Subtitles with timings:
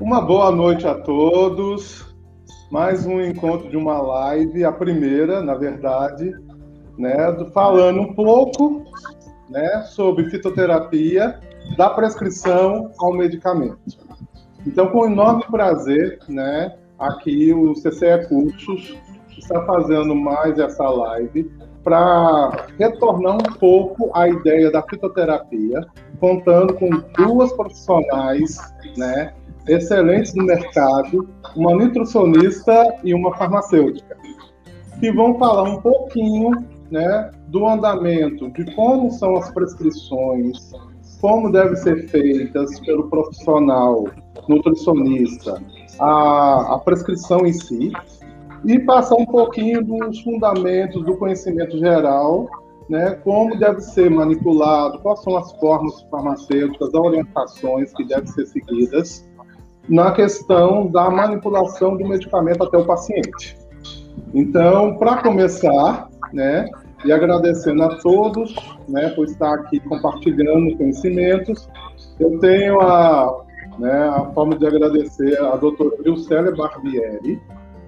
[0.00, 2.06] Uma boa noite a todos.
[2.70, 6.34] Mais um encontro de uma live, a primeira, na verdade,
[6.96, 7.14] né,
[7.52, 8.82] falando um pouco,
[9.50, 11.38] né, sobre fitoterapia,
[11.76, 13.78] da prescrição ao medicamento.
[14.66, 18.96] Então, com enorme prazer, né, aqui o CCE Cursos
[19.36, 21.50] está fazendo mais essa live
[21.84, 25.86] para retornar um pouco a ideia da fitoterapia,
[26.18, 26.88] contando com
[27.18, 28.56] duas profissionais,
[28.96, 29.34] né,
[29.68, 34.16] excelentes no mercado, uma nutricionista e uma farmacêutica,
[34.98, 36.50] que vão falar um pouquinho,
[36.90, 40.72] né, do andamento, de como são as prescrições,
[41.20, 44.06] como devem ser feitas pelo profissional
[44.48, 45.62] nutricionista,
[45.98, 47.92] a, a prescrição em si,
[48.64, 52.48] e passar um pouquinho dos fundamentos do conhecimento geral,
[52.88, 58.46] né, como deve ser manipulado, quais são as formas farmacêuticas, as orientações que devem ser
[58.46, 59.29] seguidas
[59.88, 63.56] na questão da manipulação do medicamento até o paciente.
[64.34, 66.68] Então, para começar, né,
[67.04, 68.54] e agradecendo a todos,
[68.88, 71.68] né, por estar aqui compartilhando conhecimentos,
[72.18, 73.44] eu tenho a,
[73.78, 77.40] né, a forma de agradecer a doutora Vilcélia Barbieri,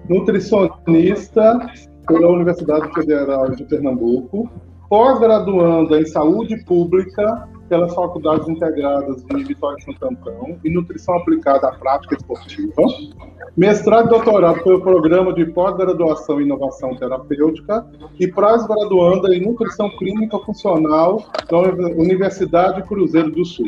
[0.09, 1.69] nutricionista
[2.07, 4.49] pela Universidade Federal de Pernambuco,
[4.89, 11.67] pós-graduanda em saúde pública pelas Faculdades Integradas de Vitória e Santo Antão e Nutrição Aplicada
[11.67, 12.81] à Prática Esportiva,
[13.55, 17.85] mestrado e doutorado pelo Programa de Pós-Graduação em Inovação Terapêutica
[18.19, 23.67] e pós-graduanda em Nutrição Clínica Funcional da Universidade Cruzeiro do Sul.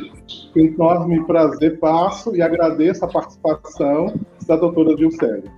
[0.53, 4.13] Com enorme prazer passo e agradeço a participação
[4.47, 5.51] da doutora Gilcélia.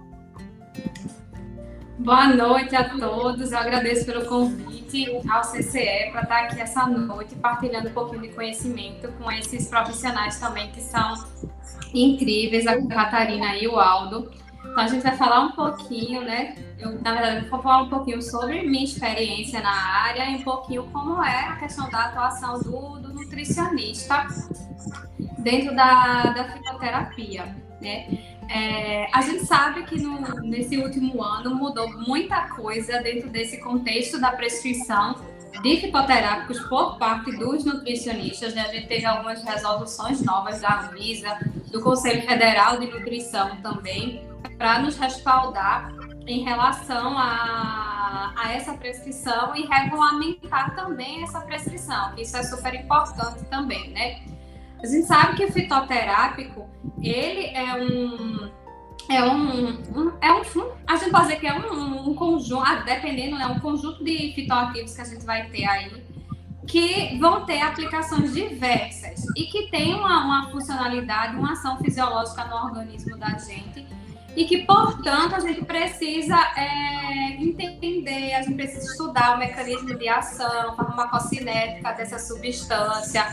[1.99, 7.33] Boa noite a todos, eu agradeço pelo convite ao CCE para estar aqui essa noite
[7.35, 11.15] partilhando um pouquinho de conhecimento com esses profissionais também que são
[11.91, 14.31] incríveis, a Catarina e o Aldo.
[14.59, 16.55] Então a gente vai falar um pouquinho, né?
[16.77, 20.83] Eu, na verdade, vou falar um pouquinho sobre minha experiência na área e um pouquinho
[20.93, 24.27] como é a questão da atuação do, do nutricionista
[25.39, 28.07] dentro da, da fitoterapia, né?
[28.49, 34.19] É, a gente sabe que no, nesse último ano mudou muita coisa dentro desse contexto
[34.19, 35.15] da prescrição
[35.61, 38.53] de fitoterápicos por parte dos nutricionistas.
[38.53, 38.61] Né?
[38.61, 41.37] A gente teve algumas resoluções novas da Anvisa,
[41.71, 44.25] do Conselho Federal de Nutrição também,
[44.57, 45.91] para nos respaldar
[46.25, 52.73] em relação a, a essa prescrição e regulamentar também essa prescrição, que isso é super
[52.73, 54.19] importante também, né?
[54.81, 56.67] A gente sabe que o fitoterápico,
[57.01, 58.51] ele é um
[59.09, 60.41] é um, um, é um,
[60.85, 64.33] a gente pode dizer que é um, um conjunto, ah, dependendo, né, um conjunto de
[64.35, 66.03] fitoativos que a gente vai ter aí,
[66.67, 72.55] que vão ter aplicações diversas e que tem uma, uma funcionalidade, uma ação fisiológica no
[72.55, 73.87] organismo da gente
[74.35, 80.07] e que, portanto, a gente precisa é, entender, a gente precisa estudar o mecanismo de
[80.07, 83.25] ação, a farmacocinética dessa substância,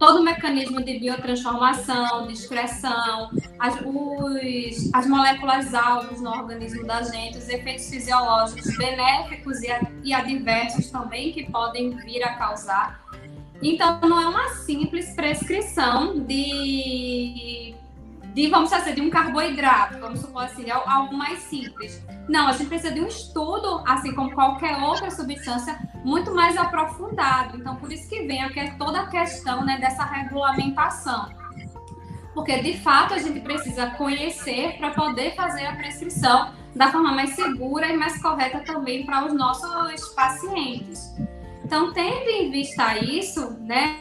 [0.00, 7.02] todo o mecanismo de biotransformação, de excreção, as, os, as moléculas alvos no organismo da
[7.02, 9.68] gente, os efeitos fisiológicos benéficos e,
[10.02, 12.98] e adversos também que podem vir a causar.
[13.62, 17.74] Então, não é uma simples prescrição de
[18.34, 22.04] de, vamos dizer, de um carboidrato, vamos supor assim, algo mais simples.
[22.28, 27.56] Não, a gente precisa de um estudo, assim como qualquer outra substância, muito mais aprofundado.
[27.58, 31.28] Então, por isso que vem aqui toda a questão né, dessa regulamentação.
[32.32, 37.30] Porque, de fato, a gente precisa conhecer para poder fazer a prescrição da forma mais
[37.30, 41.12] segura e mais correta também para os nossos pacientes.
[41.64, 44.00] Então, tendo em vista isso, né,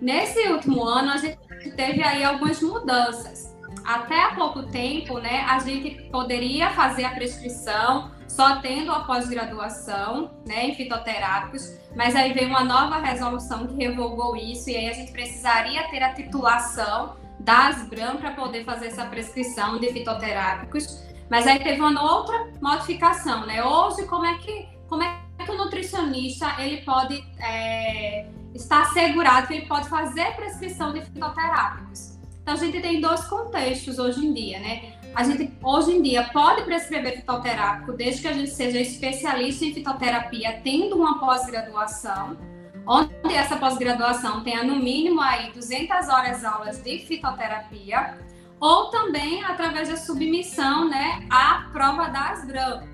[0.00, 1.38] nesse último ano, a gente
[1.76, 3.56] teve aí algumas mudanças
[3.88, 10.30] até há pouco tempo, né, a gente poderia fazer a prescrição só tendo a pós-graduação,
[10.46, 14.92] né, em fitoterápicos, mas aí veio uma nova resolução que revogou isso e aí a
[14.92, 21.02] gente precisaria ter a titulação da Asbram para poder fazer essa prescrição de fitoterápicos.
[21.30, 23.64] Mas aí teve uma outra modificação, né?
[23.64, 29.54] Hoje, como é que, como é que o nutricionista ele pode é, estar assegurado que
[29.54, 32.17] ele pode fazer prescrição de fitoterápicos?
[32.48, 34.94] Então, a gente tem dois contextos hoje em dia, né?
[35.14, 39.74] A gente, hoje em dia, pode prescrever fitoterápico desde que a gente seja especialista em
[39.74, 42.38] fitoterapia, tendo uma pós-graduação,
[42.86, 48.16] onde essa pós-graduação tenha, no mínimo, aí 200 horas aulas de fitoterapia,
[48.58, 52.88] ou também através da submissão, né, à prova da ASBRAM,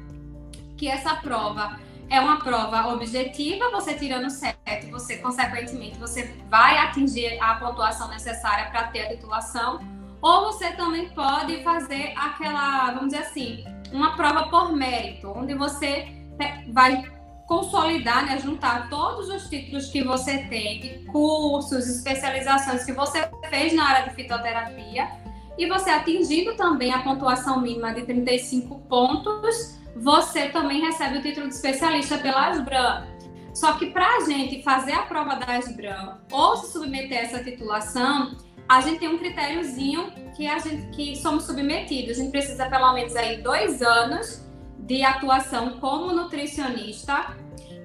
[0.76, 1.78] que essa prova
[2.10, 4.54] é uma prova objetiva, você tirando 7,
[4.90, 9.80] você, consequentemente, você vai atingir a pontuação necessária para ter a titulação,
[10.20, 16.08] ou você também pode fazer aquela, vamos dizer assim, uma prova por mérito, onde você
[16.72, 17.02] vai
[17.46, 23.86] consolidar, né, juntar todos os títulos que você tem, cursos, especializações que você fez na
[23.86, 25.08] área de fitoterapia,
[25.56, 31.48] e você atingindo também a pontuação mínima de 35 pontos, você também recebe o título
[31.48, 33.06] de especialista pela Asbram.
[33.54, 37.44] Só que para a gente fazer a prova da Asbram ou se submeter a essa
[37.44, 38.36] titulação,
[38.68, 42.18] a gente tem um critériozinho que a gente que somos submetidos.
[42.18, 44.42] A gente precisa pelo menos aí dois anos
[44.78, 47.36] de atuação como nutricionista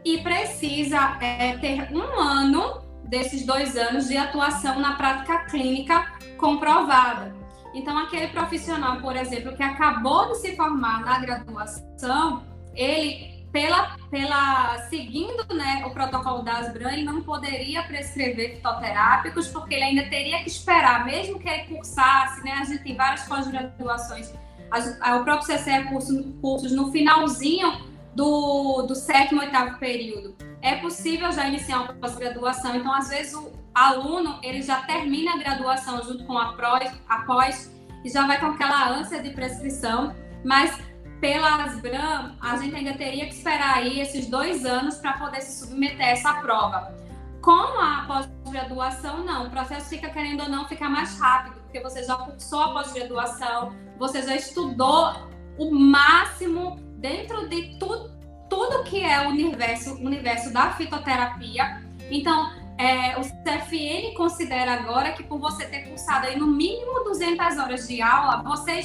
[0.04, 7.39] e precisa é, ter um ano desses dois anos de atuação na prática clínica comprovada.
[7.74, 12.44] Então, aquele profissional, por exemplo, que acabou de se formar na graduação,
[12.74, 19.76] ele, pela, pela seguindo né, o protocolo da Asbran, ele não poderia prescrever fitoterápicos, porque
[19.76, 24.32] ele ainda teria que esperar, mesmo que ele cursasse, né, a gente tem várias pós-graduações
[24.72, 30.36] o próprio CCE é curso, cursos no finalzinho do, do sétimo, oitavo período.
[30.62, 35.38] É possível já iniciar uma pós-graduação, então às vezes o aluno ele já termina a
[35.38, 37.72] graduação junto com a pós,
[38.04, 40.78] e já vai com aquela ânsia de prescrição, mas
[41.20, 45.66] pela Asbram, a gente ainda teria que esperar aí esses dois anos para poder se
[45.66, 46.96] submeter a essa prova.
[47.42, 52.04] Com a pós-graduação, não, o processo fica, querendo ou não, ficar mais rápido, porque você
[52.04, 55.14] já cursou a pós-graduação, você já estudou
[55.58, 58.10] o máximo dentro de tu,
[58.50, 61.84] tudo que é o universo, universo da fitoterapia.
[62.10, 67.58] Então, é, o CFN considera agora que por você ter cursado aí no mínimo 200
[67.58, 68.80] horas de aula, você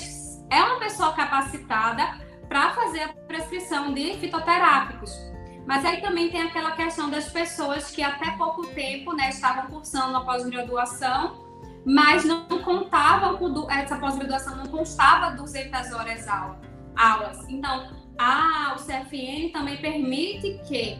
[0.50, 2.18] é uma pessoa capacitada
[2.48, 5.16] para fazer a prescrição de fitoterápicos.
[5.64, 10.16] Mas aí também tem aquela questão das pessoas que até pouco tempo né, estavam cursando
[10.16, 11.44] a pós-graduação,
[11.86, 16.60] mas não contavam com essa pós-graduação não constava 200 horas aula,
[16.96, 17.48] aulas.
[17.48, 20.98] Então, a, o CFN também permite que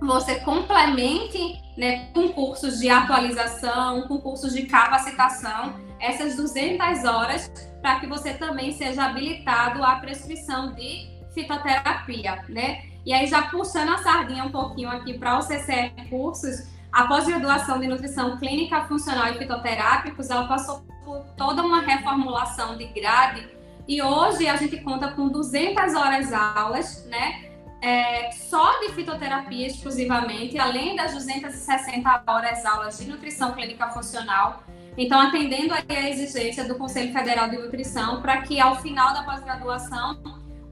[0.00, 7.50] você complemente né, com cursos de atualização, com cursos de capacitação, essas 200 horas,
[7.80, 12.82] para que você também seja habilitado à prescrição de fitoterapia, né?
[13.04, 17.78] E aí, já puxando a sardinha um pouquinho aqui para o CCE Cursos, a pós-graduação
[17.78, 23.46] de Nutrição Clínica Funcional e Fitoterápicos, ela passou por toda uma reformulação de grade
[23.86, 27.53] e hoje a gente conta com 200 horas aulas, né?
[27.84, 34.64] É, só de fitoterapia exclusivamente, além das 260 horas aulas de nutrição clínica funcional.
[34.96, 40.18] Então, atendendo a exigência do Conselho Federal de Nutrição para que ao final da pós-graduação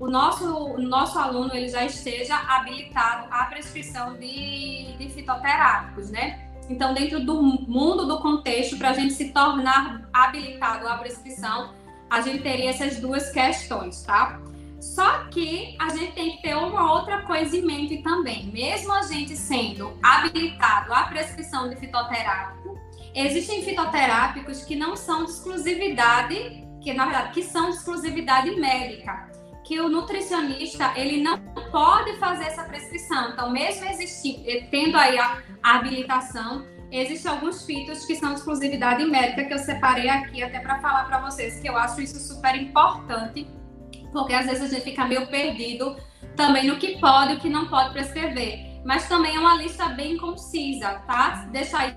[0.00, 6.48] o nosso, o nosso aluno ele já esteja habilitado à prescrição de, de fitoterápicos, né?
[6.70, 11.74] Então, dentro do mundo do contexto, para a gente se tornar habilitado à prescrição,
[12.08, 14.40] a gente teria essas duas questões, tá?
[14.82, 18.46] Só que a gente tem que ter uma outra coisa em mente também.
[18.46, 22.76] Mesmo a gente sendo habilitado à prescrição de fitoterápico,
[23.14, 29.30] existem fitoterápicos que não são de exclusividade, que na verdade que são de exclusividade médica
[29.62, 31.38] que o nutricionista ele não
[31.70, 33.30] pode fazer essa prescrição.
[33.30, 39.04] Então, mesmo existindo, eh, tendo aí a, habilitação, existem alguns fitos que são de exclusividade
[39.04, 42.56] médica que eu separei aqui até para falar para vocês que eu acho isso super
[42.56, 43.46] importante,
[44.12, 45.96] porque às vezes a gente fica meio perdido
[46.36, 48.70] também no que pode e o que não pode prescrever.
[48.84, 51.46] Mas também é uma lista bem concisa, tá?
[51.50, 51.94] Deixa aí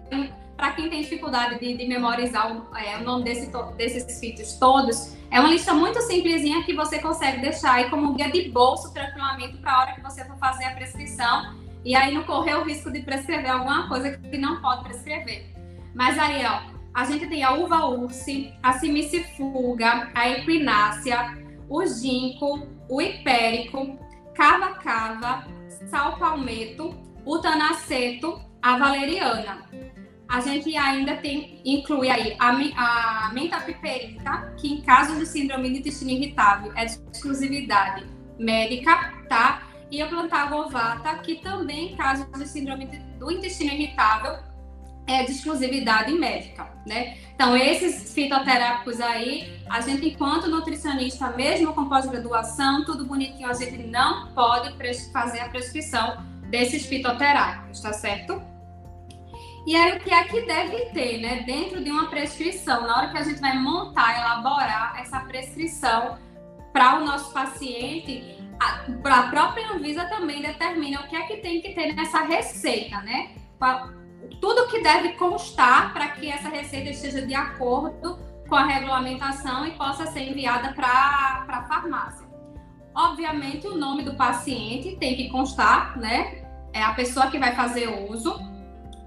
[0.56, 5.16] para quem tem dificuldade de, de memorizar o, é, o nome desse, desses fitos todos,
[5.30, 9.58] é uma lista muito simplesinha que você consegue deixar aí como guia de bolso tranquilamente
[9.58, 12.92] para a hora que você for fazer a prescrição e aí não correr o risco
[12.92, 15.46] de prescrever alguma coisa que não pode prescrever.
[15.94, 16.62] Mas aí, ó,
[16.94, 21.38] a gente tem a uva urse, a simicifuga, a equinácea,
[21.70, 23.98] o ginkgo, o hipérico,
[24.34, 25.48] cava-cava,
[25.90, 26.96] sal palmeto,
[27.26, 29.66] o tanaceto, a valeriana
[30.28, 32.50] a gente ainda tem, inclui aí a,
[33.28, 38.06] a menta piperita, que em caso de síndrome de intestino irritável é de exclusividade
[38.38, 39.68] médica, tá?
[39.92, 42.86] E a plantago ovata, que também em caso de síndrome
[43.20, 44.38] do intestino irritável
[45.08, 47.18] é de exclusividade médica, né?
[47.34, 53.78] Então, esses fitoterápicos aí, a gente, enquanto nutricionista, mesmo com pós-graduação, tudo bonitinho, a gente
[53.88, 54.74] não pode
[55.12, 58.42] fazer a prescrição desses fitoterápicos, tá certo?
[59.68, 63.10] E aí, o que é que deve ter, né, dentro de uma prescrição, na hora
[63.10, 66.18] que a gente vai montar, elaborar essa prescrição
[66.72, 71.62] para o nosso paciente, a, a própria Anvisa também determina o que é que tem
[71.62, 73.32] que ter nessa receita, né?
[74.42, 79.72] Tudo que deve constar para que essa receita esteja de acordo com a regulamentação e
[79.72, 82.26] possa ser enviada para a farmácia.
[82.94, 86.46] Obviamente, o nome do paciente tem que constar, né?
[86.72, 88.40] É a pessoa que vai fazer o uso,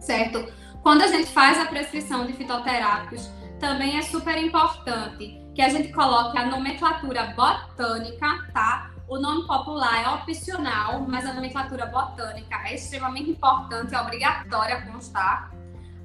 [0.00, 0.52] certo?
[0.82, 5.92] Quando a gente faz a prescrição de fitoterápicos, também é super importante que a gente
[5.92, 8.87] coloque a nomenclatura botânica, tá?
[9.08, 15.50] O nome popular é opcional, mas a nomenclatura botânica é extremamente importante, é obrigatória constar.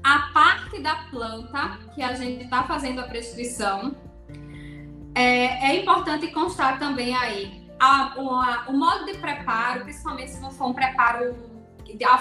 [0.01, 3.95] A parte da planta que a gente está fazendo a prescrição
[5.13, 10.51] é, é, importante constar também aí a, a, o modo de preparo, principalmente se não
[10.51, 11.36] for um preparo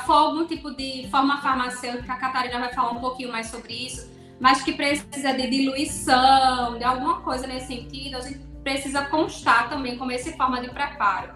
[0.04, 4.10] for algum tipo de forma farmacêutica, a Catarina vai falar um pouquinho mais sobre isso,
[4.40, 9.97] mas que precisa de diluição, de alguma coisa nesse sentido, a gente precisa constar também
[9.97, 11.35] como essa forma de preparo.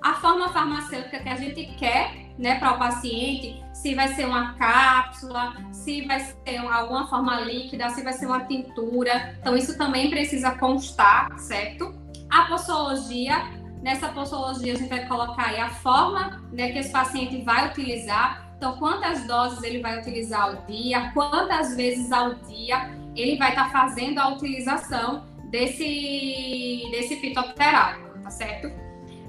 [0.00, 4.54] A forma farmacêutica que a gente quer né, para o paciente, se vai ser uma
[4.54, 9.36] cápsula, se vai ser alguma forma líquida, se vai ser uma tintura.
[9.40, 11.92] Então, isso também precisa constar, certo?
[12.30, 13.38] A posologia,
[13.82, 18.48] nessa posologia a gente vai colocar a forma né, que esse paciente vai utilizar.
[18.56, 23.64] Então, quantas doses ele vai utilizar ao dia, quantas vezes ao dia ele vai estar
[23.64, 28.70] tá fazendo a utilização desse, desse fitoterápico, tá certo?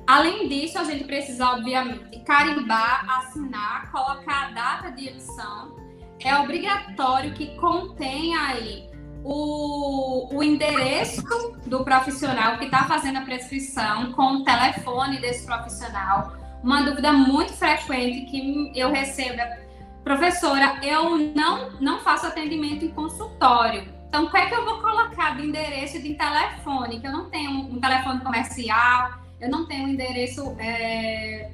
[0.05, 5.75] Além disso, a gente precisa, obviamente, carimbar, assinar, colocar a data de emissão.
[6.19, 8.89] É obrigatório que contenha aí
[9.23, 11.23] o, o endereço
[11.65, 16.33] do profissional que está fazendo a prescrição com o telefone desse profissional.
[16.63, 19.67] Uma dúvida muito frequente que eu recebo é,
[20.03, 24.81] professora, eu não, não faço atendimento em consultório então, o que é que eu vou
[24.81, 26.99] colocar de endereço de telefone?
[26.99, 31.51] Que eu não tenho um telefone comercial, eu não tenho um endereço, é...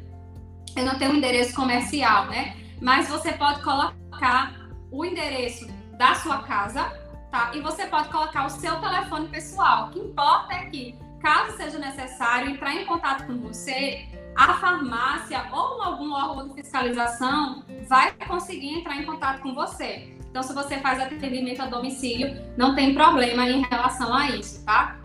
[0.74, 2.56] eu não tenho um endereço comercial, né?
[2.82, 4.54] Mas você pode colocar
[4.90, 6.98] o endereço da sua casa,
[7.30, 7.52] tá?
[7.54, 9.88] E você pode colocar o seu telefone pessoal.
[9.88, 15.46] O que importa é que, caso seja necessário entrar em contato com você, a farmácia
[15.52, 20.15] ou algum órgão de fiscalização vai conseguir entrar em contato com você.
[20.36, 24.98] Então, se você faz atendimento a domicílio, não tem problema em relação a isso, tá?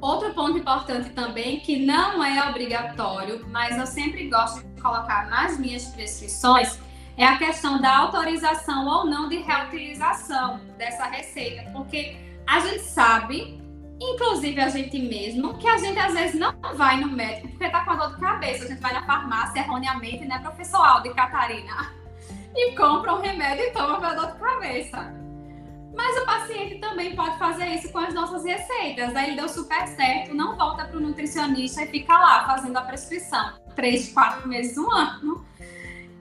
[0.00, 5.58] Outro ponto importante também, que não é obrigatório, mas eu sempre gosto de colocar nas
[5.58, 6.78] minhas prescrições,
[7.16, 12.16] é a questão da autorização ou não de reutilização dessa receita, porque
[12.46, 13.60] a gente sabe,
[14.00, 17.84] inclusive a gente mesmo, que a gente às vezes não vai no médico porque tá
[17.84, 21.14] com a dor de cabeça, a gente vai na farmácia erroneamente, né, professor Aldo e
[21.14, 21.97] Catarina?
[22.58, 25.14] E compra um remédio e toma para dor de cabeça.
[25.94, 29.14] Mas o paciente também pode fazer isso com as nossas receitas.
[29.16, 33.54] Aí deu super certo, não volta para o nutricionista e fica lá fazendo a prescrição.
[33.74, 35.46] Três, quatro meses, um ano.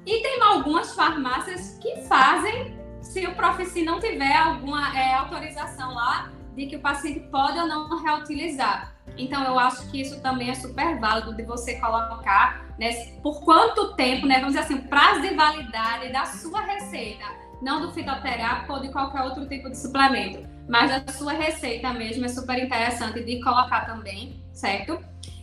[0.06, 6.32] E tem algumas farmácias que fazem, se o Profici não tiver alguma é, autorização lá,
[6.56, 8.97] de que o paciente pode ou não reutilizar.
[9.18, 12.94] Então, eu acho que isso também é super válido de você colocar né,
[13.24, 17.26] por quanto tempo, né, vamos dizer assim, o prazo de validade da sua receita,
[17.62, 22.26] não do fitoterápico ou de qualquer outro tipo de suplemento, mas da sua receita mesmo,
[22.26, 25.00] é super interessante de colocar também, certo?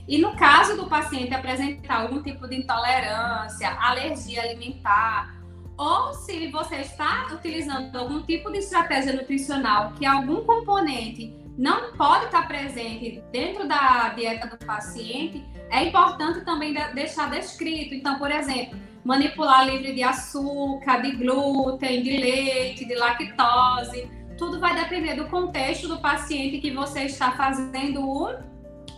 [0.07, 5.35] E no caso do paciente apresentar algum tipo de intolerância, alergia alimentar,
[5.77, 12.27] ou se você está utilizando algum tipo de estratégia nutricional que algum componente não pode
[12.27, 17.95] estar presente dentro da dieta do paciente, é importante também deixar descrito.
[17.95, 24.11] Então, por exemplo, manipular livre de açúcar, de glúten, de leite, de lactose.
[24.37, 28.35] Tudo vai depender do contexto do paciente que você está fazendo o,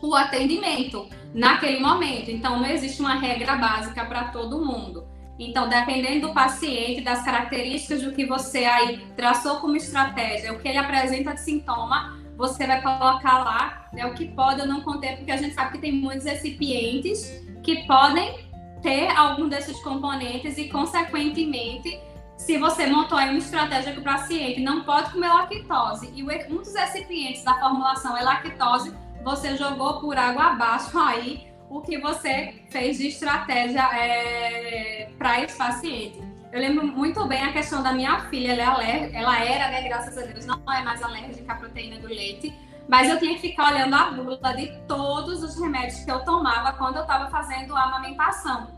[0.01, 2.31] o atendimento naquele momento.
[2.31, 5.07] Então, não existe uma regra básica para todo mundo.
[5.39, 10.67] Então, dependendo do paciente, das características do que você aí traçou como estratégia, o que
[10.67, 15.17] ele apresenta de sintoma, você vai colocar lá né, o que pode ou não conter,
[15.17, 18.47] porque a gente sabe que tem muitos recipientes que podem
[18.83, 21.99] ter algum desses componentes e, consequentemente,
[22.37, 26.59] se você montou aí uma estratégia que o paciente não pode comer lactose e um
[26.59, 32.63] dos recipientes da formulação é lactose, você jogou por água abaixo aí o que você
[32.71, 36.26] fez de estratégia é, para esse paciente.
[36.57, 40.17] Eu lembro muito bem a questão da minha filha, ela, é ela era, né, graças
[40.17, 42.51] a Deus, não é mais alérgica à proteína do leite,
[42.89, 46.73] mas eu tinha que ficar olhando a bula de todos os remédios que eu tomava
[46.79, 48.69] quando eu estava fazendo a amamentação.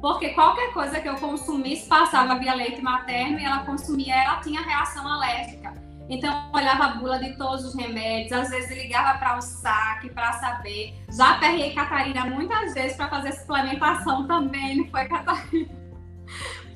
[0.00, 4.60] Porque qualquer coisa que eu consumisse passava via leite materno e ela consumia, ela tinha
[4.60, 5.74] reação alérgica.
[6.08, 10.10] Então, eu olhava a bula de todos os remédios, às vezes ligava para o saque
[10.10, 10.94] para saber.
[11.10, 15.74] Já aperrei Catarina muitas vezes para fazer suplementação também, não foi, Catarina?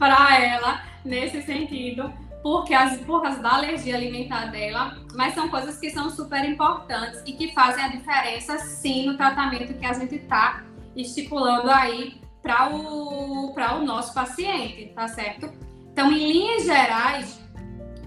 [0.00, 2.11] Para ela nesse sentido,
[2.42, 7.23] porque as, por causa da alergia alimentar dela, mas são coisas que são super importantes
[7.26, 10.64] e que fazem a diferença sim no tratamento que a gente está
[10.97, 15.52] estipulando aí para o, o nosso paciente, tá certo?
[15.92, 17.40] Então, em linhas gerais,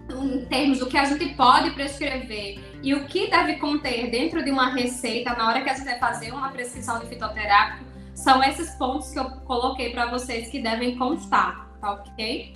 [0.09, 4.49] em termos do que a gente pode prescrever e o que deve conter dentro de
[4.49, 7.85] uma receita na hora que a gente vai fazer uma prescrição de fitoterápico,
[8.15, 12.55] são esses pontos que eu coloquei para vocês que devem constar, tá ok?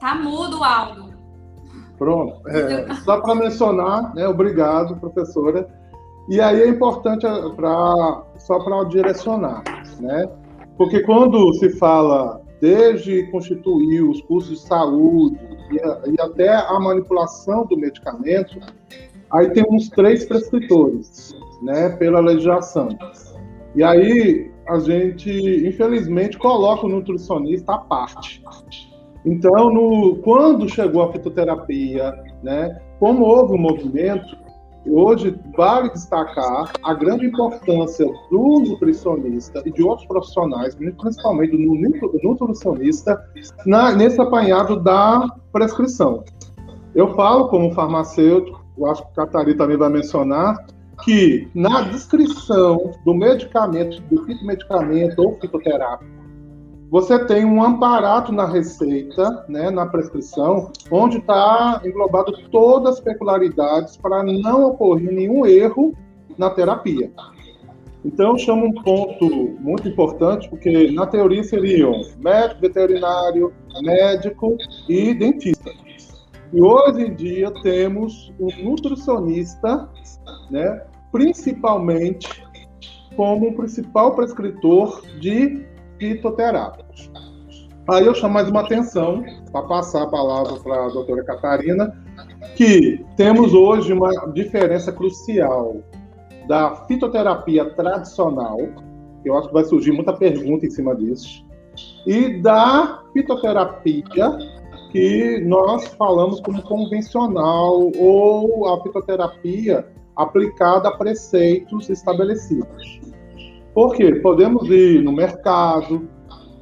[0.00, 1.12] Tá mudo, Aldo.
[1.98, 2.48] Pronto.
[2.48, 5.68] É, só para mencionar, né, obrigado, professora.
[6.28, 9.62] E aí é importante é, pra, só para direcionar,
[10.00, 10.28] né?
[10.78, 15.38] Porque quando se fala desde constituir os cursos de saúde
[15.70, 18.58] e, e até a manipulação do medicamento,
[19.32, 22.88] aí temos três prescritores, né, pela legislação.
[23.74, 25.30] E aí a gente,
[25.66, 28.42] infelizmente, coloca o nutricionista à parte.
[29.24, 32.12] Então, no, quando chegou a fitoterapia,
[32.42, 34.36] né, como houve um movimento,
[34.86, 41.74] hoje vale destacar a grande importância do nutricionista e de outros profissionais, principalmente do
[42.22, 43.20] nutricionista,
[43.64, 46.24] na, nesse apanhado da prescrição.
[46.94, 50.66] Eu falo como farmacêutico, eu acho que a Catarina também vai mencionar,
[51.04, 56.10] que na descrição do medicamento, do fitomedicamento ou fitoterápico,
[56.90, 63.96] você tem um amparato na receita, né, na prescrição, onde está englobado todas as peculiaridades
[63.96, 65.94] para não ocorrer nenhum erro
[66.36, 67.10] na terapia.
[68.04, 69.26] Então, eu chamo um ponto
[69.60, 75.70] muito importante, porque na teoria seriam médico veterinário, médico e dentista.
[76.52, 79.88] E hoje em dia temos um nutricionista,
[80.50, 82.44] né, principalmente
[83.16, 85.66] como um principal prescritor de
[85.98, 87.10] fitoterápicos.
[87.88, 92.04] Aí eu chamo mais uma atenção, para passar a palavra para a doutora Catarina,
[92.54, 95.76] que temos hoje uma diferença crucial
[96.46, 98.58] da fitoterapia tradicional,
[99.24, 101.46] eu acho que vai surgir muita pergunta em cima disso,
[102.06, 104.36] e da fitoterapia
[104.92, 113.00] que nós falamos como convencional ou a fitoterapia aplicada a preceitos estabelecidos.
[113.72, 114.16] Por quê?
[114.16, 116.06] Podemos ir no mercado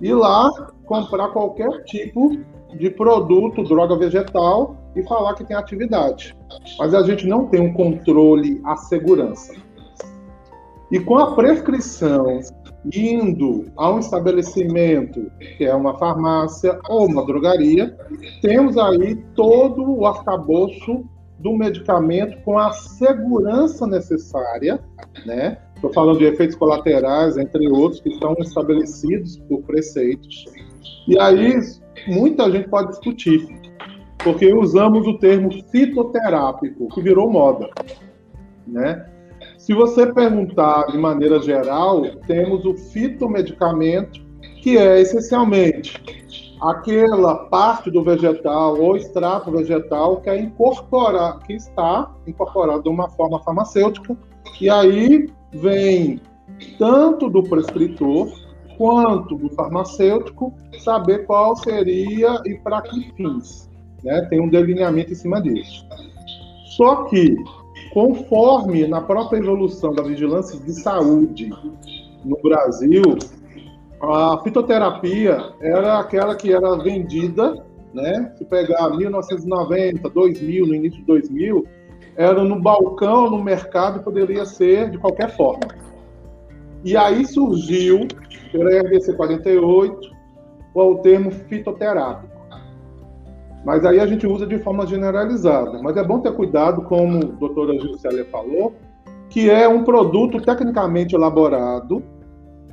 [0.01, 0.49] e lá
[0.87, 2.39] comprar qualquer tipo
[2.79, 6.37] de produto, droga vegetal e falar que tem atividade.
[6.79, 9.53] Mas a gente não tem um controle à segurança.
[10.93, 12.39] E com a prescrição
[12.85, 17.97] indo a um estabelecimento, que é uma farmácia ou uma drogaria,
[18.41, 21.05] temos aí todo o arcabouço
[21.39, 24.79] do medicamento com a segurança necessária,
[25.25, 30.45] né, Estou falando de efeitos colaterais, entre outros, que estão estabelecidos por preceitos.
[31.09, 31.59] E aí,
[32.07, 33.49] muita gente pode discutir,
[34.19, 37.71] porque usamos o termo fitoterápico, que virou moda.
[38.67, 39.10] Né?
[39.71, 44.21] Se você perguntar de maneira geral, temos o fitomedicamento,
[44.61, 46.03] que é essencialmente
[46.61, 53.09] aquela parte do vegetal ou extrato vegetal que é incorporar, que está incorporado de uma
[53.11, 54.19] forma farmacêutica,
[54.61, 56.21] e aí vem
[56.77, 58.29] tanto do prescritor
[58.77, 63.71] quanto do farmacêutico saber qual seria e para que fins.
[64.03, 64.21] Né?
[64.23, 65.87] Tem um delineamento em cima disso.
[66.77, 67.37] Só que,
[67.93, 71.51] conforme na própria evolução da vigilância de saúde
[72.25, 73.03] no Brasil,
[74.01, 78.33] a fitoterapia era aquela que era vendida, né?
[78.37, 81.67] Se pegar 1990, 2000, no início de 2000,
[82.17, 85.69] era no balcão, no mercado, poderia ser de qualquer forma.
[86.85, 88.07] E aí surgiu,
[88.51, 90.11] pela RDC 48,
[90.75, 92.30] o termo fitoterápico.
[93.65, 95.83] Mas aí a gente usa de forma generalizada.
[95.83, 98.75] Mas é bom ter cuidado, como a doutora Gilcélia falou,
[99.29, 102.03] que é um produto tecnicamente elaborado,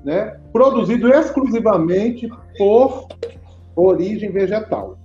[0.04, 3.08] né, produzido exclusivamente por
[3.76, 4.98] origem vegetal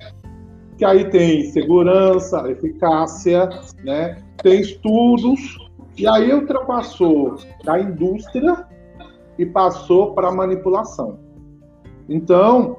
[0.82, 3.48] que aí tem segurança, eficácia,
[3.84, 4.16] né?
[4.42, 5.56] tem estudos,
[5.96, 8.66] e aí ultrapassou da indústria
[9.38, 11.20] e passou para a manipulação.
[12.08, 12.78] Então,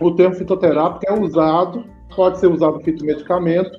[0.00, 1.84] o termo fitoterápico é usado,
[2.16, 3.78] pode ser usado fitomedicamento,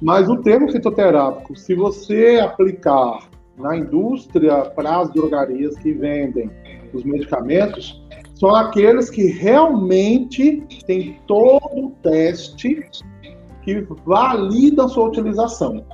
[0.00, 6.50] mas o termo fitoterápico, se você aplicar na indústria para as drogarias que vendem
[6.92, 8.00] os medicamentos,
[8.34, 12.86] são aqueles que realmente têm todo o teste
[13.62, 15.84] que valida a sua utilização.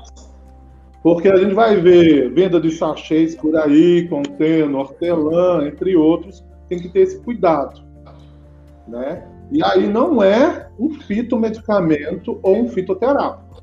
[1.02, 6.78] Porque a gente vai ver venda de sachês por aí, contendo hortelã, entre outros, tem
[6.78, 7.80] que ter esse cuidado,
[8.86, 9.26] né?
[9.50, 13.62] E aí não é um fitomedicamento ou um fitoterápico,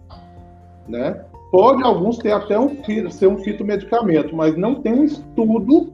[0.88, 1.26] né?
[1.52, 2.72] Pode alguns ter até um
[3.12, 5.94] ser um fitomedicamento, mas não tem um estudo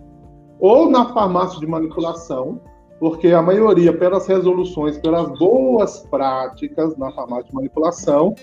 [0.60, 2.62] ou na farmácia de manipulação,
[3.00, 8.36] porque a maioria, pelas resoluções, pelas boas práticas na farmácia de manipulação,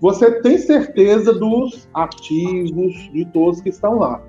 [0.00, 4.20] você tem certeza dos ativos, de todos que estão lá.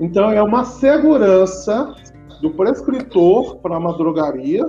[0.00, 1.94] Então, é uma segurança
[2.40, 4.66] do prescritor para uma drogaria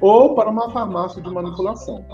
[0.00, 2.04] ou para uma farmácia de manipulação.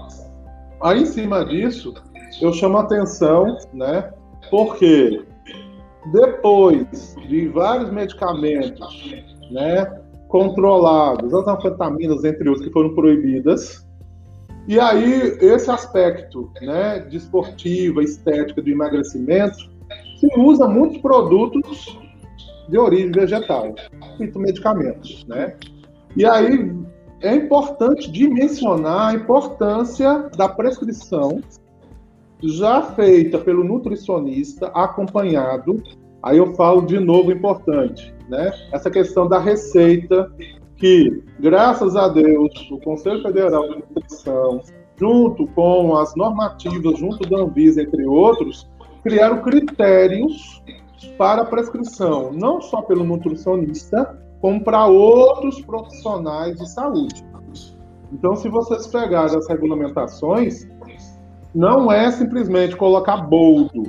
[0.80, 1.94] Aí, em cima disso,
[2.40, 4.12] eu chamo a atenção, né?
[4.50, 5.24] Porque
[6.12, 9.14] depois de vários medicamentos,
[9.50, 13.86] né, controlados, as anfetaminas, entre outros, que foram proibidas,
[14.66, 19.56] e aí esse aspecto, né, de esportiva, estética, de emagrecimento,
[20.18, 21.98] se usa muitos produtos
[22.68, 23.74] de origem vegetal,
[24.18, 25.54] medicamentos, né?
[26.16, 26.72] E aí
[27.24, 31.40] é importante dimensionar a importância da prescrição
[32.42, 35.82] já feita pelo nutricionista, acompanhado.
[36.22, 38.52] Aí eu falo de novo importante, né?
[38.70, 40.30] Essa questão da receita,
[40.76, 44.60] que, graças a Deus, o Conselho Federal de Nutrição,
[44.98, 48.68] junto com as normativas, junto da Anvisa, entre outros,
[49.02, 50.62] criaram critérios
[51.16, 57.24] para a prescrição, não só pelo nutricionista, como para outros profissionais de saúde.
[58.12, 60.68] Então, se vocês pegarem as regulamentações,
[61.54, 63.84] não é simplesmente colocar boldo,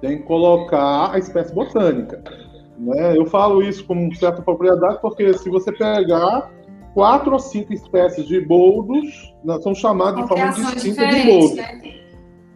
[0.00, 2.22] tem que colocar a espécie botânica.
[2.78, 3.18] Né?
[3.18, 6.52] Eu falo isso com certa propriedade porque se você pegar
[6.94, 11.56] quatro ou cinco espécies de boldos, são chamadas de forma distinta de boldo.
[11.56, 11.80] Né?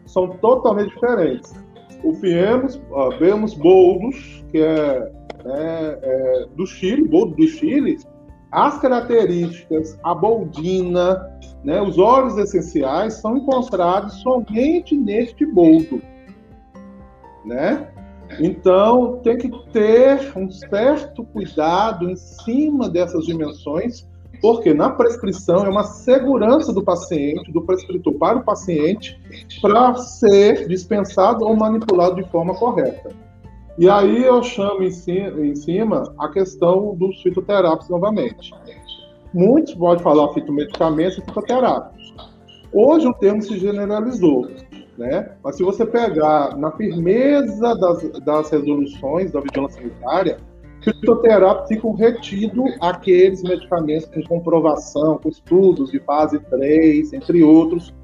[0.06, 1.52] São totalmente diferentes.
[2.04, 2.80] O Fiemos,
[3.18, 5.10] vemos boldos, que é,
[5.44, 7.98] é, é, do Chile, boldo do Chile,
[8.50, 11.26] as características, a boldina,
[11.64, 16.02] né, os óleos essenciais são encontrados somente neste boldo,
[17.44, 17.88] né?
[18.38, 24.06] Então tem que ter um certo cuidado em cima dessas dimensões,
[24.40, 29.18] porque na prescrição é uma segurança do paciente, do prescritor para o paciente,
[29.60, 33.10] para ser dispensado ou manipulado de forma correta.
[33.78, 38.52] E aí eu chamo em cima, em cima a questão dos fitoterápicos novamente.
[39.32, 42.14] Muitos podem falar fitomedicamentos e fitoterápicos.
[42.72, 44.46] Hoje o termo se generalizou,
[44.98, 45.32] né?
[45.42, 50.38] Mas se você pegar na firmeza das, das resoluções da vigilância sanitária,
[50.82, 57.94] fitoterápicos ficam retidos aqueles medicamentos com comprovação, com estudos de fase 3, entre outros,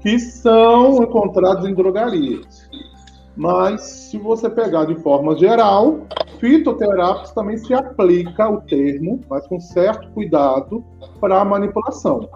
[0.00, 2.68] que são encontrados em drogarias.
[3.36, 6.00] Mas, se você pegar de forma geral,
[6.38, 10.84] fitoterápicos também se aplica o termo, mas com certo cuidado,
[11.20, 12.28] para a manipulação.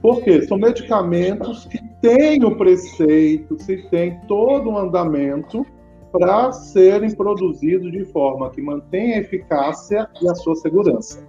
[0.00, 0.42] Por quê?
[0.42, 5.66] São medicamentos que têm o preceito, se tem todo um andamento
[6.12, 11.26] para serem produzidos de forma que mantenha a eficácia e a sua segurança.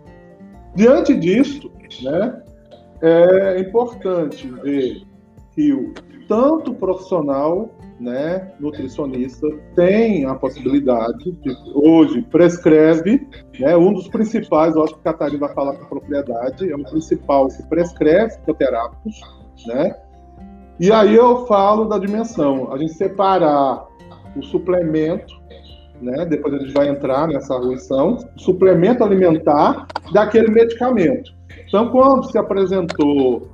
[0.76, 1.72] Diante disso,
[2.04, 2.44] né,
[3.02, 5.02] é importante ver
[5.56, 5.94] que o
[6.28, 13.28] tanto profissional né, nutricionista tem a possibilidade de, hoje, prescreve,
[13.60, 16.84] né, um dos principais, eu acho que a Catarina vai falar com propriedade, é o
[16.84, 19.20] principal que prescreve fitoterápicos,
[19.66, 19.96] né,
[20.80, 23.86] e aí eu falo da dimensão, a gente separar
[24.36, 25.36] o suplemento,
[26.00, 31.36] né, depois a gente vai entrar nessa arguição, suplemento alimentar daquele medicamento.
[31.68, 33.50] Então, quando se apresentou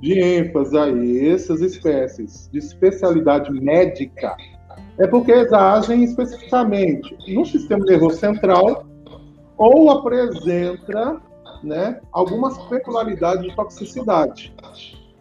[0.00, 0.86] de ênfase a
[1.32, 4.36] essas espécies de especialidade médica
[4.98, 8.86] é porque eles agem especificamente no sistema nervoso central
[9.56, 11.20] ou apresenta
[11.62, 14.54] né, algumas peculiaridades de toxicidade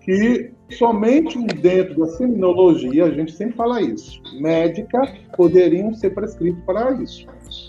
[0.02, 5.02] que somente dentro da seminologia, a gente sempre fala isso, médica
[5.36, 7.28] poderiam ser prescritos para isso.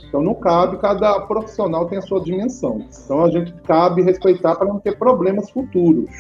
[0.09, 2.87] Então não cabe, cada profissional tem a sua dimensão.
[3.05, 6.11] Então a gente cabe respeitar para não ter problemas futuros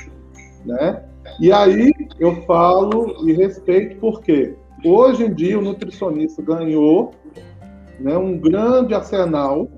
[0.68, 1.02] né?
[1.40, 4.54] E aí eu falo e respeito porque
[4.84, 7.12] hoje em dia o nutricionista ganhou
[7.98, 9.68] né, um grande arsenal,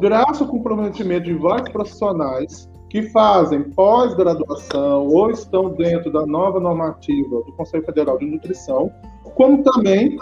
[0.00, 7.42] graças ao comprometimento de vários profissionais que fazem pós-graduação ou estão dentro da nova normativa
[7.44, 8.90] do Conselho Federal de Nutrição,
[9.36, 10.18] como também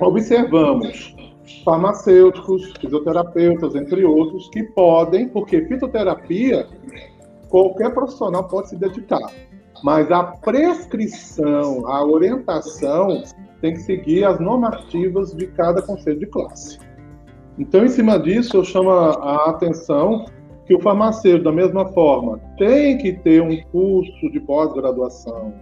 [0.00, 1.14] observamos
[1.64, 6.66] farmacêuticos, fisioterapeutas, entre outros, que podem, porque fitoterapia
[7.48, 9.30] qualquer profissional pode se dedicar.
[9.82, 13.22] Mas a prescrição, a orientação
[13.60, 16.78] tem que seguir as normativas de cada conselho de classe.
[17.58, 20.24] Então, em cima disso, eu chamo a atenção
[20.66, 25.52] que o farmacêutico, da mesma forma, tem que ter um curso de pós-graduação,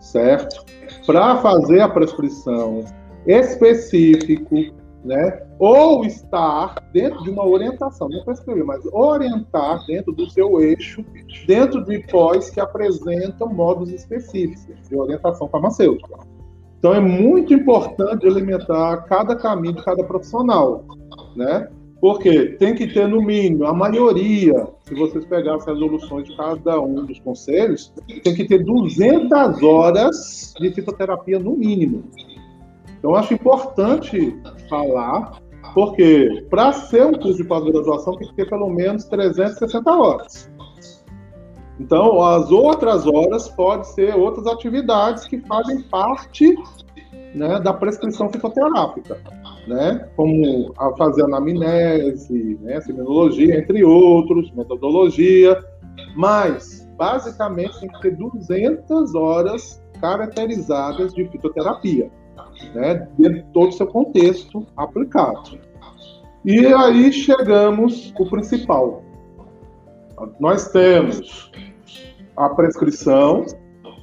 [0.00, 0.64] certo?
[1.06, 2.84] Para fazer a prescrição
[3.26, 4.56] específico,
[5.04, 5.43] né?
[5.58, 11.04] Ou estar dentro de uma orientação, não prescrever, mas orientar dentro do seu eixo,
[11.46, 16.18] dentro de pós que apresentam modos específicos de orientação farmacêutica.
[16.78, 20.84] Então é muito importante alimentar cada caminho de cada profissional,
[21.34, 21.68] né?
[22.00, 26.78] Porque tem que ter, no mínimo, a maioria, se vocês pegarem as resoluções de cada
[26.78, 27.90] um dos conselhos,
[28.22, 32.04] tem que ter 200 horas de fitoterapia, no mínimo.
[32.98, 34.38] Então, acho importante
[34.68, 35.40] falar,
[35.72, 40.50] porque para ser um curso de pós-graduação, tem que ter pelo menos 360 horas.
[41.80, 46.54] Então, as outras horas podem ser outras atividades que fazem parte
[47.34, 49.20] né, da prescrição fitoterápica
[49.66, 55.62] né, como a fazer anamnese, né, seminologia, entre outros, metodologia,
[56.16, 62.10] mas basicamente tem que ter 200 horas caracterizadas de fitoterapia,
[62.74, 65.58] né, dentro de todo o seu contexto aplicado.
[66.44, 69.02] E aí chegamos o principal.
[70.38, 71.50] Nós temos
[72.36, 73.44] a prescrição,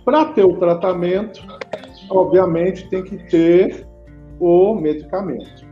[0.04, 1.42] para ter o tratamento,
[2.10, 3.88] obviamente tem que ter
[4.40, 5.70] o medicamento.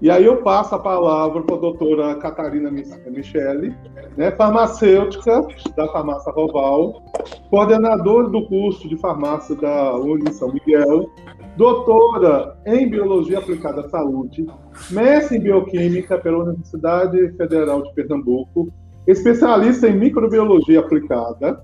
[0.00, 3.74] E aí eu passo a palavra para a doutora Catarina Michele,
[4.16, 5.42] né, farmacêutica
[5.76, 7.02] da Farmácia Roval,
[7.50, 11.10] coordenadora do curso de farmácia da Uni São Miguel,
[11.58, 14.46] doutora em Biologia Aplicada à Saúde,
[14.92, 18.72] mestre em Bioquímica pela Universidade Federal de Pernambuco,
[19.08, 21.60] especialista em Microbiologia Aplicada,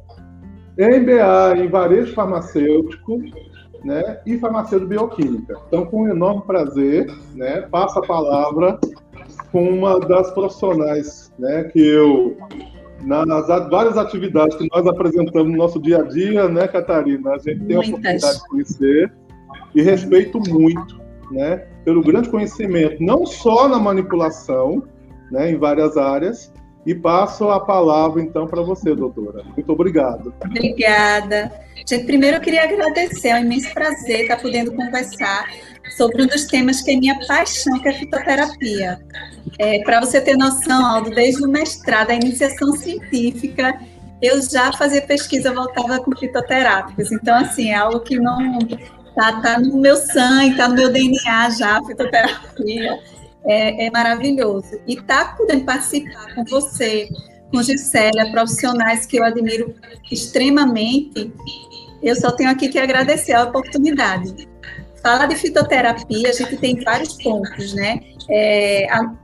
[0.77, 3.23] MBA em Varejo Farmacêutico
[3.85, 5.55] né, e farmacêutico bioquímica.
[5.69, 8.81] Então, com um enorme prazer, né, passo a palavra
[9.53, 12.37] com uma das profissionais né, que eu,
[13.05, 17.65] nas várias atividades que nós apresentamos no nosso dia a dia, né, Catarina, a gente
[17.65, 19.13] tem a oportunidade de conhecer
[19.75, 24.83] e respeito muito, né, pelo grande conhecimento, não só na manipulação,
[25.31, 26.53] né, em várias áreas,
[26.87, 29.43] e passo a palavra, então, para você, doutora.
[29.57, 30.35] Muito obrigado.
[30.45, 31.51] Obrigada.
[31.87, 35.47] Gente, primeiro eu queria agradecer, é um imenso prazer estar podendo conversar
[35.97, 39.01] sobre um dos temas que é minha paixão, que é a fitoterapia.
[39.59, 43.79] É, para você ter noção, Aldo, desde o mestrado, a iniciação científica,
[44.21, 47.13] eu já fazia pesquisa voltada com fitoterápicos.
[47.13, 48.59] Então, assim, é algo que não
[49.17, 52.99] está tá no meu sangue, está no meu DNA já, a fitoterapia
[53.47, 54.81] é, é maravilhoso.
[54.87, 57.09] E tá podendo participar com você,
[57.51, 59.75] com Gisélia, profissionais que eu admiro
[60.11, 61.33] extremamente,
[62.03, 64.49] eu só tenho aqui que agradecer a oportunidade.
[65.03, 68.01] Falar de fitoterapia, a gente tem vários pontos, né?
[68.29, 69.15] É, a,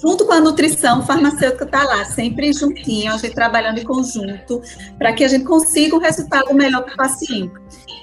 [0.00, 4.62] junto com a nutrição, o farmacêutico está lá, sempre juntinho, a gente trabalhando em conjunto,
[4.98, 7.52] para que a gente consiga um resultado melhor para o paciente.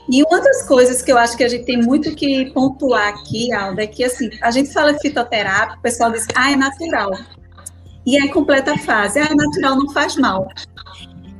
[0.09, 3.53] E uma das coisas que eu acho que a gente tem muito que pontuar aqui,
[3.53, 7.11] Alda, é que assim, a gente fala de fitoterapia, o pessoal diz, ah, é natural.
[8.05, 10.47] E é completa fase, ah, é natural, não faz mal.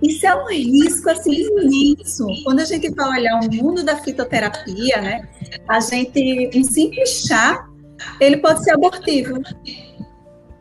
[0.02, 2.26] Isso é um risco assim imenso.
[2.44, 5.30] Quando a gente vai olhar o mundo da fitoterapia, né,
[5.68, 7.66] a gente um simples chá,
[8.20, 9.40] ele pode ser abortivo.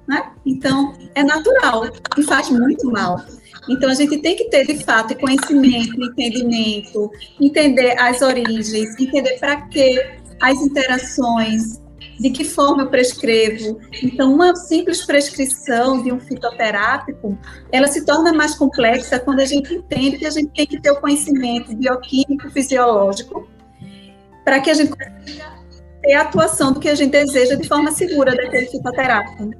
[0.09, 0.33] Né?
[0.45, 1.85] Então, é natural
[2.17, 3.21] e faz muito mal.
[3.69, 9.63] Então, a gente tem que ter, de fato, conhecimento, entendimento, entender as origens, entender para
[9.69, 9.99] que
[10.41, 11.81] as interações,
[12.19, 13.79] de que forma eu prescrevo.
[14.03, 17.39] Então, uma simples prescrição de um fitoterápico,
[17.71, 20.91] ela se torna mais complexa quando a gente entende que a gente tem que ter
[20.91, 23.49] o conhecimento bioquímico, fisiológico,
[24.45, 25.62] para que a gente consiga
[26.03, 29.51] ter a atuação do que a gente deseja de forma segura daquele fitoterápico.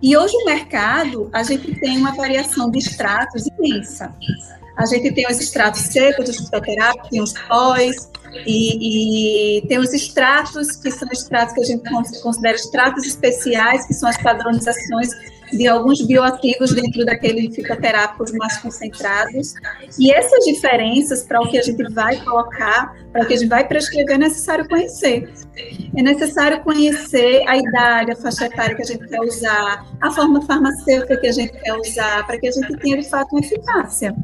[0.00, 4.12] E hoje no mercado, a gente tem uma variação de extratos imensa.
[4.76, 8.10] A gente tem os extratos secos dos fitoterápicos, tem os pós,
[8.46, 11.82] e, e, tem os extratos, que são extratos que a gente
[12.22, 15.10] considera extratos especiais, que são as padronizações
[15.52, 19.54] de alguns bioativos dentro daquele fitoterápicos mais concentrados.
[19.98, 23.48] E essas diferenças para o que a gente vai colocar, para o que a gente
[23.48, 25.30] vai prescrever, é necessário conhecer.
[25.96, 30.40] É necessário conhecer a idade, a faixa etária que a gente quer usar, a forma
[30.42, 34.14] farmacêutica que a gente quer usar, para que a gente tenha de fato uma eficácia.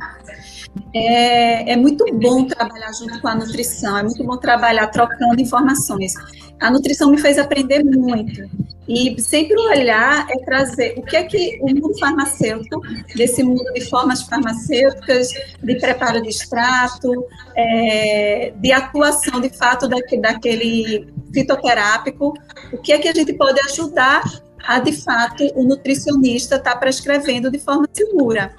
[0.95, 6.14] É, é, muito bom trabalhar junto com a nutrição, é muito bom trabalhar trocando informações.
[6.61, 8.49] A nutrição me fez aprender muito.
[8.88, 12.81] E sempre o olhar é trazer o que é que o mundo farmacêutico,
[13.14, 15.29] desse mundo de formas farmacêuticas,
[15.62, 22.33] de preparo de extrato, é, de atuação de fato daquele, daquele fitoterápico,
[22.73, 24.23] o que é que a gente pode ajudar
[24.66, 28.55] a de fato o nutricionista está prescrevendo de forma segura.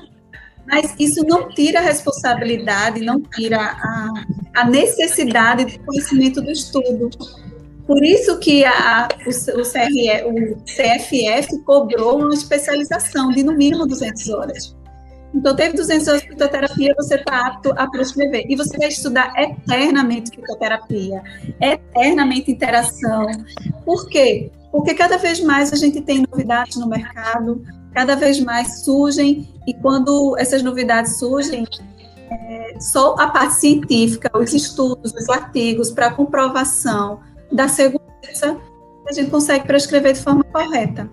[0.66, 4.14] Mas isso não tira a responsabilidade, não tira a,
[4.56, 7.10] a necessidade de conhecimento do estudo.
[7.90, 13.88] Por isso que a, o, o, CRE, o CFF cobrou uma especialização de no mínimo
[13.88, 14.78] 200 horas.
[15.34, 18.46] Então, teve 200 horas de fitoterapia, você está apto a prescrever.
[18.48, 21.24] E você vai estudar eternamente fitoterapia,
[21.60, 23.26] eternamente interação.
[23.84, 24.52] Por quê?
[24.72, 27.64] Porque cada vez mais a gente tem novidades no mercado,
[27.96, 31.66] cada vez mais surgem, e quando essas novidades surgem,
[32.30, 38.58] é, só a parte científica, os estudos, os artigos para comprovação da segurança,
[39.08, 41.10] a gente consegue prescrever de forma correta.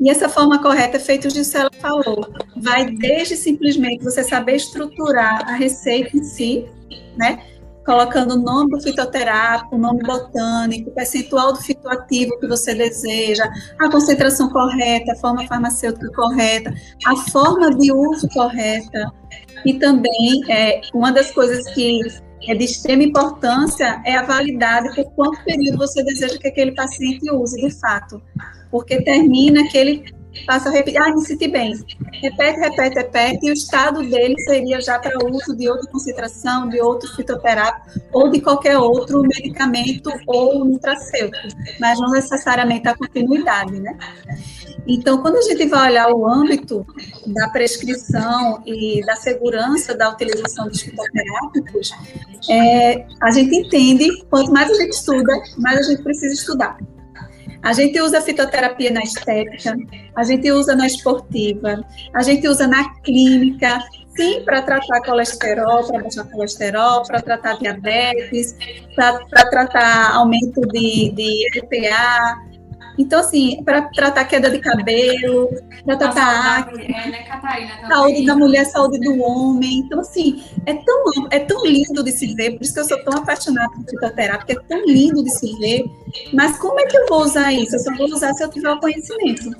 [0.00, 5.54] E essa forma correta, feito o Gisela falou, vai desde simplesmente você saber estruturar a
[5.54, 6.66] receita em si,
[7.16, 7.40] né?
[7.86, 13.48] Colocando o nome do fitoterápico, o nome botânico, o percentual do fitoativo que você deseja,
[13.78, 16.74] a concentração correta, a forma farmacêutica correta,
[17.06, 19.12] a forma de uso correta.
[19.64, 22.00] E também, é, uma das coisas que
[22.48, 27.30] é de extrema importância é a validade por quanto período você deseja que aquele paciente
[27.30, 28.22] use, de fato.
[28.70, 30.04] Porque termina que ele
[30.46, 31.72] passa a repetir, ah, me senti bem.
[32.22, 36.80] Repete, repete, repete, e o estado dele seria já para uso de outra concentração, de
[36.80, 41.48] outro fitoterápico, ou de qualquer outro medicamento ou nutracêutico,
[41.80, 43.96] mas não necessariamente a continuidade, né?
[44.86, 46.84] Então, quando a gente vai olhar o âmbito
[47.26, 51.92] da prescrição e da segurança da utilização dos fitoterápicos,
[52.50, 56.78] é, a gente entende, quanto mais a gente estuda, mais a gente precisa estudar.
[57.62, 59.76] A gente usa fitoterapia na estética,
[60.16, 63.78] a gente usa na esportiva, a gente usa na clínica,
[64.16, 68.56] sim, para tratar colesterol, para baixar colesterol, para tratar diabetes,
[68.96, 72.51] para tratar aumento de, de EPA,
[72.98, 75.48] então, assim, para tratar queda de cabelo,
[75.84, 79.78] para tratar acne, é, né, Catarina, saúde da mulher, saúde do homem.
[79.78, 83.02] Então, assim, é tão, é tão lindo de se ver, por isso que eu sou
[83.04, 85.84] tão apaixonada por fitoterapia, é tão lindo de se ver.
[86.32, 87.76] Mas como é que eu vou usar isso?
[87.76, 89.50] Eu só vou usar se eu tiver o conhecimento.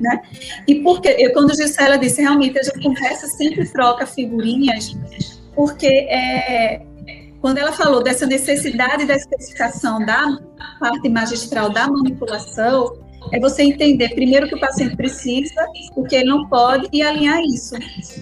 [0.00, 0.22] Né?
[0.66, 4.96] E porque, eu, quando a Gisela disse, realmente a gente conversa, sempre troca figurinhas,
[5.54, 6.82] porque é,
[7.40, 10.38] quando ela falou dessa necessidade da especificação da
[10.78, 12.98] parte magistral da manipulação,
[13.32, 17.40] é você entender primeiro que o paciente precisa, o que ele não pode e alinhar
[17.42, 17.74] isso.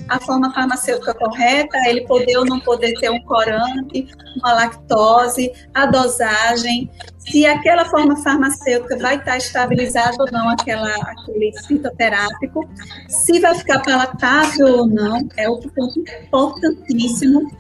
[0.09, 5.87] A forma farmacêutica correta, ele poder ou não poder ter um corante, uma lactose, a
[5.87, 12.69] dosagem, se aquela forma farmacêutica vai estar estabilizada ou não aquela, aquele fitoterápico,
[13.09, 17.51] se vai ficar palatável ou não, é outro ponto importantíssimo.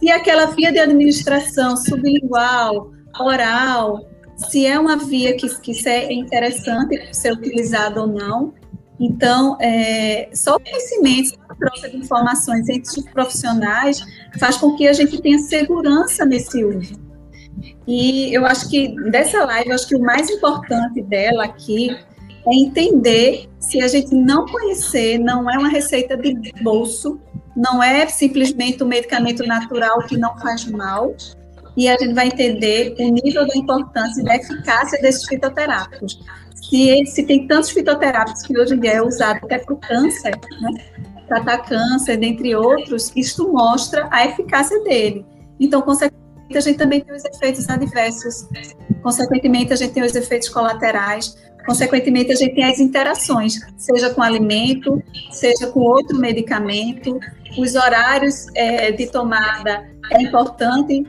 [0.00, 7.14] Se aquela via de administração sublingual, oral, se é uma via que, que é interessante
[7.14, 8.54] ser utilizada ou não.
[9.00, 14.00] Então, é, só o conhecimento, a troca de informações entre os profissionais
[14.38, 16.94] faz com que a gente tenha segurança nesse uso.
[17.86, 22.54] E eu acho que dessa live, eu acho que o mais importante dela aqui é
[22.54, 27.20] entender se a gente não conhecer, não é uma receita de bolso,
[27.58, 31.12] não é simplesmente um medicamento natural que não faz mal,
[31.76, 36.20] e a gente vai entender o nível da importância e da eficácia desses fitoterápicos.
[36.54, 40.38] Se, se tem tantos fitoterápicos que hoje em dia é usado até para o câncer,
[40.60, 40.70] né?
[41.26, 45.26] tratar câncer, dentre outros, isto mostra a eficácia dele.
[45.60, 48.48] Então, consequentemente, a gente também tem os efeitos adversos,
[49.02, 54.22] consequentemente, a gente tem os efeitos colaterais, consequentemente, a gente tem as interações, seja com
[54.22, 57.20] alimento, seja com outro medicamento.
[57.56, 61.06] Os horários é, de tomada é importante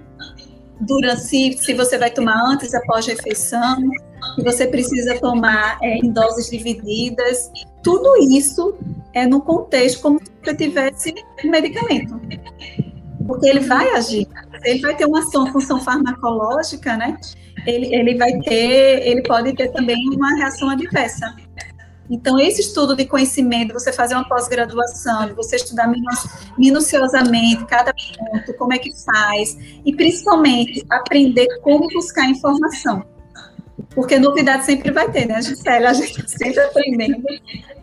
[0.82, 3.78] durante se, se você vai tomar antes, após refeição,
[4.36, 7.52] que você precisa tomar é, em doses divididas.
[7.84, 8.76] Tudo isso
[9.14, 12.20] é no contexto como se você tivesse um medicamento.
[13.28, 14.28] Porque ele vai agir,
[14.64, 17.18] ele vai ter uma ação, função farmacológica, né?
[17.68, 21.36] Ele, ele vai ter, ele pode ter também uma reação adversa.
[22.10, 25.92] Então, esse estudo de conhecimento, você fazer uma pós-graduação, você estudar
[26.58, 33.06] minuciosamente cada ponto, como é que faz, e principalmente aprender como buscar informação.
[33.94, 35.86] Porque novidade sempre vai ter, né, Gisele?
[35.86, 37.24] A gente sempre aprendendo,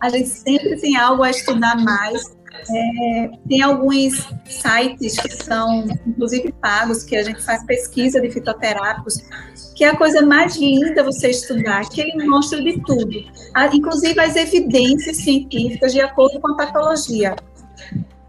[0.01, 2.36] a gente sempre tem algo a estudar mais.
[2.69, 9.23] É, tem alguns sites que são, inclusive, pagos, que a gente faz pesquisa de fitoterápicos,
[9.75, 13.23] que é a coisa mais linda você estudar, que ele mostra de tudo,
[13.73, 17.35] inclusive as evidências científicas de acordo com a patologia.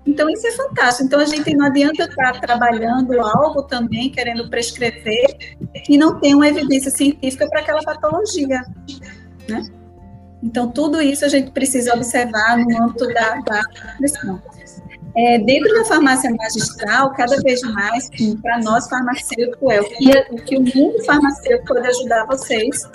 [0.07, 1.07] Então, isso é fantástico.
[1.07, 5.57] Então, a gente não adianta estar trabalhando algo também, querendo prescrever,
[5.87, 8.62] e não tem uma evidência científica para aquela patologia.
[9.49, 9.62] Né?
[10.49, 13.62] Então, tudo isso a gente precisa observar no âmbito da, da.
[15.14, 18.09] É, dentro da farmácia magistral, cada vez mais,
[18.40, 22.88] para nós farmacêuticos, é o que, o que o mundo farmacêutico pode ajudar vocês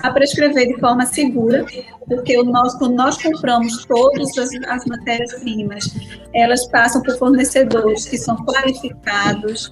[0.00, 1.64] a prescrever de forma segura,
[2.06, 5.84] porque o nós, quando nós compramos todas as, as matérias-primas,
[6.32, 9.70] elas passam por fornecedores que são qualificados,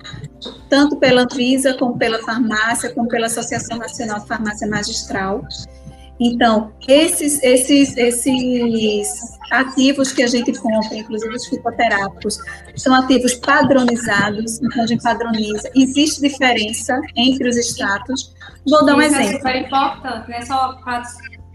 [0.69, 5.45] tanto pela Anvisa, como pela farmácia, como pela Associação Nacional de Farmácia Magistral.
[6.21, 12.39] Então, esses, esses, esses ativos que a gente compra, inclusive os fitoterápicos,
[12.77, 15.71] são ativos padronizados, então a gente padroniza.
[15.75, 18.35] Existe diferença entre os extratos.
[18.67, 19.31] Vou dar um Isso exemplo.
[19.31, 20.43] É super importante, né?
[20.43, 21.03] Só para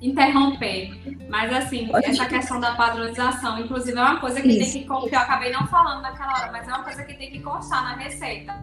[0.03, 0.91] interromper,
[1.29, 4.73] mas assim, Pode essa questão da padronização, inclusive é uma coisa que Isso.
[4.73, 7.31] tem que, que eu acabei não falando naquela hora, mas é uma coisa que tem
[7.31, 8.53] que constar na receita.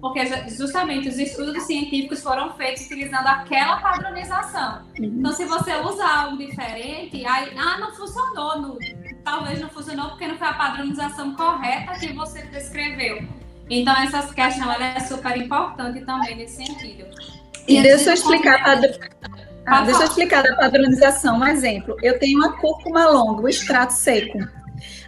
[0.00, 4.82] Porque justamente os estudos científicos foram feitos utilizando aquela padronização.
[4.98, 5.04] Uhum.
[5.18, 8.78] Então, se você usar algo diferente, aí, ah, não funcionou, no,
[9.24, 13.26] talvez não funcionou porque não foi a padronização correta que você descreveu.
[13.68, 17.06] Então, essa questão é super importante também nesse sentido.
[17.66, 18.96] E, e deixa eu explicar, padr...
[19.66, 21.96] ah, deixa eu explicar da padronização, um exemplo.
[22.02, 24.38] Eu tenho uma cúrcuma longa, o extrato seco.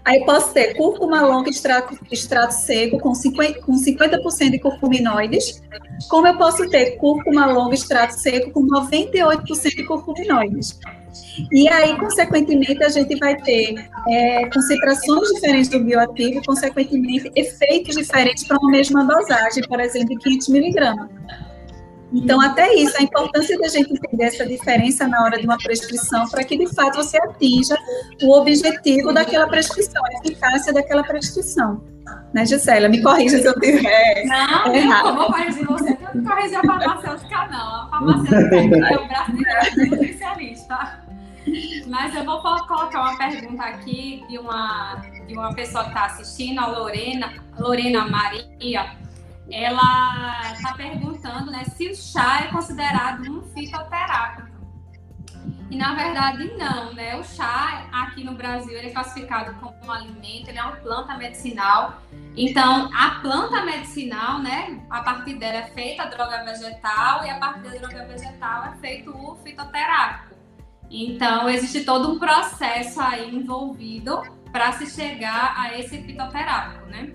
[0.05, 5.63] Aí posso ter cúrcuma longa, extrato, extrato seco, com 50%, com 50 de curcuminoides,
[6.09, 10.79] como eu posso ter cúrcuma longa, extrato seco, com 98% de curcuminoides.
[11.53, 18.45] E aí, consequentemente, a gente vai ter é, concentrações diferentes do bioativo consequentemente, efeitos diferentes
[18.45, 21.09] para uma mesma dosagem, por exemplo, de 500 miligramas.
[22.13, 26.27] Então, até isso, a importância da gente entender essa diferença na hora de uma prescrição,
[26.29, 27.77] para que de fato você atinja
[28.23, 31.83] o objetivo daquela prescrição, a eficácia daquela prescrição.
[32.33, 32.89] Né, Gisela?
[32.89, 34.25] Me corrija se eu tiver.
[34.25, 35.09] Não, errado.
[35.09, 37.83] eu vou corrigir você, eu não corrigir a farmacêutica, não.
[37.83, 41.05] A farmacêutica é o brasileiro especialista.
[41.87, 46.59] Mas eu vou colocar uma pergunta aqui de uma, de uma pessoa que está assistindo,
[46.59, 48.97] a Lorena, Lorena Maria
[49.51, 54.49] ela está perguntando né, se o chá é considerado um fitoterápico.
[55.71, 57.17] E na verdade não, né?
[57.17, 61.17] O chá aqui no Brasil ele é classificado como um alimento, ele é uma planta
[61.17, 62.03] medicinal.
[62.37, 67.39] Então, a planta medicinal, né, a partir dela é feita a droga vegetal e a
[67.39, 70.37] partir da droga vegetal é feito o fitoterápico.
[70.91, 77.13] Então, existe todo um processo aí envolvido para se chegar a esse fitoterápico, né?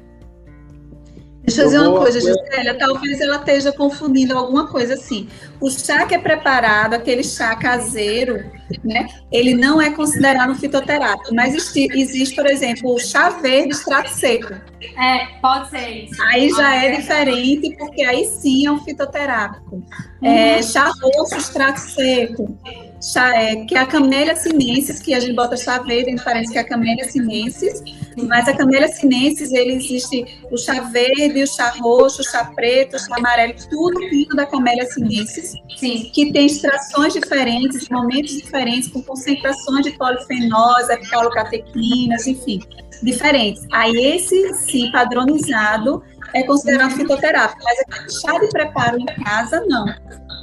[1.43, 5.27] Deixa eu dizer uma coisa, Gisele, talvez ela esteja confundindo alguma coisa assim.
[5.59, 8.49] O chá que é preparado, aquele chá caseiro,
[8.83, 9.07] né?
[9.29, 14.09] Ele não é considerado um fitoterápico, mas existe, existe, por exemplo, o chá verde extrato
[14.09, 14.53] seco.
[14.97, 16.21] É, pode ser isso.
[16.23, 19.83] Aí já é diferente, porque aí sim é um fitoterápico.
[20.21, 20.29] Uhum.
[20.29, 22.57] É, chá roxo extrato seco
[23.04, 26.58] chá, é, que é a Camélia sinensis, que a gente bota chá verde, parece que
[26.58, 27.84] é a Camélia sinensis,
[28.28, 32.95] mas a Camélia sinensis, ele existe o chá verde, o chá roxo, o chá preto,
[32.95, 36.10] o chá amarelo, tudo vindo da Camélia sinensis, Sim.
[36.14, 42.62] que tem extrações diferentes, momentos diferentes, com concentrações de polifenóis, epicalocatequinas, enfim,
[43.01, 43.68] diferentes.
[43.72, 46.01] Aí esse, sim, padronizado,
[46.34, 49.86] é considerado fitoterápico, mas chá de preparo em casa, não.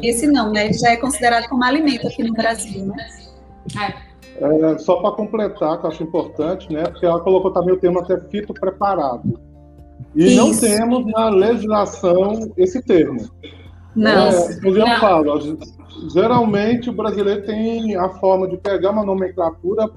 [0.03, 0.67] Esse não, né?
[0.67, 3.07] Ele já é considerado como alimento aqui no Brasil, né?
[3.79, 4.11] É.
[4.41, 6.85] É, só para completar, que eu acho importante, né?
[6.85, 9.39] Porque ela colocou também o termo até fito preparado.
[10.15, 10.37] E Isso.
[10.37, 13.29] não temos na legislação esse termo.
[13.95, 14.29] Não.
[14.29, 14.99] É, eu não.
[14.99, 15.59] falo,
[16.13, 19.91] geralmente o brasileiro tem a forma de pegar uma nomenclatura,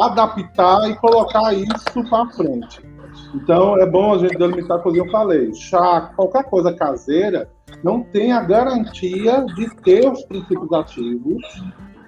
[0.00, 2.80] adaptar e colocar isso para frente.
[3.34, 7.48] Então é bom a gente delimitar, como eu falei, chá, qualquer coisa caseira,
[7.82, 11.42] não tem a garantia de ter os princípios ativos,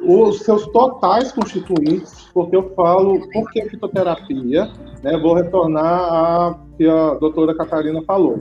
[0.00, 4.70] os seus totais constituintes, porque eu falo, por que fitoterapia?
[5.02, 8.38] Né, vou retornar a que a doutora Catarina falou.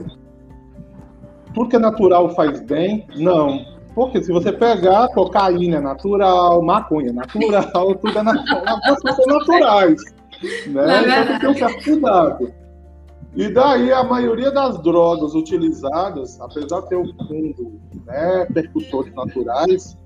[1.54, 3.06] Porque natural faz bem?
[3.16, 3.64] Não.
[3.94, 8.76] Porque se você pegar cocaína é natural, maconha é natural, tudo é natural,
[9.16, 10.00] são naturais.
[10.68, 11.00] Né?
[11.00, 12.52] Então tem que ter um certo cuidado.
[13.36, 19.96] E daí a maioria das drogas utilizadas, apesar de ter um fundo, né, percussores naturais,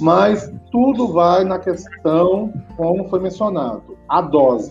[0.00, 4.70] mas tudo vai na questão, como foi mencionado, a dose.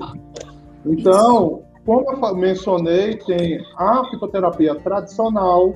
[0.86, 5.74] Então, como eu mencionei, tem a fitoterapia tradicional,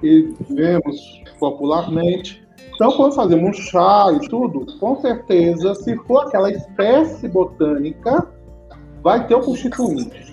[0.00, 2.46] que vemos popularmente.
[2.74, 8.28] Então, quando fazemos chá e tudo, com certeza, se for aquela espécie botânica,
[9.02, 10.27] vai ter o constituinte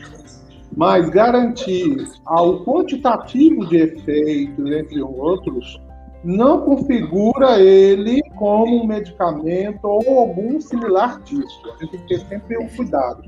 [0.75, 5.79] mas garantir ao quantitativo de efeitos, entre outros,
[6.23, 11.61] não configura ele como um medicamento ou algum similar disso.
[11.65, 13.23] A gente tem que ter sempre um cuidado.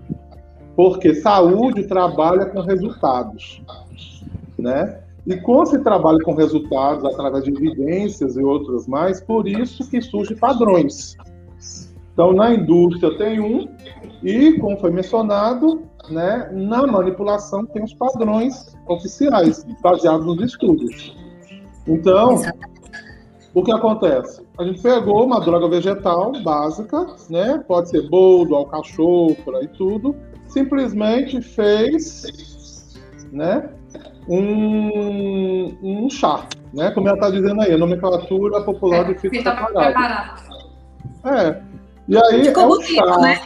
[0.76, 3.64] Porque saúde trabalha com resultados,
[4.58, 5.00] né?
[5.26, 10.02] E quando se trabalha com resultados através de evidências e outras mais, por isso que
[10.02, 11.16] surgem padrões.
[12.14, 13.68] Então, na indústria tem um,
[14.24, 21.16] e, como foi mencionado, né, na manipulação tem os padrões oficiais, baseados nos estudos.
[21.86, 22.42] Então,
[23.54, 24.46] o que acontece?
[24.58, 30.16] A gente pegou uma droga vegetal básica, né, pode ser boldo, alcachofra e tudo,
[30.48, 32.96] simplesmente fez
[33.32, 33.70] né,
[34.28, 36.92] um, um chá, né?
[36.92, 40.42] Como ela está dizendo aí, a nomenclatura popular é, de fita preparado.
[41.24, 41.62] É.
[42.08, 43.18] E aí é um chá.
[43.20, 43.42] Né?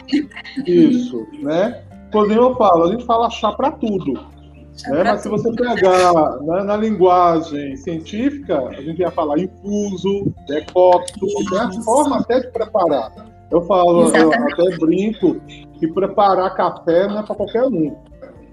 [0.66, 1.82] Isso, né?
[2.12, 4.12] Inclusive eu falo, a gente fala chá para tudo.
[4.12, 5.02] né?
[5.02, 11.58] Mas se você pegar né, na linguagem científica, a gente ia falar infuso, decocto, tem
[11.58, 13.12] a forma até de preparar.
[13.50, 15.40] Eu falo, eu até brinco
[15.78, 17.96] que preparar café não é para qualquer um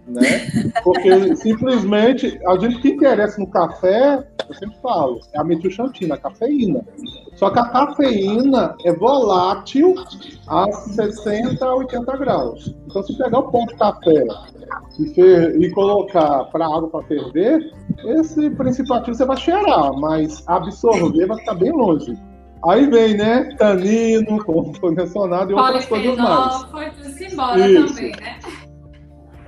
[0.09, 0.71] né?
[0.83, 6.17] Porque simplesmente a gente que interessa no café, eu sempre falo, é a metilxantina, a
[6.17, 6.83] cafeína.
[7.39, 9.95] Só que a cafeína é volátil
[10.45, 12.75] a 60 a 80 graus.
[12.85, 14.27] Então, se pegar o pão de café
[14.99, 17.61] e, e colocar para água para ferver,
[18.03, 22.13] esse princípio ativo você vai cheirar, mas absorver vai ficar bem longe.
[22.67, 26.63] Aí vem, né, tanino, como foi mencionado, e outras coisas mais.
[26.63, 27.95] Foi tudo embora Isso.
[27.95, 28.39] também, né?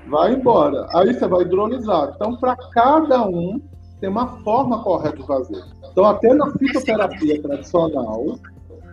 [0.07, 0.87] vai embora.
[0.95, 2.13] Aí você vai hidrolisar.
[2.15, 3.61] Então, para cada um,
[3.99, 5.61] tem uma forma correta de fazer.
[5.91, 8.39] Então, até na fitoterapia tradicional,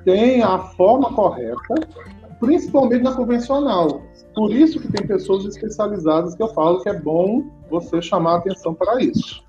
[0.05, 1.75] tem a forma correta,
[2.41, 4.03] principalmente na convencional.
[4.35, 8.75] Por isso que tem pessoas especializadas que eu falo que é bom você chamar atenção
[8.75, 9.45] para isso.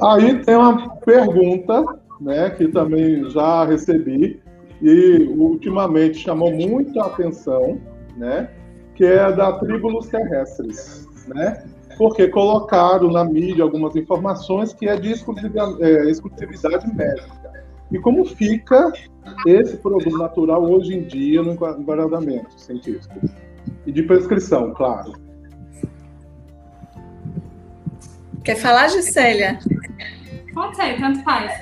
[0.00, 1.84] Aí tem uma pergunta,
[2.20, 4.40] né, que também já recebi
[4.80, 7.80] e ultimamente chamou muito atenção,
[8.16, 8.50] né,
[8.94, 11.64] que é da Tribulus Terrestres, né?
[11.98, 17.52] Porque colocaram na mídia algumas informações que é de exclusividade, é, exclusividade médica.
[17.90, 18.92] E como fica
[19.46, 23.14] esse produto natural hoje em dia no enquadramento científico?
[23.84, 25.12] E de prescrição, claro.
[28.44, 29.58] Quer falar, Gisélia?
[30.54, 31.52] Pode ser, tanto faz.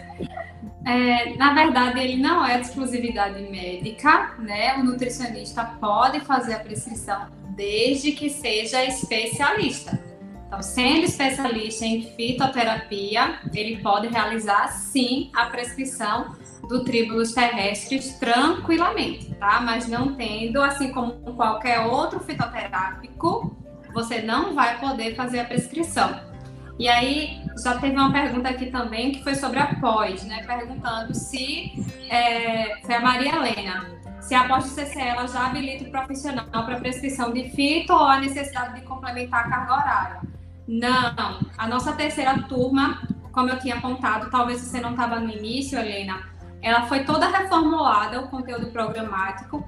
[0.87, 4.77] É, na verdade, ele não é de exclusividade médica, né?
[4.77, 7.27] O nutricionista pode fazer a prescrição
[7.57, 9.99] desde que seja especialista.
[10.47, 16.37] Então, sendo especialista em fitoterapia, ele pode realizar sim a prescrição
[16.69, 19.61] do tribulus terrestres tranquilamente, tá?
[19.61, 23.57] Mas não tendo, assim como qualquer outro fitoterápico,
[23.93, 26.21] você não vai poder fazer a prescrição.
[26.79, 30.45] E aí já teve uma pergunta aqui também que foi sobre a pós, né?
[30.47, 31.73] Perguntando se
[32.09, 33.91] é, foi a Maria Helena,
[34.21, 38.21] se a pós CCE ela já habilita o profissional para prescrição de fito ou a
[38.21, 40.36] necessidade de complementar a carga horária.
[40.67, 43.03] Não, a nossa terceira turma,
[43.33, 46.21] como eu tinha apontado, talvez você não estava no início, Helena,
[46.61, 49.65] ela foi toda reformulada, o conteúdo programático,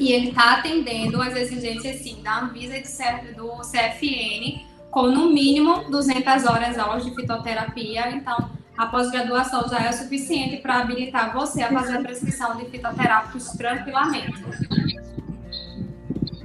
[0.00, 5.90] e ele está atendendo as exigências, sim, da Anvisa e do CFN, com no mínimo
[5.90, 8.10] 200 horas aulas de fitoterapia.
[8.10, 12.64] Então, a pós-graduação já é o suficiente para habilitar você a fazer a prescrição de
[12.66, 14.42] fitoterápicos tranquilamente.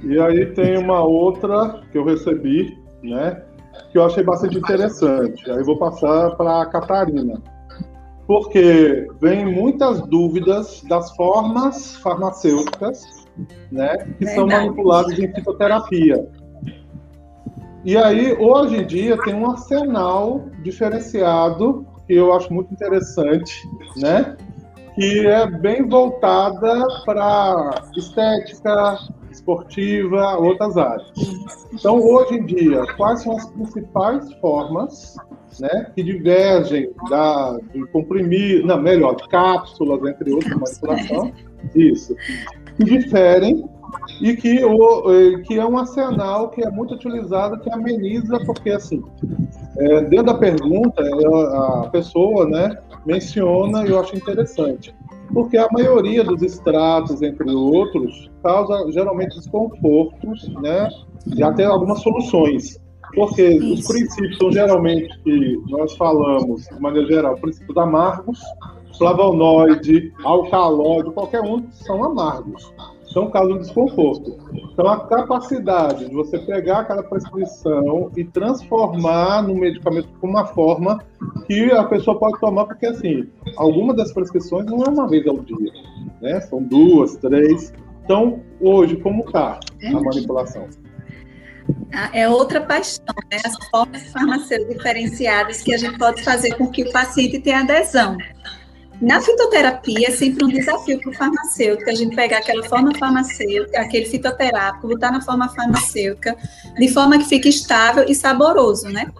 [0.02, 3.42] E aí tem uma outra que eu recebi, né,
[3.90, 5.50] que eu achei bastante interessante.
[5.50, 7.40] Aí vou passar para a Catarina.
[8.26, 13.26] Porque vem muitas dúvidas das formas farmacêuticas,
[13.72, 14.34] né, que Verdade.
[14.34, 16.28] são manipuladas em fitoterapia.
[17.84, 23.66] E aí, hoje em dia, tem um arsenal diferenciado que eu acho muito interessante,
[23.96, 24.36] né?
[24.94, 28.98] Que é bem voltada para estética,
[29.30, 31.12] esportiva, outras áreas.
[31.72, 35.16] Então, hoje em dia, quais são as principais formas
[35.58, 41.32] né, que divergem da, de comprimir, não, melhor, cápsulas, entre outras, manipulação,
[41.74, 42.14] isso,
[42.76, 43.64] que diferem
[44.20, 49.02] e que, o, que é um arsenal que é muito utilizado, que ameniza, porque assim,
[49.78, 51.02] é, dentro da pergunta,
[51.82, 54.94] a pessoa né, menciona, e eu acho interessante,
[55.32, 60.88] porque a maioria dos extratos, entre outros, causa geralmente desconfortos, né,
[61.34, 62.78] e até algumas soluções.
[63.14, 68.40] Porque os princípios são geralmente que nós falamos, de maneira geral, princípios amargos,
[68.96, 72.72] flavonoide, alcaloide, qualquer um, são amargos.
[73.10, 74.38] Então causa um desconforto.
[74.72, 81.02] Então, a capacidade de você pegar aquela prescrição e transformar no medicamento de uma forma
[81.46, 85.38] que a pessoa pode tomar, porque, assim, algumas das prescrições não é uma vez ao
[85.38, 85.72] dia,
[86.22, 86.40] né?
[86.42, 87.72] São duas, três.
[88.04, 90.68] Então, hoje, como está a manipulação?
[91.92, 93.38] Ah, é outra paixão, né?
[93.44, 98.16] As formas farmacêuticas diferenciadas que a gente pode fazer com que o paciente tenha adesão.
[99.00, 103.80] Na fitoterapia é sempre um desafio para o farmacêutico, a gente pegar aquela forma farmacêutica,
[103.80, 106.36] aquele fitoterápico, botar na forma farmacêutica,
[106.76, 109.10] de forma que fique estável e saboroso, né?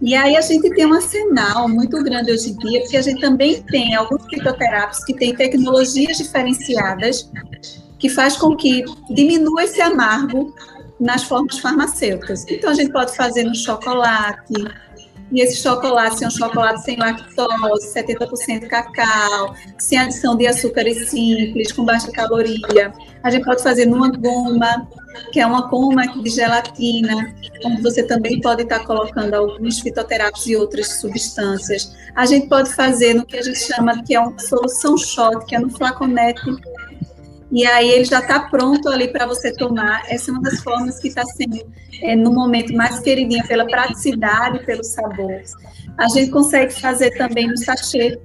[0.00, 3.20] E aí a gente tem um arsenal muito grande hoje em dia, porque a gente
[3.20, 7.30] também tem alguns fitoterápicos que têm tecnologias diferenciadas,
[7.98, 10.54] que faz com que diminua esse amargo
[10.98, 12.44] nas formas farmacêuticas.
[12.48, 14.54] Então a gente pode fazer no chocolate,
[15.32, 21.72] e esse chocolate é um chocolate sem lactose, 70% cacau, sem adição de açúcares simples,
[21.72, 22.92] com baixa caloria.
[23.22, 24.86] A gente pode fazer numa goma,
[25.32, 30.56] que é uma goma de gelatina, onde você também pode estar colocando alguns fitoterápicos e
[30.56, 31.96] outras substâncias.
[32.14, 35.56] A gente pode fazer no que a gente chama que é uma solução shot, que
[35.56, 36.42] é no flaconete
[37.52, 40.02] e aí ele já está pronto ali para você tomar.
[40.08, 41.60] Essa é uma das formas que está sendo,
[42.00, 45.42] é, no momento, mais queridinha pela praticidade e pelo sabor.
[45.98, 48.18] A gente consegue fazer também no sachê.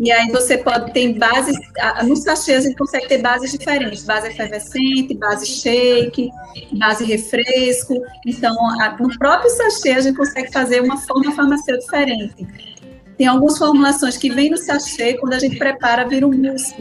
[0.00, 1.56] E aí você pode ter bases,
[2.02, 6.28] no sachê a gente consegue ter bases diferentes, base efervescente, base shake,
[6.72, 8.02] base refresco.
[8.26, 8.52] Então,
[8.98, 12.44] no próprio sachê a gente consegue fazer uma forma farmacêutica diferente.
[13.16, 16.74] Tem algumas formulações que vêm no sachê, quando a gente prepara, vira um mousse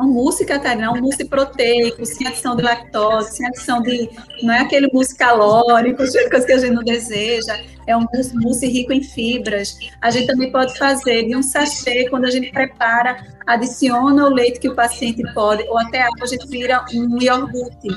[0.00, 4.08] um mousse, Catarina, é um mousse proteico, sem adição de lactose, sem adição de.
[4.42, 5.98] Não é aquele mousse calórico,
[6.30, 7.58] coisas que a gente não deseja.
[7.86, 9.76] É um mousse, rico em fibras.
[10.00, 14.60] A gente também pode fazer de um sachê, quando a gente prepara, adiciona o leite
[14.60, 17.88] que o paciente pode, ou até a gente vira um iogurte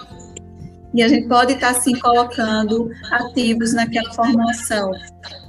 [0.93, 4.91] e a gente pode estar assim colocando ativos naquela formulação.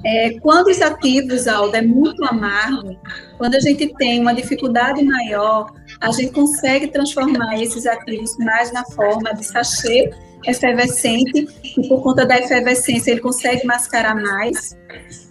[0.03, 2.99] É, quando os ativos, Aldo, é muito amargo,
[3.37, 8.83] quando a gente tem uma dificuldade maior, a gente consegue transformar esses ativos mais na
[8.85, 10.11] forma de sachê
[10.47, 14.75] efervescente, e por conta da efervescência ele consegue mascarar mais.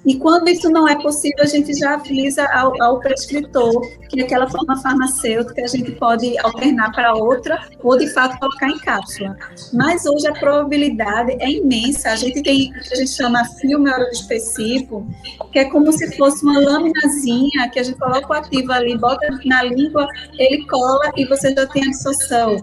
[0.06, 4.48] E quando isso não é possível, a gente já avisa ao, ao prescritor que aquela
[4.48, 9.34] forma farmacêutica a gente pode alternar para outra ou de fato colocar em cápsula.
[9.72, 12.10] Mas hoje a probabilidade é imensa.
[12.10, 15.06] A gente tem o que a gente chama filme específico,
[15.50, 19.26] que é como se fosse uma laminazinha que a gente coloca o ativo ali, bota
[19.46, 20.06] na língua,
[20.38, 22.56] ele cola e você já tem absorção.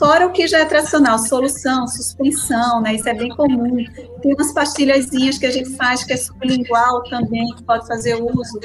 [0.00, 2.94] Fora o que já é tradicional, solução, suspensão, né?
[2.94, 3.84] Isso é bem comum.
[4.22, 8.58] Tem umas pastilhazinhas que a gente faz que é sublingual também, que pode fazer uso.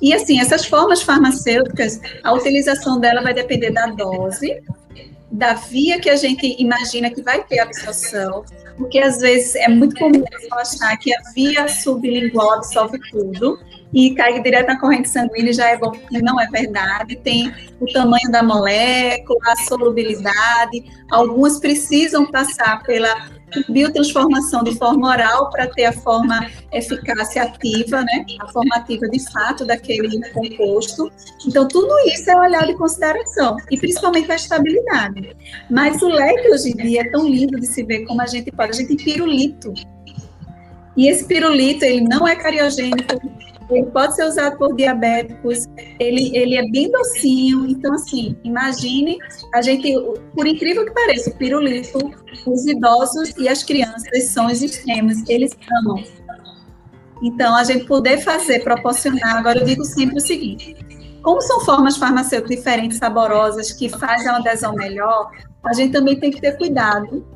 [0.00, 4.62] E assim, essas formas farmacêuticas, a utilização dela vai depender da dose,
[5.30, 8.44] da via que a gente imagina que vai ter absorção,
[8.76, 13.58] porque às vezes é muito comum achar que a via sublingual absorve tudo,
[13.92, 17.16] e cai direto na corrente sanguínea já é bom, porque não é verdade.
[17.16, 20.84] Tem o tamanho da molécula, a solubilidade.
[21.10, 23.30] Algumas precisam passar pela
[23.68, 28.24] biotransformação de forma oral para ter a forma eficácia ativa, né?
[28.40, 31.10] A forma ativa de fato daquele composto.
[31.46, 35.36] Então, tudo isso é olhado em consideração, e principalmente a estabilidade.
[35.70, 38.50] Mas o leque hoje em dia é tão lindo de se ver como a gente
[38.50, 38.70] pode.
[38.70, 39.72] A gente tem pirulito.
[40.96, 43.20] E esse pirulito, ele não é cariogênico,
[43.70, 45.66] ele pode ser usado por diabéticos,
[45.98, 49.18] ele, ele é bem docinho, então assim, imagine,
[49.54, 49.92] a gente,
[50.34, 51.98] por incrível que pareça, o pirulito,
[52.46, 56.02] os idosos e as crianças são os extremos, eles amam.
[57.22, 60.76] Então, a gente poder fazer, proporcionar, agora eu digo sempre o seguinte,
[61.22, 65.30] como são formas farmacêuticas diferentes, saborosas, que fazem uma adesão melhor,
[65.64, 67.26] a gente também tem que ter cuidado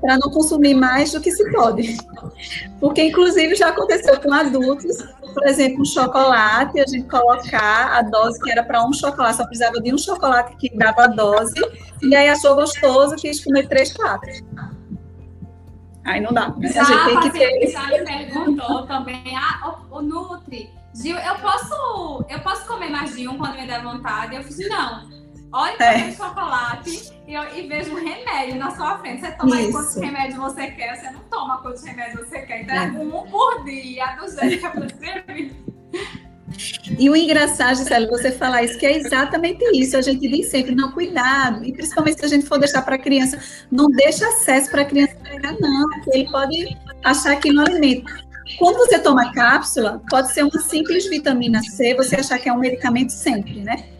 [0.00, 1.96] para não consumir mais do que se pode.
[2.80, 5.04] Porque, inclusive, já aconteceu com adultos
[5.36, 9.44] por exemplo, um chocolate, a gente colocar a dose que era para um chocolate, só
[9.44, 11.60] precisava de um chocolate que dava a dose,
[12.02, 14.30] e aí achou gostoso, quis comer três, quatro.
[16.06, 16.48] Aí não dá.
[16.56, 16.72] Né?
[16.72, 17.70] Já, a gente tem que ter.
[17.70, 23.14] Já me perguntou também, ah, o, o Nutri, Gil, eu posso, eu posso comer mais
[23.14, 24.36] de um quando me der vontade?
[24.36, 25.06] Eu fiz, não.
[25.52, 26.12] Olha para é.
[26.12, 29.20] chocolate e, e vejo um remédio na sua frente.
[29.20, 32.62] Você toma aí quantos remédios você quer, você não toma quantos remédios você quer.
[32.62, 35.50] Então é, é um por dia, do jeito que você
[36.98, 39.96] e o engraçado, Gisele, você falar isso, que é exatamente isso.
[39.96, 41.64] A gente diz sempre, não, cuidado.
[41.64, 43.38] E principalmente se a gente for deixar para a criança,
[43.70, 48.10] não deixa acesso para a criança pegar, não, porque ele pode achar que não alimenta.
[48.58, 52.58] Quando você toma cápsula, pode ser uma simples vitamina C, você achar que é um
[52.58, 53.95] medicamento sempre, né?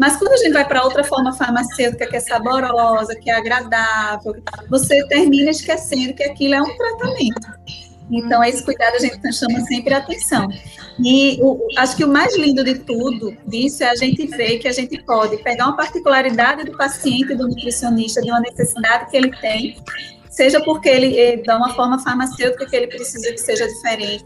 [0.00, 4.34] Mas quando a gente vai para outra forma farmacêutica que é saborosa, que é agradável,
[4.70, 7.50] você termina esquecendo que aquilo é um tratamento.
[8.10, 10.48] Então, esse cuidado a gente chama sempre a atenção.
[11.04, 14.66] E o, acho que o mais lindo de tudo disso é a gente ver que
[14.66, 19.30] a gente pode pegar uma particularidade do paciente, do nutricionista, de uma necessidade que ele
[19.36, 19.76] tem,
[20.40, 24.24] seja porque ele, ele dá uma forma farmacêutica que ele precisa que seja diferente,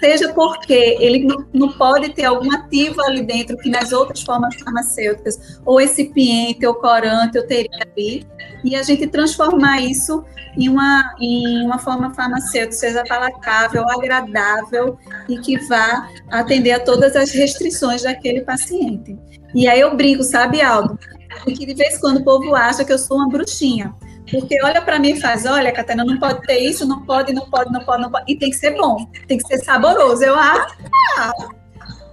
[0.00, 4.56] seja porque ele não, não, pode ter algum ativo ali dentro que nas outras formas
[4.56, 8.26] farmacêuticas, ou recipiente, ou corante, eu teria ali,
[8.64, 10.24] e a gente transformar isso
[10.58, 14.98] em uma, em uma forma farmacêutica, seja palatável, agradável
[15.28, 19.16] e que vá atender a todas as restrições daquele paciente.
[19.54, 20.98] E aí eu brinco, sabe, Aldo?
[21.44, 23.94] Porque de vez em quando o povo acha que eu sou uma bruxinha.
[24.30, 27.48] Porque olha para mim e faz, olha, Catana, não pode ter isso, não pode, não
[27.50, 28.32] pode, não pode, não pode.
[28.32, 30.24] E tem que ser bom, tem que ser saboroso.
[30.24, 30.66] Eu, ah,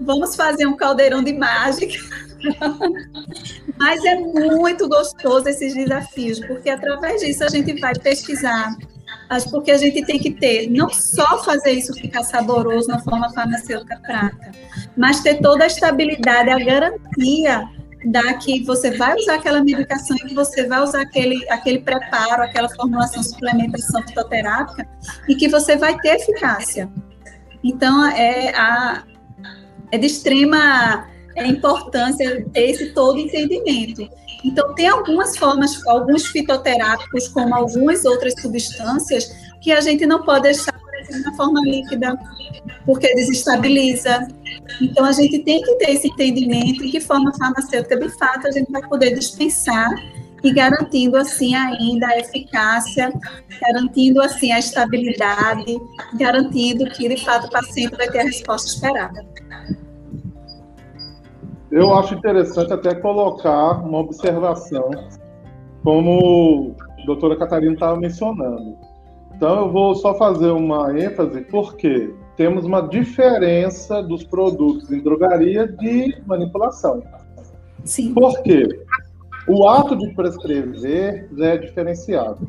[0.02, 1.94] vamos fazer um caldeirão de mágica.
[3.78, 8.76] Mas é muito gostoso esses desafios, porque através disso a gente vai pesquisar,
[9.52, 13.98] porque a gente tem que ter, não só fazer isso ficar saboroso na forma farmacêutica
[14.00, 14.52] prata,
[14.98, 17.70] mas ter toda a estabilidade, a garantia
[18.06, 22.44] da que você vai usar aquela medicação e que você vai usar aquele, aquele preparo,
[22.44, 24.88] aquela formulação, suplementação fitoterápica
[25.28, 26.90] e que você vai ter eficácia.
[27.64, 29.04] Então, é, a,
[29.92, 34.08] é de extrema importância esse todo entendimento.
[34.44, 39.30] Então, tem algumas formas, alguns fitoterápicos, como algumas outras substâncias,
[39.62, 40.79] que a gente não pode deixar,
[41.24, 42.18] na forma líquida,
[42.86, 44.28] porque desestabiliza.
[44.82, 48.52] Então, a gente tem que ter esse entendimento de que forma farmacêutica, de fato, a
[48.52, 49.90] gente vai poder dispensar
[50.44, 53.12] e garantindo assim ainda a eficácia,
[53.62, 55.78] garantindo assim a estabilidade,
[56.16, 59.26] garantindo que de fato o paciente vai ter a resposta esperada.
[61.72, 64.90] Eu acho interessante até colocar uma observação,
[65.84, 68.76] como a doutora Catarina estava mencionando.
[69.40, 75.66] Então, eu vou só fazer uma ênfase, porque temos uma diferença dos produtos em drogaria
[75.66, 77.02] de manipulação.
[77.86, 78.14] Sim.
[78.14, 78.68] Por quê?
[79.48, 82.46] O ato de prescrever é diferenciado.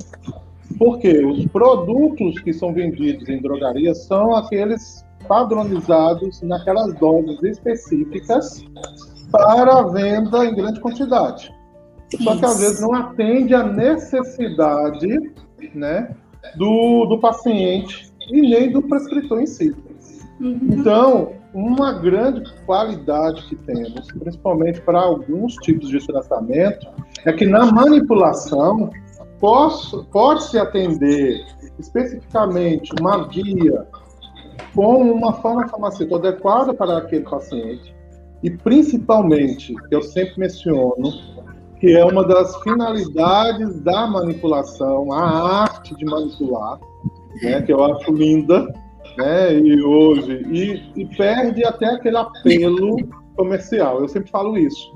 [0.80, 8.64] Porque os produtos que são vendidos em drogaria são aqueles padronizados naquelas doses específicas
[9.30, 11.54] para venda em grande quantidade.
[12.20, 15.06] Só que às vezes não atende à necessidade
[15.72, 16.16] né,
[16.56, 19.74] do, do paciente e nem do prescritor em si.
[20.40, 20.58] Uhum.
[20.70, 26.86] Então, uma grande qualidade que temos, principalmente para alguns tipos de tratamento,
[27.24, 28.90] é que na manipulação
[29.40, 31.44] pode-se atender
[31.78, 33.86] especificamente uma via
[34.74, 37.94] com uma forma farmacêutica adequada para aquele paciente,
[38.42, 41.12] e principalmente, eu sempre menciono,
[41.80, 46.78] que é uma das finalidades da manipulação, a arte de manipular,
[47.42, 48.72] né, que eu acho linda,
[49.16, 52.96] né, e hoje, e, e perde até aquele apelo
[53.34, 54.00] comercial.
[54.00, 54.92] Eu sempre falo isso,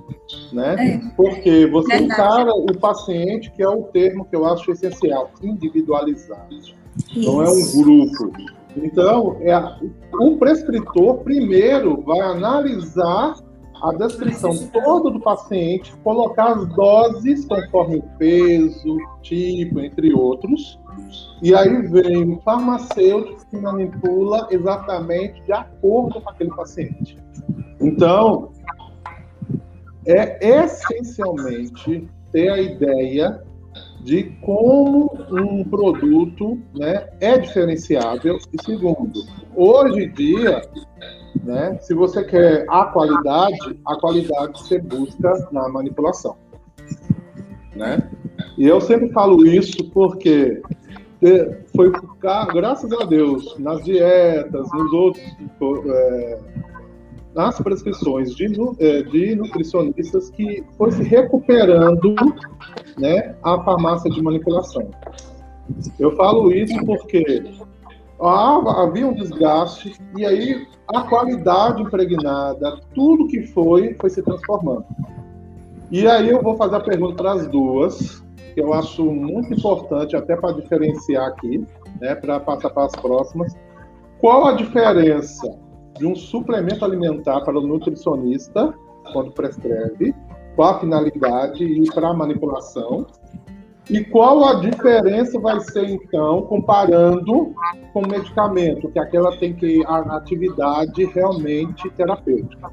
[0.52, 0.76] né?
[0.78, 0.98] É.
[1.16, 6.54] Porque você encara o paciente, que é o termo que eu acho essencial, individualizado.
[7.16, 8.30] Não é um grupo.
[8.76, 9.56] Então, é,
[10.20, 13.36] o prescritor primeiro vai analisar
[13.84, 20.80] a descrição toda do paciente, colocar as doses conforme o peso, tipo, entre outros,
[21.42, 27.18] e aí vem o farmacêutico que manipula exatamente de acordo com aquele paciente.
[27.78, 28.52] Então,
[30.06, 33.43] é essencialmente ter a ideia
[34.04, 38.38] de como um produto né, é diferenciável.
[38.52, 39.24] E segundo,
[39.56, 40.62] hoje em dia,
[41.42, 46.36] né, se você quer a qualidade, a qualidade você busca na manipulação.
[47.74, 48.10] Né?
[48.58, 50.60] E eu sempre falo isso porque
[51.74, 51.90] foi
[52.52, 55.24] graças a Deus nas dietas, nos outros
[55.86, 56.38] é,
[57.34, 58.46] nas prescrições de,
[58.78, 62.14] é, de nutricionistas que foi se recuperando
[62.96, 64.88] né, a farmácia de manipulação.
[65.98, 67.44] Eu falo isso porque
[68.20, 74.84] havia um desgaste e aí a qualidade impregnada, tudo que foi, foi se transformando.
[75.90, 78.22] E aí eu vou fazer a pergunta para as duas,
[78.54, 81.66] que eu acho muito importante até para diferenciar aqui,
[82.00, 83.56] né, para passar para as próximas.
[84.20, 85.63] Qual a diferença
[85.98, 88.74] de um suplemento alimentar para o nutricionista,
[89.12, 90.14] quando prescreve,
[90.56, 93.06] qual a finalidade e para a manipulação,
[93.90, 97.54] e qual a diferença vai ser, então, comparando
[97.92, 102.72] com o medicamento, que aquela tem que a atividade realmente terapêutica.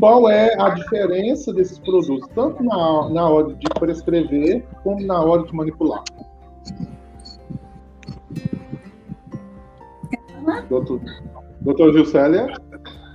[0.00, 5.42] qual é a diferença desses produtos, tanto na, na hora de prescrever como na hora
[5.42, 6.04] de manipular.
[10.68, 11.00] Doutor,
[11.68, 12.46] doutor Gilcélia?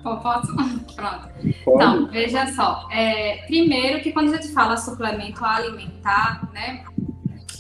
[0.04, 0.56] Posso?
[0.96, 1.30] Pronto.
[1.36, 1.56] Pode.
[1.66, 2.88] Então, veja só.
[2.92, 6.84] É, primeiro que quando a gente fala suplemento alimentar, né,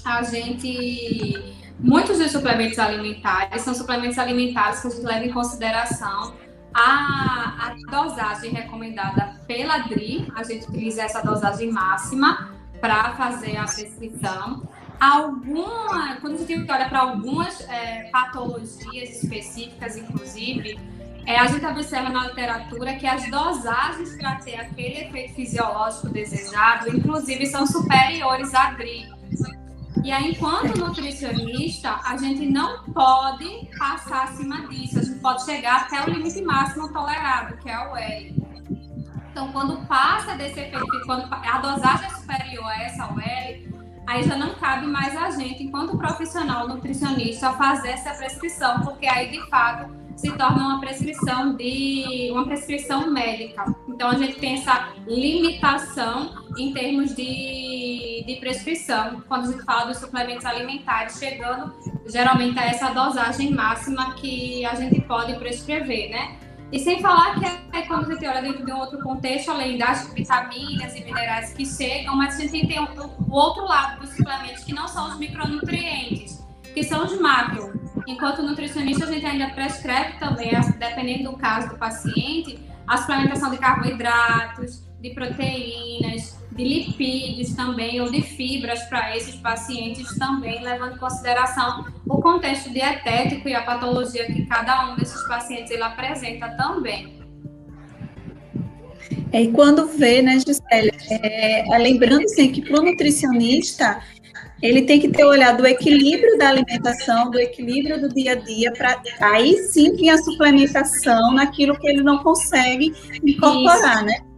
[0.05, 1.53] a gente...
[1.79, 6.33] Muitos dos suplementos alimentares são suplementos alimentares que a gente leva em consideração
[6.73, 13.65] a, a dosagem recomendada pela DRI, a gente utiliza essa dosagem máxima para fazer a
[13.65, 14.63] prescrição.
[15.03, 20.79] Alguma, quando a gente olha para algumas é, patologias específicas, inclusive,
[21.25, 26.95] é, a gente observa na literatura que as dosagens para ter aquele efeito fisiológico desejado,
[26.95, 29.11] inclusive, são superiores à DRI.
[30.05, 35.81] E aí, enquanto nutricionista, a gente não pode passar acima disso, a gente pode chegar
[35.81, 38.43] até o limite máximo tolerado, que é o L.
[39.31, 43.72] Então, quando passa desse efeito, quando a dosagem é superior a essa L,
[44.05, 49.31] aí já não cabe mais a gente, enquanto profissional nutricionista, fazer essa prescrição, porque aí,
[49.31, 53.65] de fato, se torna uma prescrição de uma prescrição médica.
[53.87, 59.85] Então a gente tem essa limitação em termos de, de prescrição quando a gente fala
[59.85, 61.73] dos suplementos alimentares, chegando
[62.07, 66.37] geralmente a essa dosagem máxima que a gente pode prescrever, né?
[66.74, 67.45] E sem falar que
[67.78, 71.53] é quando a gente olha dentro de um outro contexto, além das vitaminas e minerais
[71.53, 72.88] que chegam, mas a gente tem o
[73.30, 76.43] outro lado dos suplementos que não são os micronutrientes,
[76.74, 77.80] que são os macro.
[78.07, 80.49] Enquanto nutricionista, a gente ainda prescreve também,
[80.80, 88.11] dependendo do caso do paciente, a suplementação de carboidratos, de proteínas, de lipídios também, ou
[88.11, 94.25] de fibras para esses pacientes também, levando em consideração o contexto dietético e a patologia
[94.25, 97.21] que cada um desses pacientes ele apresenta também.
[99.31, 103.99] É, e quando vê, né, Gisele, é, lembrando assim, que para o nutricionista,
[104.61, 108.71] ele tem que ter olhado do equilíbrio da alimentação, do equilíbrio do dia a dia,
[108.71, 112.93] para aí sim vir a suplementação naquilo que ele não consegue
[113.23, 114.05] incorporar, Isso.
[114.05, 114.32] né?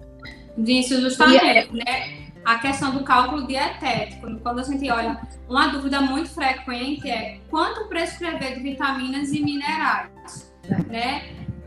[0.57, 1.67] Isso, justamente, é...
[1.71, 2.25] né?
[2.43, 4.39] A questão do cálculo dietético.
[4.39, 10.53] Quando a gente olha, uma dúvida muito frequente é quanto prescrever de vitaminas e minerais,
[10.87, 11.23] né?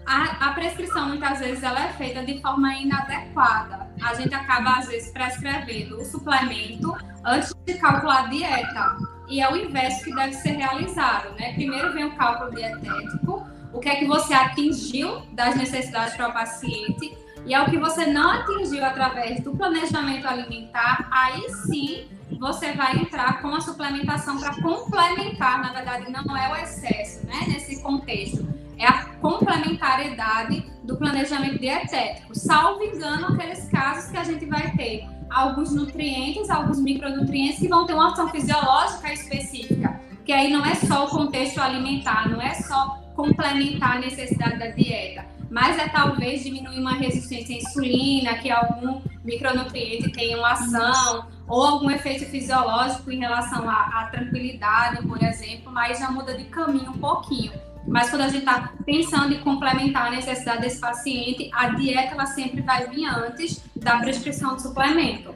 [0.07, 3.91] A, a, prescrição muitas vezes ela é feita de forma inadequada.
[4.01, 8.97] A gente acaba às vezes prescrevendo o suplemento antes de calcular a dieta.
[9.29, 11.53] E é o inverso que deve ser realizado, né?
[11.53, 16.33] Primeiro vem o cálculo dietético, o que é que você atingiu das necessidades para o
[16.33, 17.15] paciente
[17.49, 22.07] e é o que você não atingiu através do planejamento alimentar, aí sim
[22.39, 27.47] você vai entrar com a suplementação para complementar, na verdade não é o excesso, né,
[27.49, 28.47] nesse contexto.
[28.77, 32.35] É a complementariedade do planejamento dietético.
[32.35, 37.87] Salvo engano, aqueles casos que a gente vai ter alguns nutrientes, alguns micronutrientes que vão
[37.87, 42.53] ter uma ação fisiológica específica, que aí não é só o contexto alimentar, não é
[42.55, 48.51] só complementar a necessidade da dieta, mas é talvez diminuir uma resistência à insulina, que
[48.51, 55.23] algum micronutriente tem uma ação, ou algum efeito fisiológico em relação à, à tranquilidade, por
[55.23, 57.53] exemplo, mas já muda de caminho um pouquinho.
[57.87, 62.27] Mas quando a gente está pensando em complementar a necessidade desse paciente, a dieta ela
[62.27, 65.35] sempre vai vir antes da prescrição de suplemento.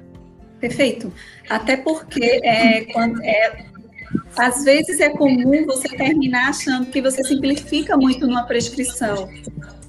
[0.60, 1.12] Perfeito.
[1.48, 3.64] Até porque é, quando, é,
[4.36, 9.28] às vezes é comum você terminar achando que você simplifica muito numa prescrição.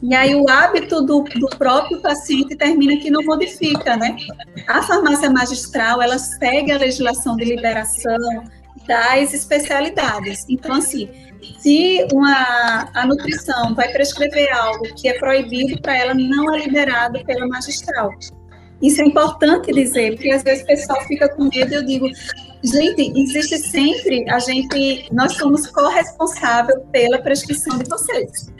[0.03, 4.17] E aí o hábito do, do, próprio paciente termina que não modifica, né?
[4.67, 8.43] A farmácia magistral, ela segue a legislação de liberação
[8.85, 10.45] das especialidades.
[10.49, 11.09] Então, assim,
[11.57, 17.23] se uma, a nutrição vai prescrever algo que é proibido para ela, não é liberado
[17.23, 18.11] pela magistral.
[18.81, 21.75] Isso é importante dizer, porque às vezes o pessoal fica com medo.
[21.75, 22.09] Eu digo,
[22.61, 28.51] gente, existe sempre a gente, nós somos corresponsável pela prescrição de vocês.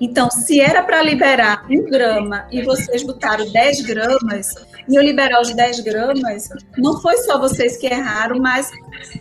[0.00, 4.54] Então, se era para liberar um grama e vocês botaram 10 gramas,
[4.88, 8.70] e eu liberar os 10 gramas, não foi só vocês que erraram, mas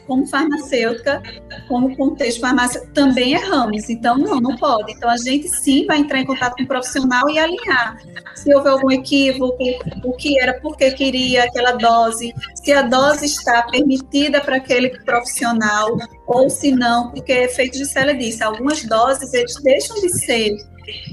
[0.05, 1.21] como farmacêutica,
[1.67, 3.89] como contexto farmácia, também erramos.
[3.89, 4.91] Então, não, não pode.
[4.91, 7.97] Então, a gente sim vai entrar em contato com o profissional e alinhar.
[8.35, 9.63] Se houver algum equívoco,
[10.03, 14.89] o que era, por que queria aquela dose, se a dose está permitida para aquele
[14.99, 15.97] profissional,
[16.27, 20.57] ou se não, porque é feito de Célia disse, algumas doses eles deixam de ser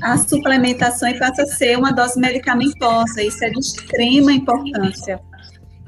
[0.03, 3.23] a suplementação e passa a ser uma dose medicamentosa.
[3.23, 5.21] Isso é de extrema importância.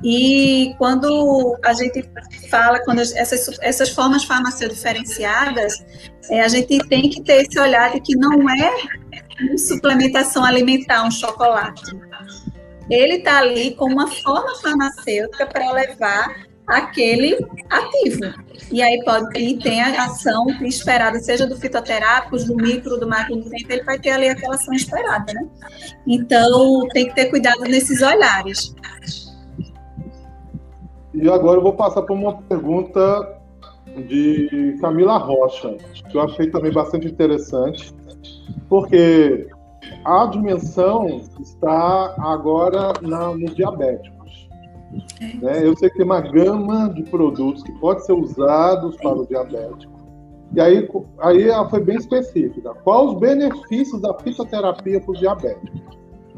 [0.03, 2.07] E quando a gente
[2.51, 5.85] fala, quando essas, essas formas farmacêuticas diferenciadas,
[6.31, 8.75] é, a gente tem que ter esse olhar de que não é
[9.41, 11.97] uma suplementação alimentar, um chocolate.
[12.91, 16.35] Ele está ali como uma forma farmacêutica para levar
[16.67, 17.35] aquele
[17.71, 18.33] ativo.
[18.73, 23.67] E aí pode e tem a ação esperada, seja do fitoterápico, do micro, do macronutriente,
[23.69, 25.47] ele vai ter ali aquela ação esperada, né?
[26.07, 28.75] Então tem que ter cuidado nesses olhares.
[31.13, 33.39] E agora eu vou passar para uma pergunta
[34.09, 35.77] de Camila Rocha,
[36.11, 37.95] que eu achei também bastante interessante,
[38.69, 39.47] porque
[40.05, 44.14] a dimensão está agora na, no diabéticos.
[45.21, 45.37] É.
[45.37, 45.67] Né?
[45.67, 49.93] Eu sei que tem uma gama de produtos que pode ser usados para o diabético.
[50.55, 50.89] E aí,
[51.19, 52.75] aí ela foi bem específica.
[52.85, 55.83] Quais os benefícios da fitoterapia para os diabéticos?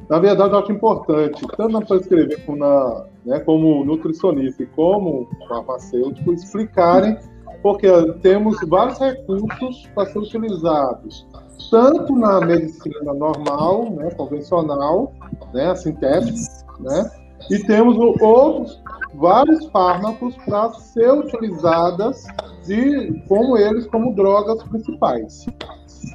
[0.08, 5.28] Na verdade, eu acho importante, tanto na prescrever como, na, né, como nutricionista e como
[5.48, 7.18] farmacêutico, explicarem
[7.62, 7.88] porque
[8.22, 11.26] temos vários recursos para ser utilizados,
[11.68, 15.12] tanto na medicina normal, né, convencional,
[15.52, 16.38] né, sintética,
[16.78, 17.10] né,
[17.50, 18.80] e temos outros
[19.14, 22.24] vários fármacos para ser utilizadas
[22.66, 25.46] de, como eles como drogas principais.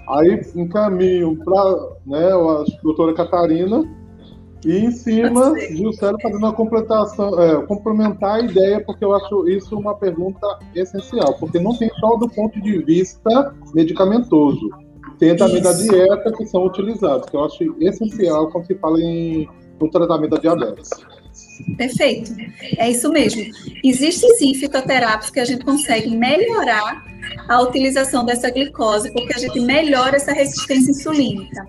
[0.10, 3.84] Aí encaminho para né, a doutora Catarina
[4.64, 9.76] e em cima, Gilcelo fazendo uma completação, é, complementar a ideia, porque eu acho isso
[9.76, 14.70] uma pergunta essencial, porque não tem só do ponto de vista medicamentoso,
[15.18, 19.50] tem também da dieta que são utilizados, que eu acho essencial quando se fala em
[19.80, 20.92] no tratamento da diabetes.
[21.78, 22.36] Perfeito,
[22.78, 23.44] é isso mesmo.
[23.84, 27.04] Existem sim fitoterápicos que a gente consegue melhorar
[27.48, 31.66] a utilização dessa glicose, porque a gente melhora essa resistência insulínica.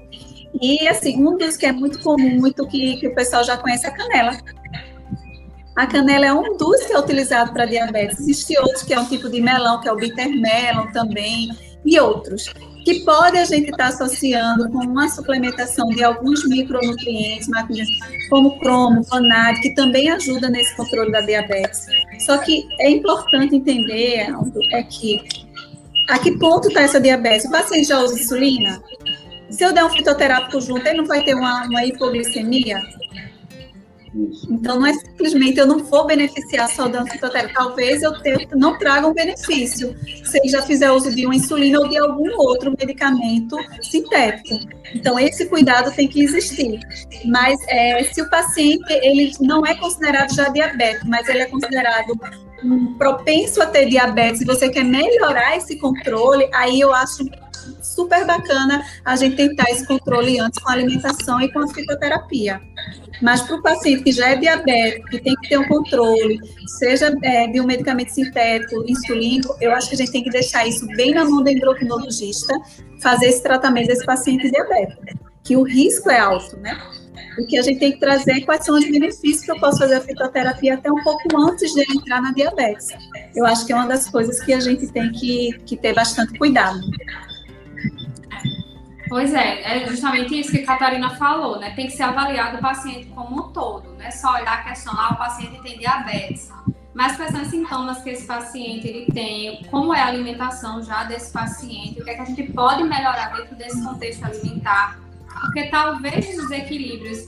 [0.61, 3.87] E, assim, um dos que é muito comum, muito que, que o pessoal já conhece,
[3.87, 4.39] é a canela.
[5.75, 8.21] A canela é um dos que é utilizado para diabetes.
[8.21, 11.49] Existe outros que é um tipo de melão, que é o bitter melon também,
[11.85, 12.53] e outros.
[12.85, 17.49] Que pode a gente estar tá associando com uma suplementação de alguns micronutrientes,
[18.29, 21.87] como cromo, vanádio, que também ajuda nesse controle da diabetes.
[22.21, 24.27] Só que é importante entender
[24.73, 25.23] é que
[26.09, 27.47] a que ponto está essa diabetes?
[27.47, 28.83] O paciente já usa insulina?
[29.49, 32.81] Se eu der um fitoterápico junto, ele não vai ter uma, uma hipoglicemia?
[34.15, 37.55] Então, não é simplesmente eu não vou beneficiar só dando fitoterápico.
[37.55, 41.81] Talvez eu te, não traga um benefício se ele já fizer uso de uma insulina
[41.81, 44.69] ou de algum outro medicamento sintético.
[44.95, 46.81] Então, esse cuidado tem que existir.
[47.25, 52.19] Mas é, se o paciente ele não é considerado já diabético, mas ele é considerado
[52.97, 57.25] propenso a ter diabetes, e você quer melhorar esse controle, aí eu acho
[57.95, 62.61] super bacana a gente tentar esse controle antes com a alimentação e com a fitoterapia.
[63.21, 66.39] Mas para o paciente que já é diabético, que tem que ter um controle,
[66.79, 70.67] seja é, de um medicamento sintético, insulínico, eu acho que a gente tem que deixar
[70.67, 72.53] isso bem na mão do endocrinologista,
[73.01, 75.03] fazer esse tratamento desse paciente diabético,
[75.45, 76.77] que o risco é alto, né?
[77.39, 79.79] O que a gente tem que trazer é quais são os benefícios que eu posso
[79.79, 82.89] fazer a fitoterapia até um pouco antes de entrar na diabetes.
[83.35, 86.37] Eu acho que é uma das coisas que a gente tem que, que ter bastante
[86.39, 86.81] cuidado.
[89.09, 91.71] Pois é, é justamente isso que a Catarina falou, né?
[91.77, 94.95] Tem que ser avaliado o paciente como um todo, não é só olhar a questão
[94.97, 96.51] ah, o paciente tem diabetes.
[96.95, 101.05] Mas quais são os sintomas que esse paciente ele tem, como é a alimentação já
[101.05, 104.99] desse paciente, o que é que a gente pode melhorar dentro desse contexto alimentar,
[105.43, 107.27] porque talvez os desequilíbrios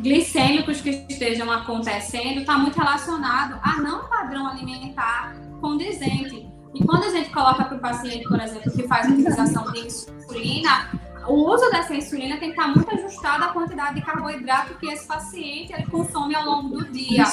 [0.00, 6.45] glicêmicos que estejam acontecendo está muito relacionado a não padrão alimentar condizente.
[6.76, 10.90] E quando a gente coloca para o paciente, por exemplo, que faz utilização de insulina,
[11.26, 15.06] o uso dessa insulina tem que estar muito ajustado à quantidade de carboidrato que esse
[15.06, 17.24] paciente ele consome ao longo do dia.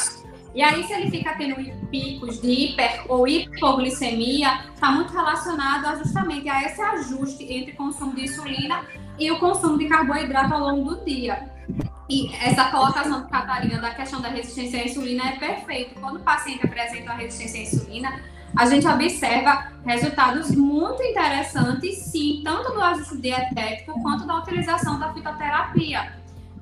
[0.56, 1.56] E aí, se ele fica tendo
[1.90, 8.24] picos de hiper ou hipoglicemia, está muito relacionado justamente a esse ajuste entre consumo de
[8.24, 8.82] insulina
[9.20, 11.52] e o consumo de carboidrato ao longo do dia.
[12.10, 16.00] E essa colocação do Catarina da questão da resistência à insulina é perfeito.
[16.00, 18.22] Quando o paciente apresenta a resistência à insulina,
[18.56, 25.14] a gente observa resultados muito interessantes, sim, tanto do ajuste dietético quanto da utilização da
[25.14, 26.14] fitoterapia.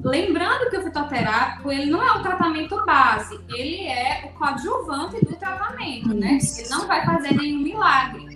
[0.03, 5.35] Lembrando que o fitoterápico ele não é o tratamento base, ele é o coadjuvante do
[5.35, 6.39] tratamento, né?
[6.57, 8.30] Ele não vai fazer nenhum milagre.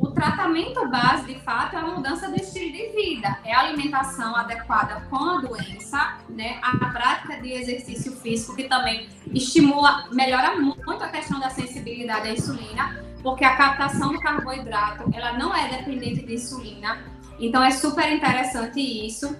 [0.00, 4.34] O tratamento base, de fato, é a mudança do estilo de vida, é a alimentação
[4.34, 6.58] adequada com a doença, né?
[6.62, 12.32] A prática de exercício físico que também estimula, melhora muito a questão da sensibilidade à
[12.32, 16.98] insulina, porque a captação do carboidrato, ela não é dependente de insulina.
[17.38, 19.36] Então é super interessante isso,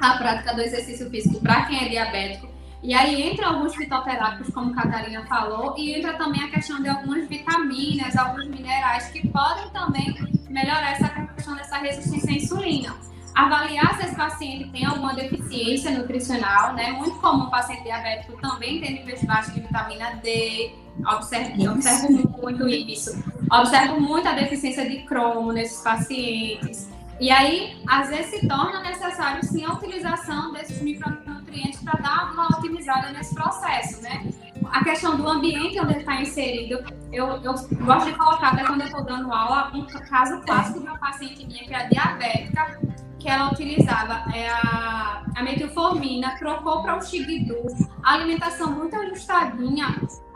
[0.00, 2.53] a prática do exercício físico para quem é diabético
[2.84, 6.88] e aí entra alguns fitoterápicos, como a Catarina falou, e entra também a questão de
[6.90, 10.14] algumas vitaminas, alguns minerais que podem também
[10.50, 12.94] melhorar essa questão dessa resistência à insulina.
[13.34, 16.92] avaliar se esse paciente tem alguma deficiência nutricional, né?
[16.92, 20.74] Muito comum o paciente diabético também ter níveis baixos de vitamina D,
[21.06, 22.12] observo, observo
[22.42, 23.10] muito isso.
[23.50, 26.88] Observo muito a deficiência de cromo nesses pacientes.
[27.20, 32.48] E aí, às vezes, se torna necessário sim a utilização desses micronutrientes para dar uma
[32.48, 34.28] otimizada nesse processo, né?
[34.72, 37.54] A questão do ambiente onde ele está inserido, eu, eu
[37.84, 41.46] gosto de colocar, até quando eu estou dando aula, um caso clássico de uma paciente
[41.46, 42.80] minha que era diabética,
[43.20, 47.54] que ela utilizava é a, a metilformina, trocou para o Xigdu,
[48.02, 49.86] alimentação muito ajustadinha,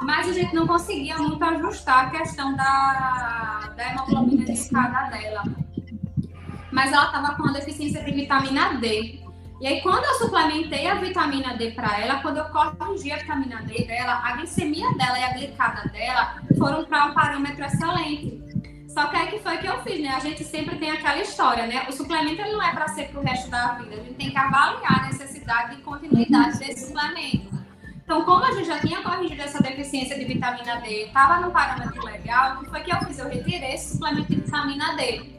[0.01, 5.43] mas a gente não conseguia muito ajustar a questão da, da hemoglobina de escada dela
[6.71, 9.21] mas ela estava com uma deficiência de vitamina D.
[9.61, 13.61] E aí, quando eu suplementei a vitamina D para ela, quando eu corrigi a vitamina
[13.63, 18.41] D dela, a glicemia dela e a glicada dela foram para um parâmetro excelente.
[18.89, 20.11] Só que aí que foi que eu fiz, né?
[20.11, 21.87] A gente sempre tem aquela história, né?
[21.89, 23.97] O suplemento ele não é para ser para o resto da vida.
[23.97, 27.59] A gente tem que avaliar a necessidade de continuidade desse suplemento.
[28.05, 32.03] Então, como a gente já tinha corrigido essa deficiência de vitamina D, estava no parâmetro
[32.05, 33.19] legal, o que foi que eu fiz?
[33.19, 35.38] Eu retirei esse suplemento de vitamina D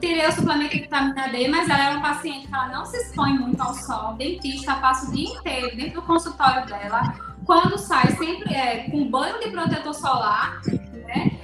[0.00, 2.96] tirei o suplemento de vitamina D, mas ela é uma paciente que ela não se
[2.96, 4.14] expõe muito ao sol.
[4.14, 7.14] Dentista passa o dia inteiro dentro do consultório dela.
[7.44, 10.60] Quando sai, sempre é com banho de protetor solar,
[11.06, 11.38] né?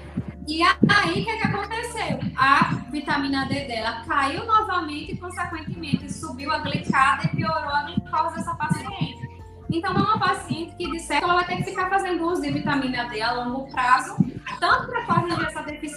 [0.49, 2.19] E aí, o que, é que aconteceu?
[2.37, 8.37] A vitamina D dela caiu novamente e, consequentemente, subiu a glicada e piorou a glicose
[8.37, 9.31] dessa paciente.
[9.71, 12.51] Então, é uma paciente que, de certo, ela vai ter que ficar fazendo uso de
[12.51, 14.17] vitamina D a longo prazo
[14.61, 15.15] tanto para essa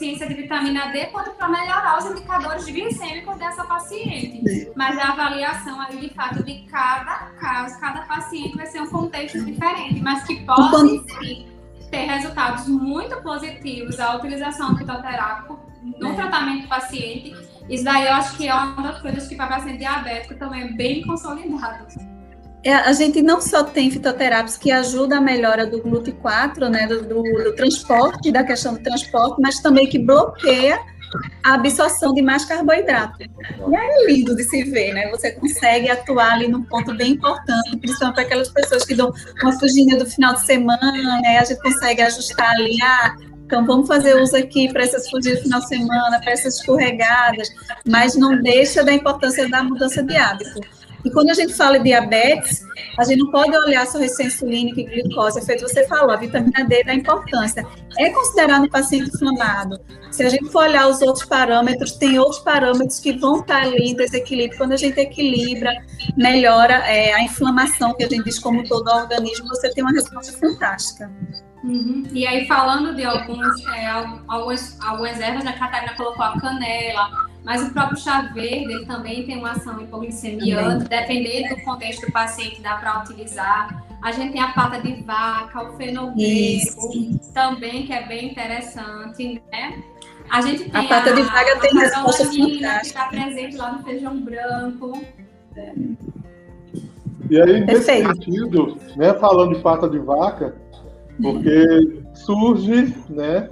[0.04, 4.72] deficiência de vitamina D, quanto para melhorar os indicadores glicêmicos dessa paciente.
[4.76, 9.44] Mas a avaliação aí, de fato, de cada caso, cada paciente vai ser um contexto
[9.46, 11.48] diferente, mas que pode sim
[11.90, 16.16] ter resultados muito positivos a utilização do fitoterápico no é.
[16.16, 17.34] tratamento do paciente.
[17.70, 20.74] Isso daí eu acho que é uma das coisas que para paciente diabético também é
[20.74, 22.13] bem consolidado
[22.64, 27.04] é, a gente não só tem fitoterápicos que ajudam a melhora do GLUT4, né, do,
[27.04, 30.80] do, do, transporte, da questão do transporte, mas também que bloqueia
[31.44, 33.22] a absorção de mais carboidrato.
[33.22, 35.12] E é lindo de se ver, né?
[35.12, 39.52] Você consegue atuar ali num ponto bem importante, principalmente para aquelas pessoas que dão uma
[39.60, 41.38] fugidinha do final de semana, né?
[41.38, 45.44] A gente consegue ajustar ali, ah, então, vamos fazer uso aqui para essas fugidas no
[45.44, 47.50] final de semana, para essas escorregadas,
[47.86, 50.62] mas não deixa da importância da mudança de hábito.
[51.06, 52.66] E quando a gente fala de diabetes,
[52.98, 56.16] a gente não pode olhar só resistência insulínica e glicose, é feito você falou, a
[56.16, 57.66] vitamina D da importância.
[57.98, 59.80] É considerado um paciente inflamado.
[60.12, 63.92] Se a gente for olhar os outros parâmetros, tem outros parâmetros que vão estar ali
[63.92, 64.58] em desequilíbrio.
[64.58, 65.74] Quando a gente equilibra,
[66.16, 70.38] melhora é, a inflamação, que a gente diz como todo organismo, você tem uma resposta
[70.38, 71.12] fantástica.
[71.64, 72.04] Uhum.
[72.12, 77.68] E aí, falando de alguns, é, algumas, algumas ervas, a Catarina colocou a canela, mas
[77.68, 82.62] o próprio chá verde ele também tem uma ação hipoglicemiante, dependendo do contexto do paciente,
[82.62, 83.84] dá para utilizar.
[84.02, 89.84] A gente tem a pata de vaca, o fenogreco, também, que é bem interessante, né?
[90.30, 92.80] A gente tem a pata de vaca tem resposta fantástica.
[92.80, 95.02] Que está presente lá no feijão branco.
[97.30, 100.56] E aí, nesse sentido, né, falando de pata de vaca,
[101.22, 103.50] porque surge, né,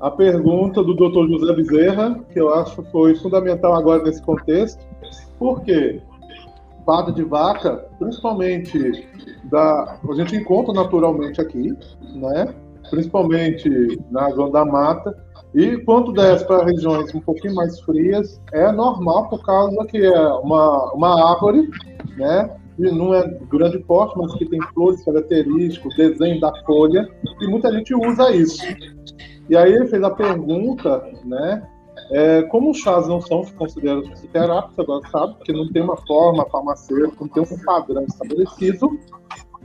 [0.00, 1.28] a pergunta do Dr.
[1.28, 4.84] José Bezerra, que eu acho foi fundamental agora nesse contexto.
[5.38, 6.00] Por quê?
[7.14, 9.06] De vaca, principalmente
[9.44, 11.76] da, a gente encontra naturalmente aqui,
[12.14, 12.54] né?
[12.88, 15.14] Principalmente na zona da mata.
[15.54, 20.18] E quando desce para regiões um pouquinho mais frias, é normal por causa que é
[20.18, 21.68] uma, uma árvore,
[22.16, 22.56] né?
[22.78, 27.06] E não é grande porte, mas que tem flores características, desenho da folha,
[27.40, 28.62] e muita gente usa isso.
[29.48, 31.66] E aí ele fez a pergunta, né?
[32.10, 36.46] É, como os chás não são considerados psicoterápicos, agora sabe, porque não tem uma forma
[36.46, 38.98] farmacêutica, não tem um padrão estabelecido,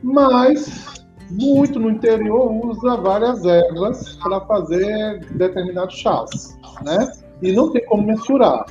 [0.01, 7.11] mas muito no interior usa várias ervas para fazer determinados chás, né?
[7.41, 8.65] E não tem como mensurar.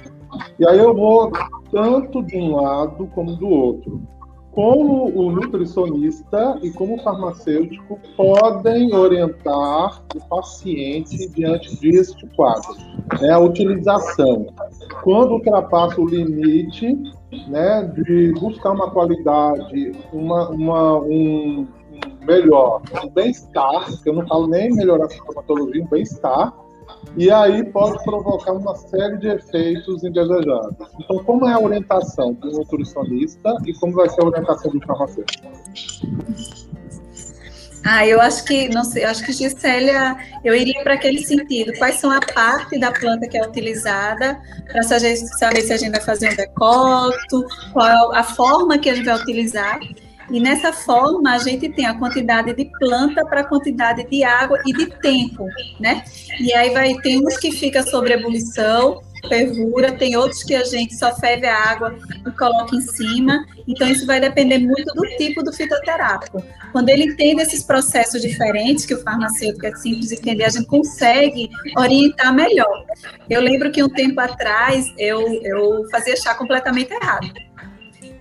[0.58, 1.30] E aí eu vou
[1.70, 4.02] tanto de um lado como do outro
[4.52, 12.76] como o nutricionista e como o farmacêutico podem orientar o paciente diante deste quadro,
[13.20, 14.46] né, a utilização.
[15.02, 16.94] Quando ultrapassa o limite
[17.48, 21.66] né, de buscar uma qualidade, uma, uma, um,
[22.26, 26.52] melhor, um bem-estar, que eu não falo nem melhorar a sintomatologia, um bem-estar,
[27.16, 30.74] e aí pode provocar uma série de efeitos indesejados.
[30.98, 35.46] Então, como é a orientação do nutricionista e como vai ser a orientação do farmacêutico?
[37.84, 41.72] Ah, eu acho que, não sei, acho que Gisélia, eu iria para aquele sentido.
[41.78, 44.40] Quais são a parte da planta que é utilizada,
[44.70, 49.04] para saber se a gente vai fazer um decocto, qual a forma que a gente
[49.04, 49.80] vai utilizar.
[50.32, 54.58] E nessa forma a gente tem a quantidade de planta para a quantidade de água
[54.66, 55.46] e de tempo,
[55.78, 56.02] né?
[56.40, 60.94] E aí vai ter uns que fica sobre ebulição, fervura, tem outros que a gente
[60.94, 61.96] só ferve a água
[62.26, 63.46] e coloca em cima.
[63.66, 66.42] Então, isso vai depender muito do tipo do fitoterápico.
[66.72, 70.66] Quando ele entende esses processos diferentes, que o farmacêutico é simples de entender, a gente
[70.66, 72.84] consegue orientar melhor.
[73.28, 77.30] Eu lembro que um tempo atrás eu, eu fazia chá completamente errado.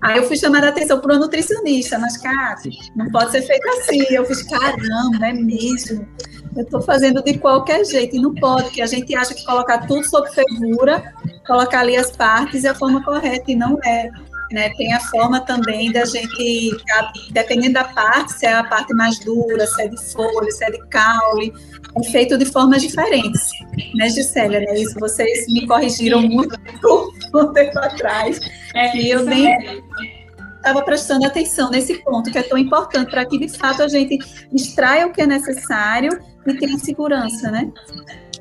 [0.01, 2.55] Aí eu fui chamada a atenção por uma nutricionista, mas, cara,
[2.95, 4.03] não pode ser feito assim.
[4.09, 6.07] Eu fiz, caramba, é mesmo.
[6.55, 9.85] Eu estou fazendo de qualquer jeito, e não pode, que a gente acha que colocar
[9.85, 11.13] tudo sob fervura,
[11.45, 14.09] colocar ali as partes é a forma correta, e não é.
[14.51, 14.69] Né?
[14.75, 16.71] Tem a forma também da gente,
[17.31, 20.71] dependendo da parte, se é a parte mais dura, se é de folha, se é
[20.71, 21.53] de caule,
[21.97, 23.49] é feito de formas diferentes,
[23.95, 24.59] né, Gisélia?
[24.59, 24.79] Né?
[24.79, 26.55] Isso vocês me corrigiram muito
[27.33, 28.39] um tempo atrás,
[28.75, 29.81] é, e eu nem
[30.57, 34.19] estava prestando atenção nesse ponto que é tão importante para que de fato a gente
[34.53, 37.71] extraia o que é necessário e tenha segurança, né?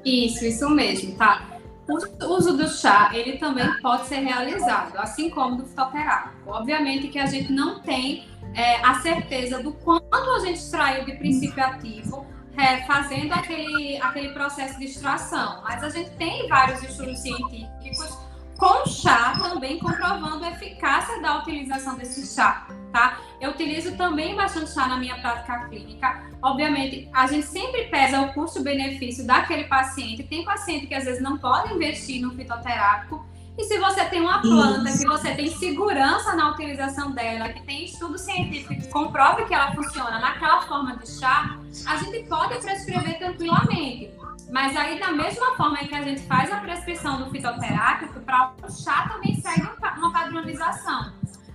[0.05, 1.60] Isso, isso mesmo, tá?
[1.91, 6.51] O uso do chá, ele também pode ser realizado, assim como do fitoterápico.
[6.51, 11.13] Obviamente que a gente não tem é, a certeza do quanto a gente extraiu de
[11.15, 12.27] princípio ativo
[12.57, 18.30] é, fazendo aquele, aquele processo de extração, mas a gente tem vários estudos científicos
[18.61, 23.19] com chá também comprovando a eficácia da utilização desse chá, tá?
[23.41, 26.23] Eu utilizo também bastante chá na minha prática clínica.
[26.43, 30.25] Obviamente, a gente sempre pesa o custo-benefício daquele paciente.
[30.25, 33.25] Tem paciente que às vezes não pode investir no fitoterápico.
[33.57, 37.87] E se você tem uma planta que você tem segurança na utilização dela, que tem
[37.87, 43.19] estudo científico que comprova que ela funciona naquela forma de chá, a gente pode prescrever
[43.19, 44.11] tranquilamente.
[44.51, 48.71] Mas aí, da mesma forma que a gente faz a prescrição do fitoterápico, para o
[48.71, 51.13] chá também segue uma padronização.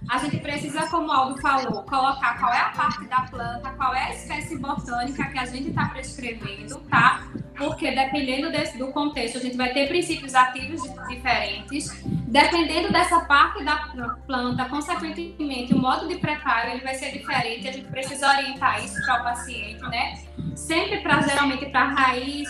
[0.10, 3.94] A gente precisa, como o Aldo falou, colocar qual é a parte da planta, qual
[3.94, 7.24] é a espécie botânica que a gente está prescrevendo, tá?
[7.58, 12.04] Porque dependendo desse, do contexto, a gente vai ter princípios ativos diferentes.
[12.06, 13.78] Dependendo dessa parte da
[14.28, 17.68] planta, consequentemente, o modo de preparo ele vai ser diferente.
[17.68, 20.20] A gente precisa orientar isso para o paciente, né?
[20.56, 22.48] Sempre para geralmente para raiz,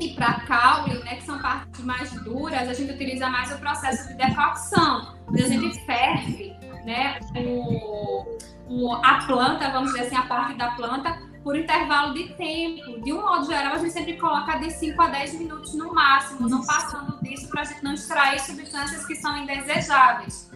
[0.00, 4.08] e para caule, né, que são partes mais duras, a gente utiliza mais o processo
[4.08, 8.38] de decocção, a gente ferve né, o,
[8.68, 13.00] o, a planta, vamos dizer assim, a parte da planta, por intervalo de tempo.
[13.02, 16.48] De um modo geral, a gente sempre coloca de 5 a 10 minutos no máximo,
[16.48, 20.50] não passando disso para a gente não extrair substâncias que são indesejáveis.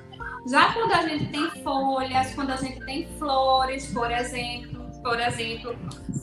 [0.50, 5.76] Já quando a gente tem folhas, quando a gente tem flores, por exemplo, por exemplo,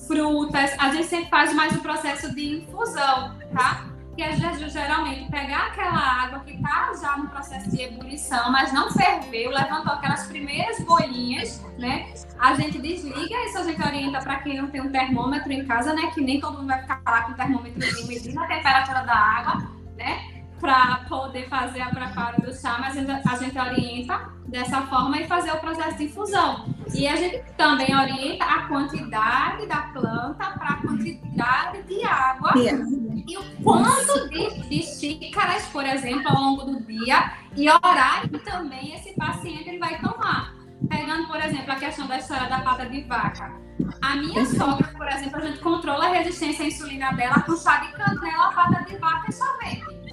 [0.08, 0.72] frutas.
[0.80, 3.88] A gente sempre faz mais o processo de infusão, tá?
[4.16, 8.72] Que a gente geralmente pegar aquela água que está já no processo de ebulição, mas
[8.72, 12.14] não ferveu, levantou aquelas primeiras bolinhas, né?
[12.40, 15.94] A gente desliga, isso a gente orienta para quem não tem um termômetro em casa,
[15.94, 16.12] né?
[16.14, 19.70] Que nem todo mundo vai ficar lá com o termômetro medindo a temperatura da água,
[19.98, 20.35] né?
[20.66, 25.52] Para poder fazer a preparo do chá, mas a gente orienta dessa forma e fazer
[25.52, 26.66] o processo de infusão.
[26.92, 32.84] E a gente também orienta a quantidade da planta para a quantidade de água yeah.
[33.28, 38.96] e o quanto de, de xícaras, por exemplo, ao longo do dia e horário também
[38.96, 40.56] esse paciente ele vai tomar.
[40.90, 43.54] Pegando, por exemplo, a questão da história da pata de vaca.
[44.02, 47.78] A minha sogra, por exemplo, a gente controla a resistência à insulina dela com chá
[47.78, 50.05] de canela, pata de vaca e sorvete.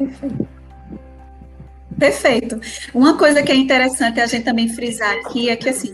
[0.00, 0.48] Perfeito.
[1.98, 2.60] Perfeito.
[2.94, 5.92] Uma coisa que é interessante a gente também frisar aqui é que assim,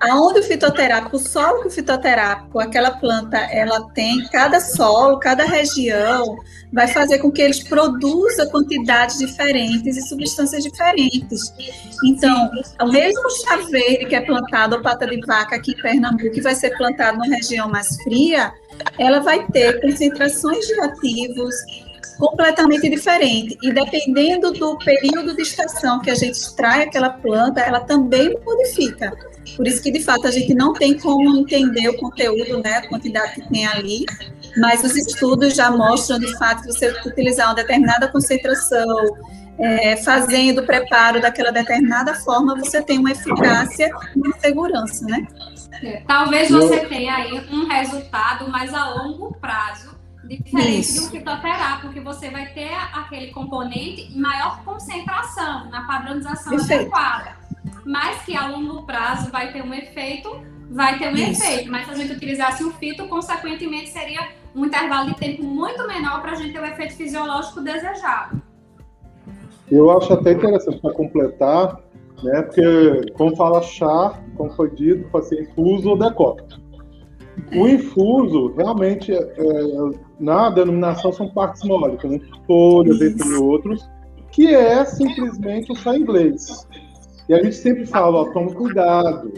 [0.00, 5.44] aonde o fitoterápico, o solo que o fitoterápico, aquela planta, ela tem, cada solo, cada
[5.44, 6.36] região,
[6.72, 11.52] vai fazer com que eles produzam quantidades diferentes e substâncias diferentes.
[12.04, 16.30] Então, o mesmo chá verde que é plantado, ou pata de vaca aqui em Pernambuco,
[16.30, 18.52] que vai ser plantado numa região mais fria,
[18.96, 21.54] ela vai ter concentrações de ativos,
[22.18, 23.56] completamente diferente.
[23.62, 29.16] E dependendo do período de estação que a gente extrai aquela planta, ela também modifica.
[29.56, 32.88] Por isso que, de fato, a gente não tem como entender o conteúdo, né, a
[32.88, 34.04] quantidade que tem ali,
[34.58, 38.86] mas os estudos já mostram, de fato, que você utilizar uma determinada concentração,
[39.58, 45.26] é, fazendo o preparo daquela determinada forma, você tem uma eficácia e uma segurança, né?
[45.82, 49.97] É, talvez você tenha aí um resultado mais a longo prazo,
[50.28, 51.06] Diferente Isso.
[51.06, 56.82] do fitoterápico, que você vai ter aquele componente em maior concentração, na padronização Perfeito.
[56.82, 57.36] adequada.
[57.84, 61.42] Mas que a longo prazo vai ter um efeito vai ter um Isso.
[61.42, 61.70] efeito.
[61.70, 66.20] Mas se a gente utilizasse o fito, consequentemente seria um intervalo de tempo muito menor
[66.20, 68.42] para a gente ter o efeito fisiológico desejado.
[69.70, 71.80] Eu acho até interessante para completar,
[72.22, 72.42] né?
[72.42, 76.60] Porque, como fala chá, como foi dito, pode ser infuso ou decópito.
[77.54, 79.20] O infuso, realmente, é,
[80.18, 82.20] na denominação, são partes mólicas, né?
[82.46, 83.88] folhas, entre outros,
[84.32, 86.66] que é simplesmente o chá inglês.
[87.28, 89.32] E a gente sempre fala, ó, toma cuidado,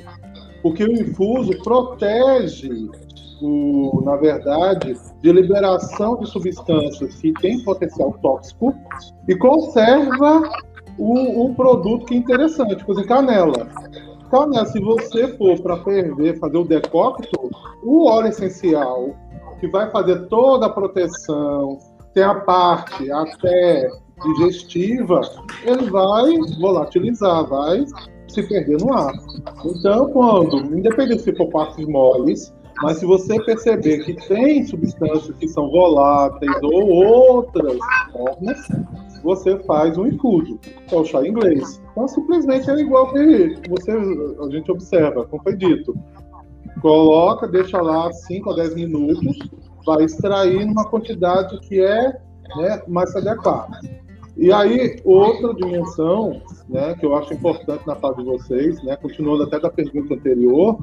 [0.62, 2.88] porque o infuso protege,
[3.42, 8.74] o, na verdade, de liberação de substâncias que têm potencial tóxico
[9.26, 10.42] e conserva
[10.98, 13.68] o, o produto que é interessante, por exemplo, canela.
[14.30, 17.50] Canela, se você for para ferver, fazer o decópito,
[17.82, 19.16] o óleo essencial,
[19.60, 21.78] que vai fazer toda a proteção,
[22.14, 23.88] tem a parte até
[24.22, 25.20] digestiva,
[25.64, 27.84] ele vai volatilizar, vai
[28.28, 29.12] se perder no ar.
[29.64, 35.48] Então, quando, independente se for partes moles, mas se você perceber que tem substâncias que
[35.48, 37.78] são voláteis ou outras
[38.12, 38.58] formas,
[39.22, 41.80] você faz um infuso, que é o chá inglês.
[41.92, 45.94] Então, simplesmente é igual que você, a gente observa, como foi dito.
[46.80, 49.38] Coloca, deixa lá 5 a 10 minutos,
[49.84, 52.20] vai extrair numa quantidade que é
[52.56, 53.78] né, mais adequada.
[54.36, 59.42] E aí, outra dimensão, né, que eu acho importante na fase de vocês, né, continuando
[59.42, 60.78] até da pergunta anterior,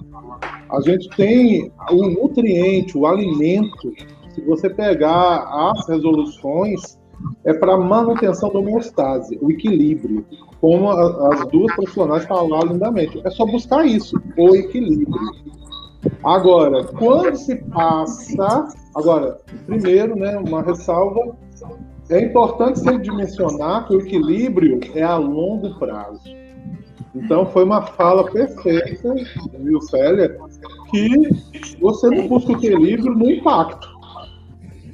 [0.70, 3.94] a gente tem o nutriente, o alimento,
[4.30, 7.00] se você pegar as resoluções,
[7.46, 10.24] é para manutenção da homeostase, o equilíbrio,
[10.62, 13.20] como as duas profissionais falaram lindamente.
[13.24, 15.18] É só buscar isso, o equilíbrio.
[16.24, 18.68] Agora, quando se passa.
[18.96, 21.36] Agora, primeiro, né, uma ressalva
[22.10, 26.22] é importante sempre dimensionar que o equilíbrio é a longo prazo.
[27.16, 29.16] Então, foi uma fala perfeita,
[29.60, 30.38] viu, Célia?
[30.92, 31.30] Que
[31.82, 33.88] você não busca o equilíbrio no impacto.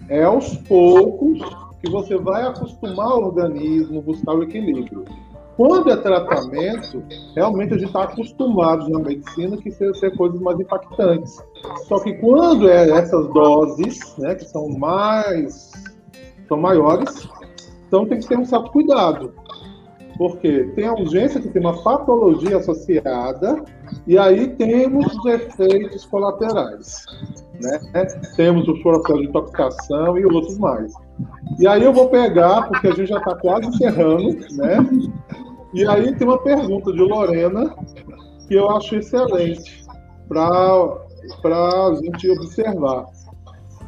[0.10, 1.40] É aos poucos
[1.82, 5.04] que você vai acostumar o organismo, buscar o equilíbrio.
[5.56, 7.04] Quando é tratamento,
[7.36, 11.38] realmente a gente está acostumado na medicina que ser, ser coisas mais impactantes.
[11.88, 15.72] Só que quando é essas doses, né, que são mais
[16.48, 17.28] são maiores,
[17.88, 19.34] então tem que ter um certo cuidado.
[20.18, 23.64] Porque tem a urgência que tem uma patologia associada,
[24.06, 27.06] e aí temos os efeitos colaterais.
[27.62, 28.06] Né?
[28.36, 30.94] Temos o processo de intoxicação e outros mais.
[31.60, 34.78] E aí eu vou pegar, porque a gente já está quase encerrando, né?
[35.74, 37.76] E aí tem uma pergunta de Lorena
[38.48, 39.84] que eu acho excelente
[40.28, 40.46] para
[41.46, 43.06] a gente observar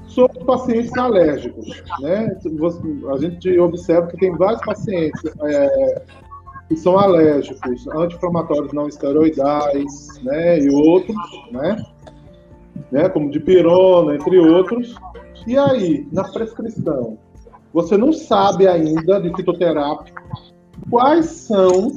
[0.07, 1.83] sobre pacientes alérgicos.
[1.99, 2.35] Né?
[3.13, 6.01] A gente observa que tem vários pacientes é,
[6.67, 11.15] que são alérgicos, anti-inflamatórios não esteroidais, né, e outros,
[11.51, 11.77] né,
[12.91, 14.95] né, como dipirona, entre outros.
[15.47, 17.17] E aí, na prescrição,
[17.73, 20.21] você não sabe ainda de fitoterápico
[20.89, 21.91] quais são,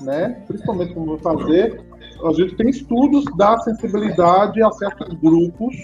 [0.00, 1.80] né, principalmente como vou fazer,
[2.24, 5.76] a gente tem estudos da sensibilidade a certos grupos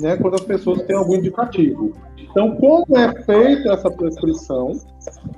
[0.00, 1.92] né, quando as pessoas têm algum indicativo.
[2.18, 4.72] Então, como é feita essa prescrição,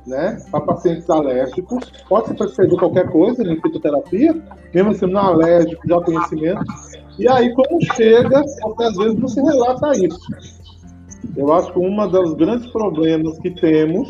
[0.07, 4.41] né, para pacientes alérgicos, pode se prescrever qualquer coisa em fitoterapia,
[4.75, 6.65] mesmo sendo não alérgico, já conhecimento,
[7.19, 10.21] e aí como chega, às vezes não se relata isso.
[11.37, 14.09] Eu acho que um dos grandes problemas que temos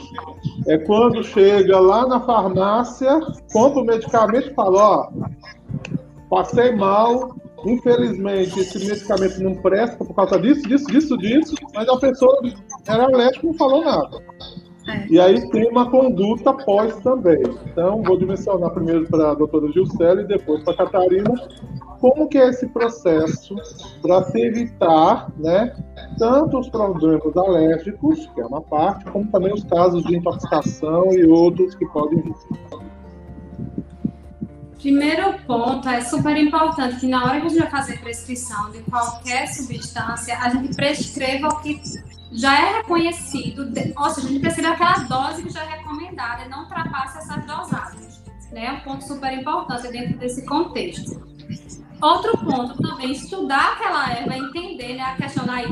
[0.66, 3.20] é quando chega lá na farmácia,
[3.52, 5.08] compra o medicamento e fala, ó,
[6.28, 11.96] passei mal, Infelizmente, esse medicamento não presta por causa disso, disso, disso, disso, mas a
[11.96, 12.40] pessoa
[12.86, 14.18] era alérgica e não falou nada.
[14.88, 15.06] É.
[15.08, 17.40] E aí tem uma conduta pós também.
[17.66, 21.32] Então, vou dimensionar primeiro para a doutora Gilcela e depois para a Catarina
[22.02, 23.54] como que é esse processo
[24.02, 25.72] para se evitar né,
[26.18, 31.24] tanto os problemas alérgicos, que é uma parte, como também os casos de intoxicação e
[31.24, 32.34] outros que podem vir.
[34.80, 38.80] Primeiro ponto é super importante que na hora que a gente vai fazer prescrição de
[38.82, 41.80] qualquer substância, a gente prescreva o que
[42.32, 43.62] já é reconhecido,
[43.96, 48.20] ou seja, a gente prescreve aquela dose que já é recomendada não ultrapasse essas dosagens.
[48.50, 48.66] Né?
[48.66, 51.30] É um ponto super importante dentro desse contexto.
[52.02, 55.62] Outro ponto também, estudar aquela erva, entender né, a questão da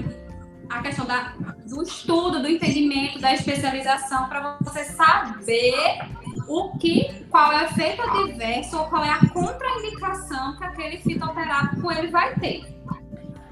[0.70, 1.34] a questão da,
[1.66, 5.98] do estudo, do entendimento, da especialização, para você saber
[6.46, 11.90] o que, qual é o efeito adverso ou qual é a contraindicação que aquele fitoterápico
[11.90, 12.64] ele vai ter.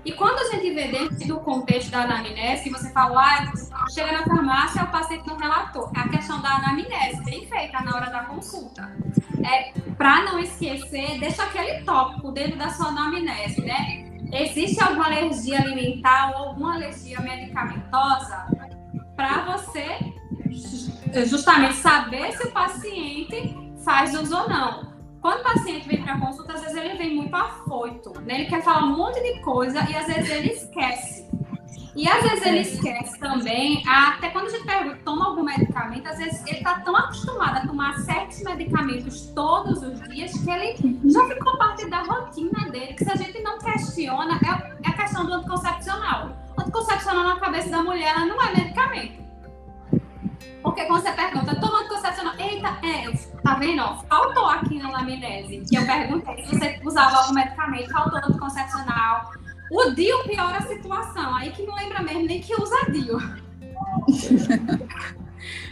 [0.04, 4.24] E quando a gente vê dentro do contexto da anamnese, você fala, ah, chega na
[4.24, 5.90] farmácia, o paciente não relatou.
[5.94, 8.90] É a questão da anamnese, bem feita na hora da consulta.
[9.44, 14.04] É, para não esquecer, deixa aquele tópico dentro da sua anamnese, né?
[14.32, 18.46] Existe alguma alergia alimentar ou alguma alergia medicamentosa
[19.16, 19.98] para você
[21.26, 24.88] justamente saber se o paciente faz uso ou não.
[25.20, 28.40] Quando o paciente vem para consulta, às vezes ele vem muito afoito, né?
[28.40, 31.27] Ele quer falar um monte de coisa e às vezes ele esquece.
[31.98, 36.16] E às vezes ele esquece também, até quando a gente pergunta, toma algum medicamento, às
[36.16, 40.76] vezes ele está tão acostumado a tomar certos medicamentos todos os dias que ele
[41.06, 44.92] já ficou parte da rotina dele, que se a gente não questiona, é, é a
[44.92, 46.36] questão do anticoncepcional.
[46.56, 49.18] O anticoncepcional na cabeça da mulher ela não é medicamento.
[50.62, 53.10] Porque quando você pergunta, toma anticoncepcional, eita, é,
[53.42, 53.82] tá vendo?
[54.08, 55.64] faltou aqui na laminese.
[55.68, 59.32] Que eu perguntei se você usava algum medicamento, faltou anticoncepcional.
[59.70, 61.34] O DIU piora a situação.
[61.34, 63.18] Aí que não lembra mesmo nem que usa DIU.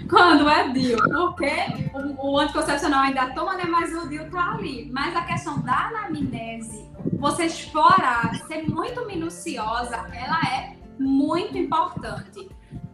[0.08, 1.50] Quando é DIU, porque
[1.92, 3.64] o, o, anticoncepcional ainda toma, né?
[3.64, 4.88] Mas o DIU tá ali.
[4.92, 12.48] Mas a questão da anamnese, você explorar, ser muito minuciosa, ela é muito importante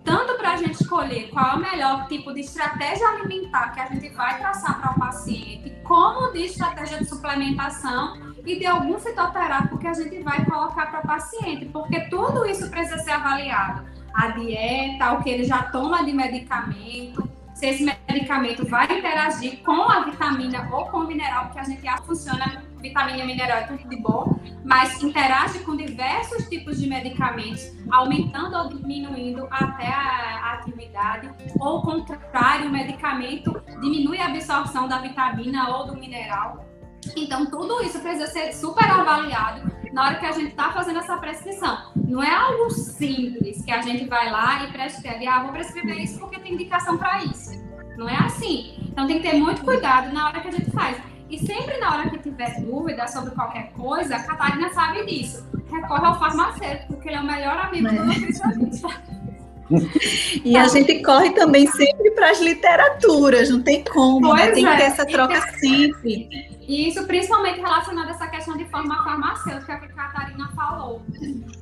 [0.04, 3.86] tanto para a gente escolher qual é o melhor tipo de estratégia alimentar que a
[3.86, 9.78] gente vai traçar para o paciente, como de estratégia de suplementação e de algum fitoterápico
[9.78, 13.84] que a gente vai colocar para o paciente, porque tudo isso precisa ser avaliado.
[14.12, 19.88] A dieta, o que ele já toma de medicamento, se esse medicamento vai interagir com
[19.88, 23.62] a vitamina ou com o mineral, que a gente acha funciona, vitamina e mineral é
[23.62, 30.54] tudo de bom, mas interage com diversos tipos de medicamentos, aumentando ou diminuindo até a
[30.54, 36.71] atividade, ou contrário, o medicamento diminui a absorção da vitamina ou do mineral.
[37.16, 41.16] Então, tudo isso precisa ser super avaliado na hora que a gente está fazendo essa
[41.16, 41.92] prescrição.
[41.96, 46.18] Não é algo simples que a gente vai lá e prescreve, ah, vou prescrever isso
[46.18, 47.50] porque tem indicação para isso.
[47.96, 48.74] Não é assim.
[48.80, 50.96] Então tem que ter muito cuidado na hora que a gente faz.
[51.28, 55.46] E sempre na hora que tiver dúvida sobre qualquer coisa, a Catarina sabe disso.
[55.70, 58.88] Recorre ao farmacêutico, porque ele é o melhor amigo do nutricionista.
[60.44, 64.50] E a gente corre também sempre para as literaturas, não tem como, né?
[64.50, 64.70] Tem é.
[64.70, 66.50] que ter essa troca sempre.
[66.66, 71.02] E isso principalmente relacionado a essa questão de forma farmacêutica que a Catarina falou.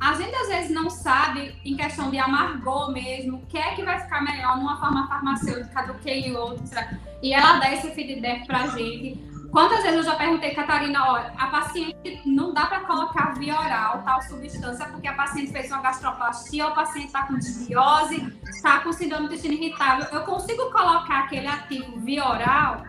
[0.01, 3.83] A gente às vezes não sabe, em questão de amargor mesmo, o que é que
[3.83, 6.99] vai ficar melhor numa forma farmacêutica do que em outra.
[7.23, 9.30] E ela dá esse feedback pra gente.
[9.51, 14.03] Quantas vezes eu já perguntei, Catarina, olha, a paciente não dá para colocar via oral
[14.05, 18.93] tal substância porque a paciente fez uma gastroplastia, o paciente está com desbiose, está com
[18.93, 20.07] síndrome do intestino irritável.
[20.13, 22.85] Eu consigo colocar aquele ativo via oral?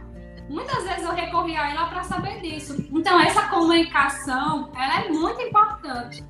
[0.48, 2.76] Muitas vezes eu recorri a ela para saber disso.
[2.92, 6.24] Então, essa comunicação ela é muito importante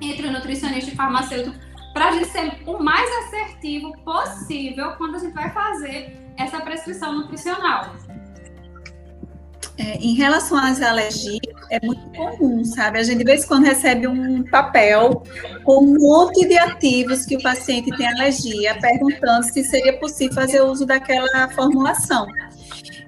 [0.00, 1.56] entre o nutricionista e o farmacêutico
[1.94, 7.12] para a gente ser o mais assertivo possível quando a gente vai fazer essa prescrição
[7.12, 7.94] nutricional.
[9.80, 11.40] É, em relação às alergias,
[11.70, 12.98] é muito comum, sabe?
[12.98, 15.22] A gente de vez em quando recebe um papel
[15.64, 20.60] com um monte de ativos que o paciente tem alergia, perguntando se seria possível fazer
[20.60, 22.26] uso daquela formulação.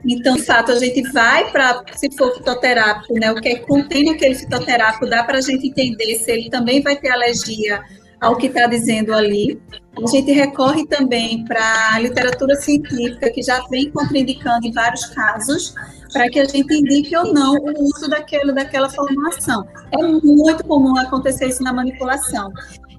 [0.08, 4.34] Então, de fato, a gente vai para, se for fitoterápico, né, o que contém naquele
[4.34, 7.82] fitoterápico, dá para a gente entender se ele também vai ter alergia
[8.18, 9.60] ao que está dizendo ali.
[10.02, 15.74] A gente recorre também para a literatura científica, que já vem contraindicando em vários casos,
[16.12, 19.66] para que a gente indique ou não o uso daquela, daquela formulação.
[19.90, 22.52] É muito comum acontecer isso na manipulação.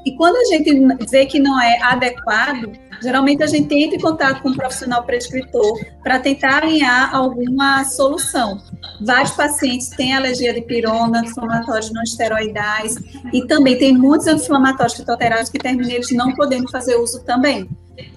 [0.06, 0.72] E quando a gente
[1.10, 2.72] vê que não é adequado,
[3.02, 8.62] geralmente a gente entra em contato com um profissional prescritor para tentar alinhar alguma solução.
[9.02, 12.96] Vários pacientes têm alergia de pirona, inflamatórios não esteroidais,
[13.32, 17.70] e também tem muitos inflamatórios fitoterápicos que terminam eles não podendo fazer uso também.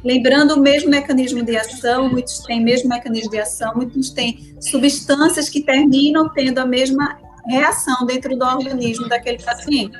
[0.02, 5.48] Lembrando o mesmo mecanismo de ação, muitos têm mesmo mecanismo de ação, muitos têm substâncias
[5.48, 7.18] que terminam tendo a mesma
[7.48, 9.98] reação dentro do organismo daquele paciente.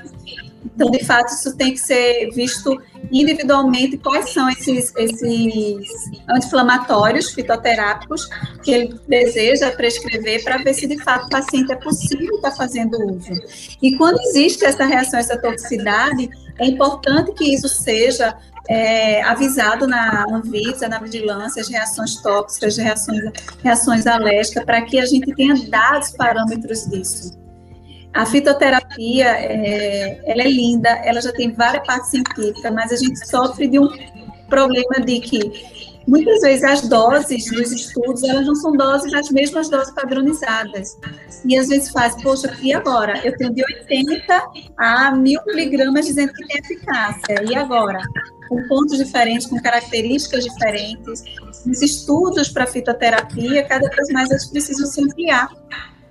[0.64, 2.78] Então, de fato, isso tem que ser visto
[3.10, 8.28] individualmente quais são esses, esses anti-inflamatórios fitoterápicos
[8.62, 12.96] que ele deseja prescrever para ver se de fato o paciente é possível estar fazendo
[13.10, 13.32] uso.
[13.80, 16.28] E quando existe essa reação, essa toxicidade,
[16.58, 18.36] é importante que isso seja
[18.68, 23.22] é, avisado na Anvisa, na vigilância, as reações tóxicas, reações,
[23.62, 27.38] reações alérgicas, para que a gente tenha dados parâmetros disso.
[28.12, 33.26] A fitoterapia, é, ela é linda, ela já tem várias partes científicas, mas a gente
[33.28, 33.88] sofre de um
[34.48, 39.68] problema de que muitas vezes as doses dos estudos, elas não são doses, as mesmas
[39.68, 40.96] doses padronizadas.
[41.44, 43.20] E às vezes faz, poxa, e agora?
[43.24, 44.42] Eu tenho de 80
[44.78, 48.00] a 1000 miligramas dizendo que tem eficácia, e agora?
[48.48, 51.24] Com pontos diferentes, com características diferentes.
[51.66, 55.48] Os estudos para fitoterapia, cada vez mais eles precisam se ampliar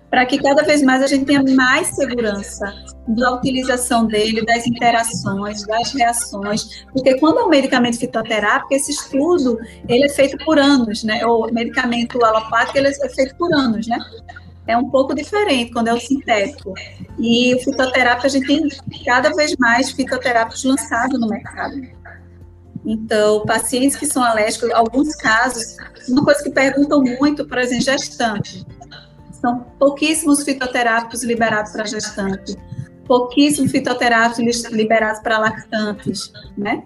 [0.10, 2.74] para que cada vez mais a gente tenha mais segurança
[3.08, 9.60] da utilização dele, das interações, das reações, porque quando é um medicamento fitoterápico, esse estudo
[9.90, 11.26] ele é feito por anos, né?
[11.26, 13.98] O medicamento alopático ele é feito por anos, né?
[14.68, 16.74] É um pouco diferente quando é o sintético.
[17.20, 18.70] E o fitoterápico, a gente tem
[19.06, 21.76] cada vez mais fitoterápicos lançados no mercado.
[22.86, 25.76] Então, pacientes que são alérgicos, alguns casos,
[26.08, 28.66] uma coisa que perguntam muito, por exemplo, gestante.
[29.32, 32.56] São pouquíssimos fitoterápicos liberados para gestante,
[33.08, 36.84] pouquíssimos fitoterápicos liberados para lactantes, né?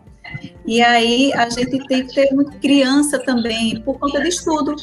[0.65, 4.75] E aí a gente tem que ter muito criança também, por conta de estudo.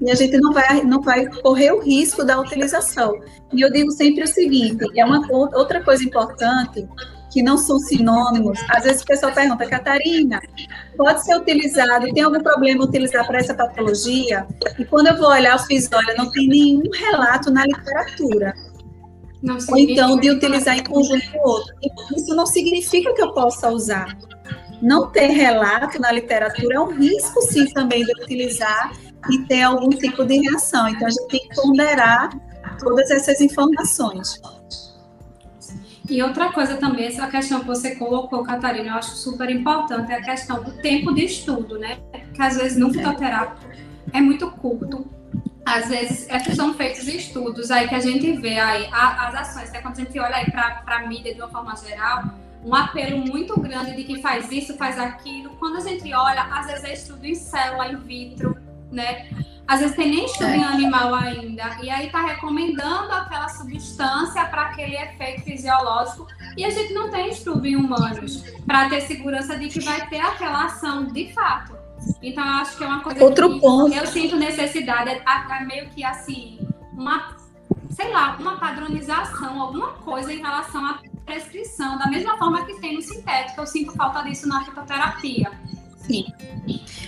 [0.00, 3.20] E a gente não vai, não vai correr o risco da utilização.
[3.52, 6.86] E eu digo sempre o seguinte: é uma outra coisa importante
[7.30, 8.58] que não são sinônimos.
[8.70, 10.40] Às vezes o pessoal pergunta, Catarina,
[10.96, 14.46] pode ser utilizado, tem algum problema utilizar para essa patologia?
[14.78, 18.54] E quando eu vou olhar, eu fiz, olha, não tem nenhum relato na literatura.
[19.68, 21.74] Ou então de utilizar em conjunto com outro.
[22.16, 24.16] Isso não significa que eu possa usar.
[24.82, 28.92] Não ter relato na literatura é um risco, sim, também de utilizar
[29.30, 30.88] e ter algum tipo de reação.
[30.88, 32.30] Então, a gente tem que ponderar
[32.78, 34.40] todas essas informações.
[36.08, 40.16] E outra coisa também, essa questão que você colocou, Catarina, eu acho super importante, é
[40.16, 41.98] a questão do tempo de estudo, né?
[42.32, 43.68] Que às vezes no fitoterápico
[44.12, 45.06] é muito curto.
[45.66, 49.70] Às vezes é que são feitos estudos aí que a gente vê aí as ações,
[49.70, 49.82] né?
[49.82, 52.24] quando a gente olha aí para a mídia de uma forma geral,
[52.64, 55.50] um apelo muito grande de que faz isso, faz aquilo.
[55.58, 58.56] Quando a gente olha, às vezes é estudo em célula, in vitro,
[58.90, 59.28] né?
[59.68, 60.56] Às vezes tem nem estudo é.
[60.56, 66.26] em animal ainda, e aí tá recomendando aquela substância para aquele efeito fisiológico,
[66.56, 70.20] e a gente não tem estudo em humanos para ter segurança de que vai ter
[70.20, 71.76] aquela ação de fato.
[72.22, 73.94] Então, eu acho que é uma coisa Outro que ponto.
[73.94, 76.58] eu sinto necessidade, é, é meio que assim,
[76.94, 77.36] uma,
[77.90, 82.94] sei lá, uma padronização, alguma coisa em relação à prescrição, da mesma forma que tem
[82.94, 83.60] no sintético.
[83.60, 85.52] Eu sinto falta disso na fitoterapia
[86.08, 86.24] Sim.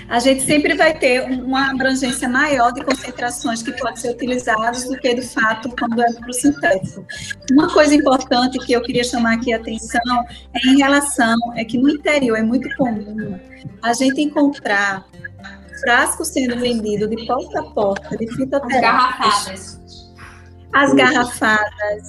[0.09, 4.98] A gente sempre vai ter uma abrangência maior de concentrações que podem ser utilizadas do
[4.98, 7.06] que, de fato, quando é para o sintético.
[7.52, 11.78] Uma coisa importante que eu queria chamar aqui a atenção é em relação, é que
[11.78, 13.39] no interior é muito comum
[13.82, 15.06] a gente encontrar
[15.81, 19.81] frascos sendo vendidos de porta a porta, de fitoterápicos.
[20.72, 22.06] As garrafadas,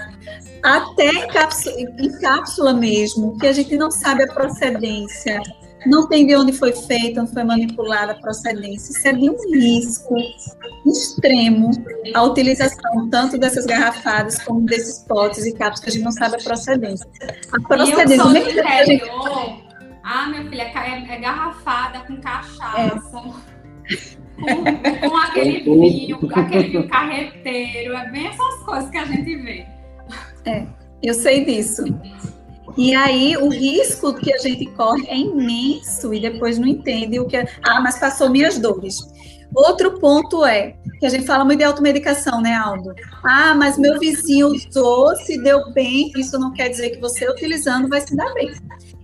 [0.61, 5.41] até em cápsula, em cápsula mesmo, que a gente não sabe a procedência
[5.85, 8.91] não tem de onde foi feita, onde foi manipulada a procedência.
[8.91, 10.15] Isso é de um risco
[10.85, 11.71] extremo
[12.13, 16.35] a utilização tanto dessas garrafadas como desses potes e cápsulas que a gente não sabe
[16.35, 17.07] a procedência.
[17.51, 18.15] A procedência.
[18.15, 18.85] Eu sou do interior.
[18.85, 19.71] Gente...
[20.03, 23.17] Ah, minha filha, é, é garrafada com cachaça.
[23.17, 24.21] É.
[24.41, 29.65] Com, com, aquele vinho, aquele vinho carreteiro, é bem essas coisas que a gente vê.
[30.45, 30.65] É,
[31.03, 31.83] eu sei disso.
[32.77, 37.25] E aí o risco que a gente corre é imenso e depois não entende o
[37.25, 37.47] que é.
[37.63, 38.97] Ah, mas passou minhas dores.
[39.53, 42.93] Outro ponto é que a gente fala muito de automedicação, né, Aldo?
[43.23, 46.11] Ah, mas meu vizinho usou, se deu bem.
[46.15, 48.53] Isso não quer dizer que você utilizando vai se dar bem.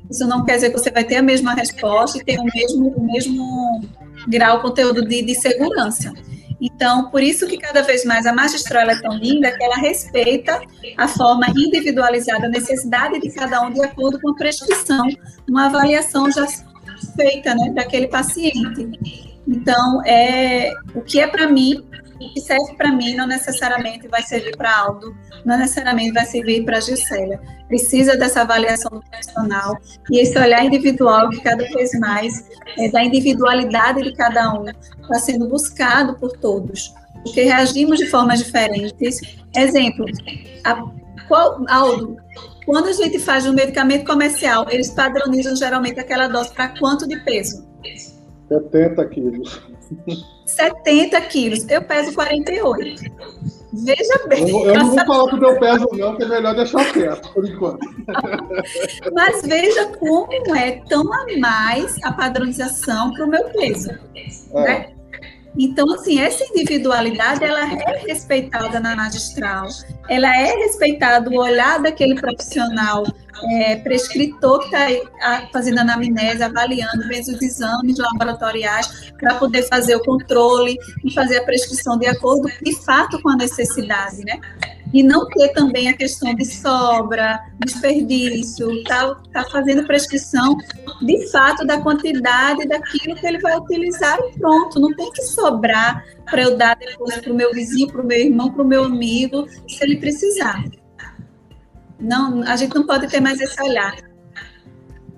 [0.10, 2.88] Isso não quer dizer que você vai ter a mesma resposta e ter o mesmo,
[2.96, 3.82] o mesmo
[4.28, 6.14] grau, conteúdo de, de segurança.
[6.60, 10.60] Então, por isso que cada vez mais a magistral é tão linda que ela respeita
[10.98, 15.06] a forma individualizada, a necessidade de cada um de acordo com a prescrição,
[15.48, 16.48] uma avaliação já
[17.16, 18.90] feita né, daquele paciente.
[19.48, 21.86] Então, é, o que é para mim,
[22.20, 25.16] o que serve para mim não necessariamente vai servir para Aldo,
[25.46, 27.40] não necessariamente vai servir para Gisela.
[27.68, 29.78] Precisa dessa avaliação do profissional
[30.12, 35.20] e esse olhar individual que cada vez mais é, da individualidade de cada um está
[35.20, 39.20] sendo buscado por todos, porque reagimos de formas diferentes.
[39.56, 40.06] Exemplo,
[40.64, 40.84] a,
[41.28, 42.18] qual, Aldo,
[42.66, 47.18] quando a gente faz um medicamento comercial, eles padronizam geralmente aquela dose para quanto de
[47.24, 47.68] peso?
[48.50, 49.77] 70 quilos.
[50.46, 51.68] 70 quilos.
[51.70, 53.12] Eu peso 48.
[53.74, 54.50] Veja bem.
[54.50, 57.48] Eu, eu não vou falar que eu peso, não, que é melhor deixar quieto, por
[57.48, 57.80] enquanto.
[59.14, 63.92] Mas veja como é tão a mais a padronização para o meu peso.
[64.54, 64.64] É.
[64.64, 64.98] Né?
[65.60, 69.68] Então, assim, essa individualidade, ela é respeitada na magistral,
[70.08, 73.04] ela é respeitada o olhar daquele profissional
[73.52, 80.04] é, prescritor que está fazendo anamnese, avaliando, vendo os exames laboratoriais para poder fazer o
[80.04, 84.40] controle e fazer a prescrição de acordo, de fato, com a necessidade, né?
[84.94, 90.58] e não ter também a questão de sobra, desperdício, está tá fazendo prescrição
[91.02, 96.06] de fato da quantidade daquilo que ele vai utilizar e pronto, não tem que sobrar
[96.26, 98.84] para eu dar depois para o meu vizinho, para o meu irmão, para o meu
[98.84, 100.64] amigo, se ele precisar.
[102.00, 103.96] Não, a gente não pode ter mais esse olhar.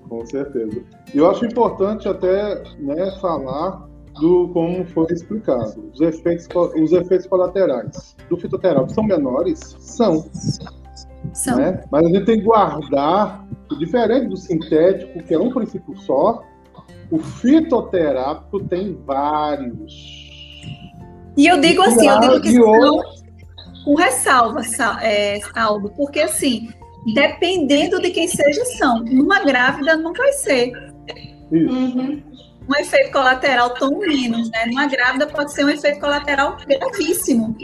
[0.08, 0.82] Com certeza.
[1.14, 3.88] E eu acho importante até né, falar
[4.20, 5.92] do como foi explicado.
[5.94, 6.48] Os efeitos,
[6.82, 9.60] os efeitos colaterais do fitoterápico são menores?
[9.80, 10.26] São.
[11.34, 11.58] São.
[11.58, 11.84] Né?
[11.92, 13.48] Mas a gente tem que guardar,
[13.78, 16.44] diferente do sintético, que é um princípio só,
[17.12, 20.30] o fitoterápico tem vários.
[21.38, 23.19] E eu digo assim, eu digo que são
[23.84, 24.62] com ressalva,
[25.02, 26.70] é, Aldo, porque assim,
[27.14, 29.04] dependendo de quem seja, são.
[29.06, 30.72] Uma grávida não vai ser.
[31.52, 31.74] Isso.
[31.74, 32.30] Uhum
[32.70, 34.68] um efeito colateral tão menos, né?
[34.68, 37.56] Numa grávida pode ser um efeito colateral gravíssimo.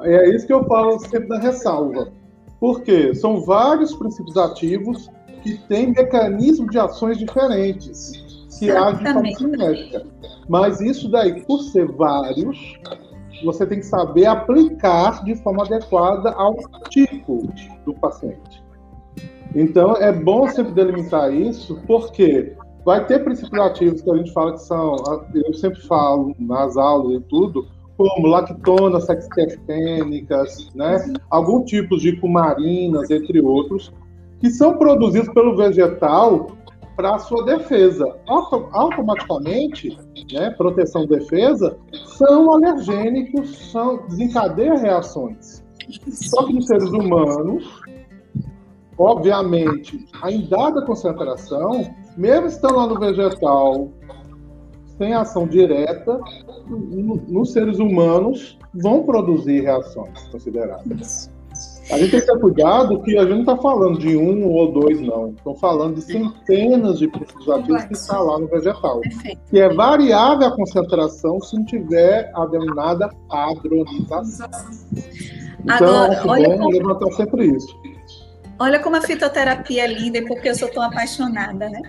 [0.00, 2.10] É isso que eu falo sempre da ressalva.
[2.58, 5.10] Porque são vários princípios ativos
[5.42, 8.12] que têm mecanismos de ações diferentes
[8.58, 10.06] que agem de forma cinética.
[10.48, 12.78] Mas isso daí, por ser vários,
[13.44, 16.56] você tem que saber aplicar de forma adequada ao
[16.88, 17.48] tipo
[17.84, 18.62] do paciente.
[19.54, 24.52] Então, é bom sempre delimitar isso, porque Vai ter princípios ativos que a gente fala
[24.52, 24.96] que são,
[25.34, 30.96] eu sempre falo nas aulas e tudo, como lactona, sextefênicas, né?
[31.30, 33.92] Alguns tipos de cumarinas, entre outros,
[34.40, 36.48] que são produzidos pelo vegetal
[37.02, 38.16] para sua defesa.
[38.28, 39.98] Auto, automaticamente,
[40.32, 41.76] né, proteção defesa,
[42.06, 45.64] são alergênicos, são, desencadeiam reações.
[46.12, 47.82] Só que nos seres humanos,
[48.96, 53.88] obviamente, em dada concentração, mesmo estando lá no vegetal,
[54.96, 56.20] sem ação direta,
[56.68, 61.31] nos seres humanos vão produzir reações consideráveis.
[61.90, 64.72] A gente tem que ter cuidado que a gente não está falando de um ou
[64.72, 65.30] dois, não.
[65.30, 69.00] Estão falando de centenas de princípios ativos que estão lá no vegetal.
[69.50, 74.48] Que é variável a concentração se não tiver a denominada padronização.
[75.64, 76.70] Então, Agora, é olha bom como...
[76.70, 77.76] levantar sempre isso.
[78.58, 81.80] Olha como a fitoterapia é linda e porque eu sou tão apaixonada, né?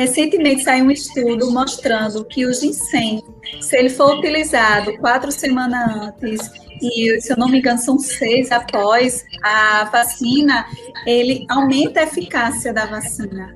[0.00, 3.22] Recentemente saiu um estudo mostrando que o ginseng,
[3.60, 6.50] se ele for utilizado quatro semanas antes
[6.80, 10.64] e, se eu não me engano, são seis após a vacina,
[11.06, 13.54] ele aumenta a eficácia da vacina.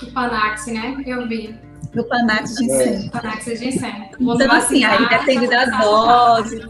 [0.00, 0.96] O Panax, né?
[1.04, 1.58] Eu vi.
[1.92, 3.06] Do Panax ginseng.
[3.06, 3.10] É.
[3.10, 4.10] Panax ginseng.
[4.20, 6.60] Então, assim, aí depende da dose.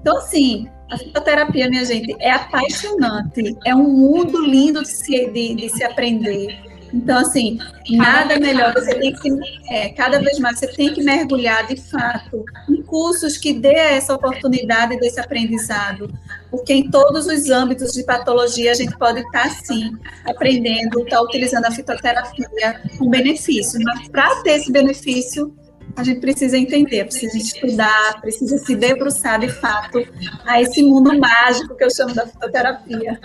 [0.00, 3.56] Então, assim, a fitoterapia, minha gente, é apaixonante.
[3.64, 6.69] É um mundo lindo de se, de, de se aprender.
[6.92, 7.58] Então, assim,
[7.90, 8.72] nada melhor.
[8.74, 9.30] Você tem que,
[9.68, 14.14] é, cada vez mais, você tem que mergulhar de fato em cursos que dê essa
[14.14, 16.12] oportunidade desse aprendizado,
[16.50, 21.66] porque em todos os âmbitos de patologia a gente pode estar, sim, aprendendo, estar utilizando
[21.66, 23.80] a fitoterapia com benefício.
[23.82, 25.54] Mas para ter esse benefício,
[25.96, 29.98] a gente precisa entender, precisa estudar, precisa se debruçar de fato
[30.44, 33.20] a esse mundo mágico que eu chamo da fitoterapia.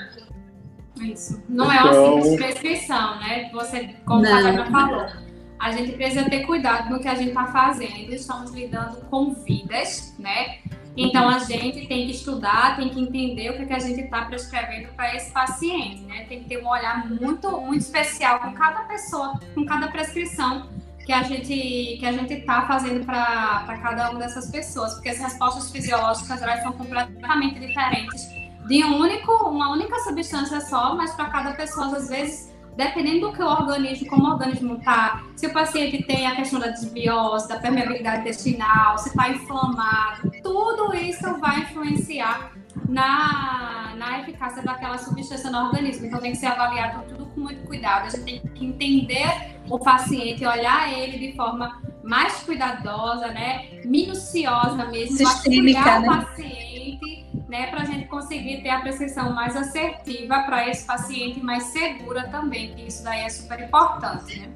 [1.01, 1.43] Isso.
[1.49, 1.87] Não então...
[1.87, 3.49] é uma simples prescrição, né?
[3.51, 4.29] Você, como Não.
[4.29, 5.07] a Catarina falou,
[5.59, 8.13] a gente precisa ter cuidado no que a gente está fazendo.
[8.13, 10.59] Estamos lidando com vidas, né?
[10.97, 14.23] Então a gente tem que estudar, tem que entender o que, que a gente está
[14.25, 16.25] prescrevendo para esse paciente, né?
[16.29, 20.69] Tem que ter um olhar muito, muito especial com cada pessoa, com cada prescrição
[21.05, 25.19] que a gente que a gente está fazendo para cada uma dessas pessoas, porque as
[25.19, 31.25] respostas fisiológicas elas são completamente diferentes de um único, uma única substância só, mas para
[31.25, 35.53] cada pessoa, às vezes, dependendo do que o organismo, como o organismo está, se o
[35.53, 41.59] paciente tem a questão da desbiose, da permeabilidade intestinal, se está inflamado, tudo isso vai
[41.59, 42.51] influenciar
[42.89, 46.07] na, na eficácia daquela substância no organismo.
[46.07, 48.07] Então tem que ser avaliado tudo com muito cuidado.
[48.07, 53.81] A gente tem que entender o paciente, olhar ele de forma mais cuidadosa, né?
[53.85, 56.09] Minuciosa mesmo, Sistêmica, né?
[56.09, 56.64] o paciente
[57.47, 62.27] né, para a gente conseguir ter a prescrição mais assertiva para esse paciente, mais segura
[62.29, 64.49] também, que isso daí é super importante, né?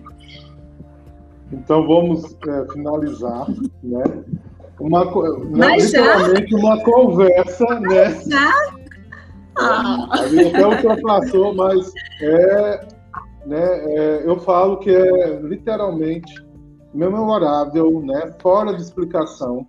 [1.51, 3.47] Então vamos é, finalizar,
[3.83, 4.03] né?
[4.79, 5.03] Uma,
[5.51, 6.57] Mas literalmente já?
[6.57, 8.21] uma conversa, né?
[8.27, 8.51] Já?
[9.57, 10.07] Ah.
[10.11, 11.91] A gente até ultrapassou, mas
[12.21, 12.87] é,
[13.45, 16.33] né, é, eu falo que é literalmente
[16.93, 19.65] memorável, né, fora de explicação,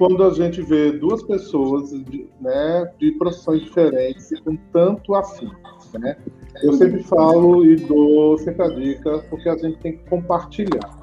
[0.00, 5.50] quando a gente vê duas pessoas de, né, de profissões diferentes com tanto afim.
[5.92, 6.16] Né?
[6.62, 10.98] Eu sempre falo e dou sempre a dica, porque a gente tem que compartilhar.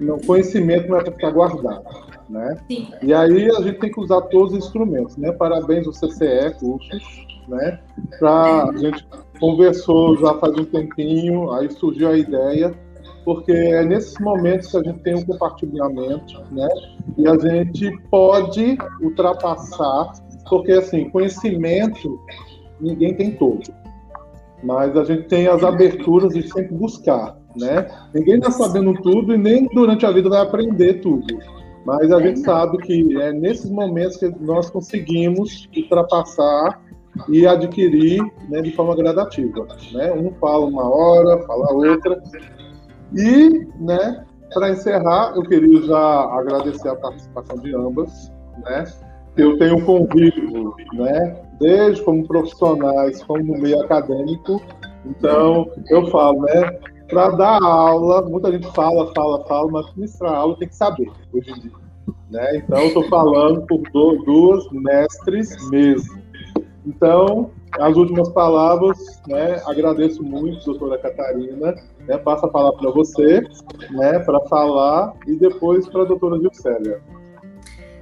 [0.00, 1.84] Não, conhecimento não é para ficar guardado.
[2.30, 2.56] Né?
[3.02, 5.32] E aí a gente tem que usar todos os instrumentos, né?
[5.32, 7.78] Parabéns ao CCE, cursos, né?
[8.18, 9.06] Pra, a gente
[9.38, 12.72] conversou já faz um tempinho, aí surgiu a ideia,
[13.24, 16.68] porque é nesses momentos que a gente tem um compartilhamento, né?
[17.16, 20.12] E a gente pode ultrapassar,
[20.48, 22.18] porque assim, conhecimento
[22.80, 23.62] ninguém tem todo,
[24.62, 27.86] mas a gente tem as aberturas de sempre buscar, né?
[28.14, 31.26] Ninguém está sabendo tudo e nem durante a vida vai aprender tudo.
[31.84, 36.80] Mas a gente sabe que é nesses momentos que nós conseguimos ultrapassar
[37.28, 39.66] e adquirir né, de forma gradativa.
[39.92, 40.12] Né?
[40.12, 42.22] Um fala uma hora, fala outra.
[43.16, 48.32] E, né, para encerrar, eu queria já agradecer a participação de ambas.
[48.64, 48.84] Né?
[49.36, 54.60] Eu tenho convívio, né, desde como profissionais, como meio acadêmico.
[55.06, 56.78] Então, eu falo, né,
[57.08, 61.50] para dar aula, muita gente fala, fala, fala, mas ministrar aula tem que saber, hoje
[61.50, 61.72] em dia.
[62.30, 62.56] Né?
[62.56, 63.82] Então, eu estou falando por
[64.24, 66.20] duas mestres mesmo.
[66.86, 71.74] Então, as últimas palavras, né, agradeço muito, doutora Catarina,
[72.10, 73.40] né, passo a palavra para você,
[73.90, 77.00] né, para falar, e depois para a doutora Gilcélia.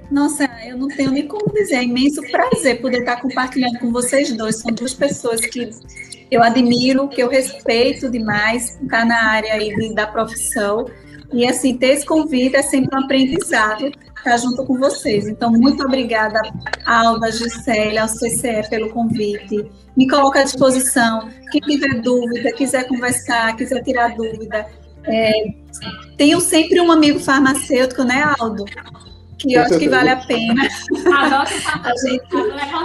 [0.09, 4.35] Nossa, eu não tenho nem como dizer, é imenso prazer poder estar compartilhando com vocês
[4.35, 4.57] dois.
[4.57, 5.69] São duas pessoas que
[6.31, 10.87] eu admiro, que eu respeito demais, estar na área aí da profissão.
[11.31, 15.27] E assim, ter esse convite é sempre um aprendizado estar junto com vocês.
[15.27, 16.39] Então, muito obrigada,
[16.85, 19.69] Alda, Gisele, ao CCE pelo convite.
[19.97, 21.29] Me coloco à disposição.
[21.51, 24.65] Quem tiver dúvida, quiser conversar, quiser tirar dúvida.
[25.05, 25.31] É,
[26.17, 28.65] tenho sempre um amigo farmacêutico, né, Aldo?
[29.39, 30.67] que eu acho que vale a pena.
[31.15, 32.37] Adote o farmacêutico.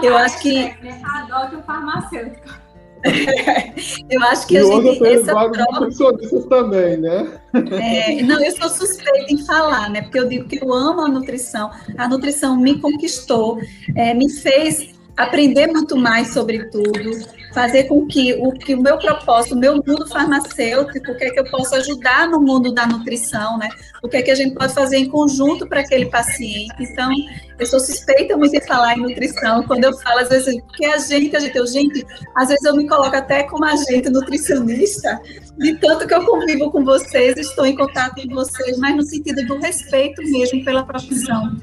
[0.03, 0.75] eu acho que.
[1.05, 2.64] Adote o farmacêutico.
[4.11, 5.07] eu acho que e a gente.
[5.07, 6.49] Essa troca...
[6.49, 7.41] também, né?
[7.81, 10.03] É, não, eu sou suspeita em falar, né?
[10.03, 11.71] Porque eu digo que eu amo a nutrição.
[11.99, 13.61] A nutrição me conquistou,
[13.95, 17.11] é, me fez aprender muito mais sobre tudo,
[17.55, 21.31] fazer com que o, que o meu propósito, o meu mundo farmacêutico, o que é
[21.31, 23.69] que eu posso ajudar no mundo da nutrição, né?
[24.03, 26.75] O que é que a gente pode fazer em conjunto para aquele paciente.
[26.81, 27.11] Então,
[27.59, 30.99] eu sou suspeita muito em falar em nutrição, quando eu falo, às vezes, porque a
[30.99, 32.05] gente, a gente, eu, gente,
[32.35, 35.21] às vezes eu me coloco até como agente nutricionista,
[35.57, 39.47] de tanto que eu convivo com vocês, estou em contato com vocês, mas no sentido
[39.47, 41.57] do respeito mesmo pela profissão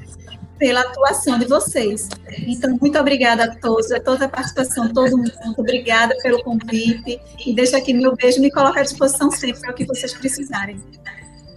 [0.58, 2.08] pela atuação de vocês.
[2.46, 5.32] Então, muito obrigada a todos, a toda a participação, todo mundo.
[5.56, 7.20] Obrigada pelo convite.
[7.44, 10.12] E deixo aqui meu beijo e me coloco à disposição sempre para o que vocês
[10.14, 10.80] precisarem.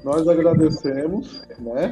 [0.04, 1.92] Nós agradecemos, né?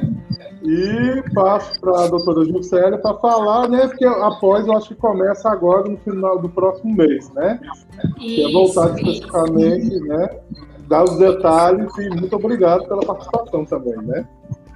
[0.62, 3.88] E passo para a doutora Juscelia para falar, né?
[3.88, 7.58] Porque após, eu acho que começa agora no final do próximo mês, né?
[7.64, 10.28] Isso, que é voltar especificamente, né?
[10.88, 14.24] Dar os detalhes e muito obrigado pela participação também, né?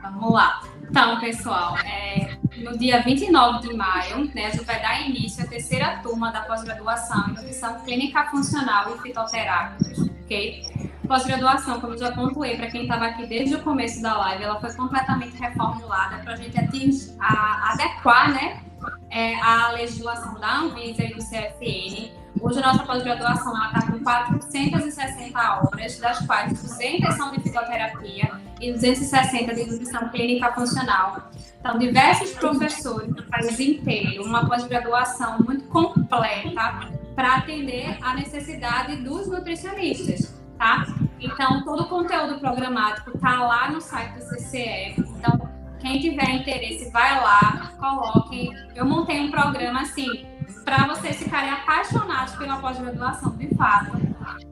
[0.03, 0.61] Vamos lá.
[0.91, 5.47] Então, pessoal, é, no dia 29 de maio, né, a gente vai dar início à
[5.47, 10.63] terceira turma da pós-graduação em Nutrição Clínica Funcional e Fitoterápicos, ok?
[11.07, 14.61] Pós-graduação, como eu já pontuei para quem estava aqui desde o começo da live, ela
[14.61, 18.63] foi completamente reformulada para a gente atingir, a, adequar, né,
[19.11, 25.39] é, a legislação da Anvisa e do CFN Hoje a nossa pós-graduação está com 460
[25.39, 31.31] horas, das quais 200 são de fitoterapia e 260 de nutrição clínica funcional.
[31.61, 39.27] Então, diversos professores do país inteiro, uma pós-graduação muito completa para atender a necessidade dos
[39.27, 40.87] nutricionistas, tá?
[41.21, 44.95] Então, todo o conteúdo programático está lá no site do CCE.
[44.99, 45.49] Então,
[45.81, 48.51] quem tiver interesse, vai lá, coloque.
[48.75, 50.38] Eu montei um programa assim
[50.69, 53.97] para vocês ficarem apaixonados pela pós-graduação, de fato.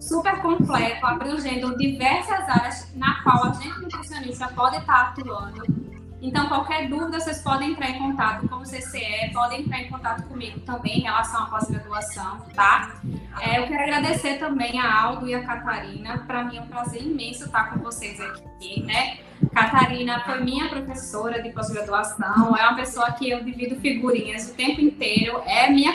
[0.00, 5.85] Super completo, abrangendo diversas áreas na qual a gente nutricionista pode estar atuando.
[6.20, 10.22] Então, qualquer dúvida, vocês podem entrar em contato com o CCE, podem entrar em contato
[10.24, 12.96] comigo também em relação à pós-graduação, tá?
[13.40, 16.18] É, eu quero agradecer também a Aldo e a Catarina.
[16.26, 19.18] Para mim é um prazer imenso estar com vocês aqui, né?
[19.52, 24.80] Catarina foi minha professora de pós-graduação, é uma pessoa que eu divido figurinhas o tempo
[24.80, 25.94] inteiro, é minha.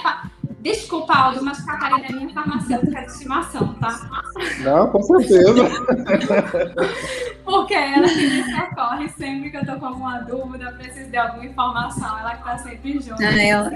[0.62, 4.00] Desculpa, Aldo, mas Catarina é minha farmacêutica de estimação, tá?
[4.60, 5.54] Não, com certeza.
[7.44, 11.46] Porque ela que me socorre sempre que eu tô com alguma dúvida, preciso de alguma
[11.46, 13.24] informação, ela que tá sempre junto.
[13.24, 13.72] Ah, ela...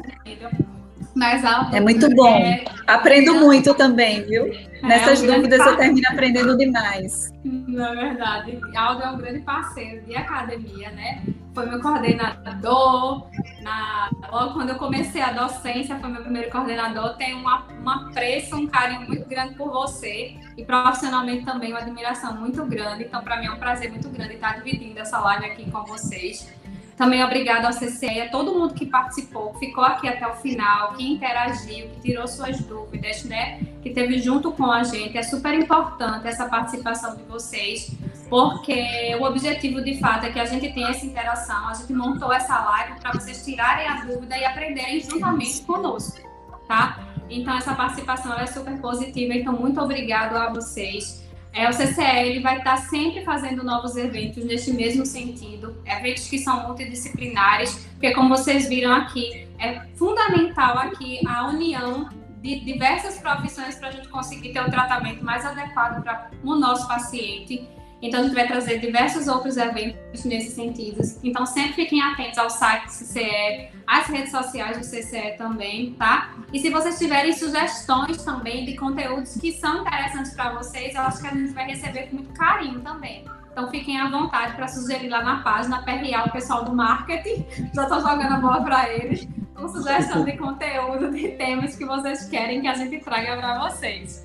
[1.16, 1.41] Mas
[1.74, 2.38] é muito bom.
[2.38, 2.66] É...
[2.86, 4.53] Aprendo muito também, viu?
[4.53, 7.34] É, Nessas é dúvidas eu termino aprendendo demais.
[7.44, 11.24] Na é verdade, Aldo é um grande parceiro de academia, né?
[11.56, 13.27] Foi meu coordenador.
[13.61, 14.10] Na...
[14.30, 17.15] Logo quando eu comecei a docência, foi meu primeiro coordenador.
[17.15, 20.36] Tenho uma, um apreço, um carinho muito grande por você.
[20.57, 23.06] E profissionalmente também uma admiração muito grande.
[23.06, 26.53] Então, para mim é um prazer muito grande estar dividindo essa live aqui com vocês.
[26.98, 30.94] Também obrigado ao CCE, a todo mundo que participou, que ficou aqui até o final,
[30.94, 33.60] que interagiu, que tirou suas dúvidas, né?
[33.82, 35.18] Que teve junto com a gente.
[35.18, 37.91] É super importante essa participação de vocês,
[38.30, 41.68] porque o objetivo de fato é que a gente tenha essa interação.
[41.68, 46.19] A gente montou essa live para vocês tirarem a dúvida e aprenderem juntamente conosco,
[46.68, 46.99] tá?
[47.30, 51.23] Então essa participação é super positiva, então muito obrigado a vocês.
[51.53, 56.68] É, o CCE vai estar sempre fazendo novos eventos neste mesmo sentido, eventos que são
[56.68, 62.10] multidisciplinares, porque como vocês viram aqui, é fundamental aqui a união
[62.41, 66.88] de diversas profissões para a gente conseguir ter o tratamento mais adequado para o nosso
[66.89, 67.68] paciente.
[68.06, 71.02] Então, a gente vai trazer diversos outros eventos nesse sentido.
[71.23, 76.36] Então, sempre fiquem atentos ao site do CCE, às redes sociais do CCE também, tá?
[76.53, 81.19] E se vocês tiverem sugestões também de conteúdos que são interessantes para vocês, eu acho
[81.19, 83.26] que a gente vai receber com muito carinho também.
[83.52, 87.44] Então, fiquem à vontade para sugerir lá na página, PRA, o pessoal do marketing.
[87.73, 92.30] Já estou jogando a bola para eles, com sugestão de conteúdo, de temas que vocês
[92.30, 94.24] querem que a gente traga para vocês.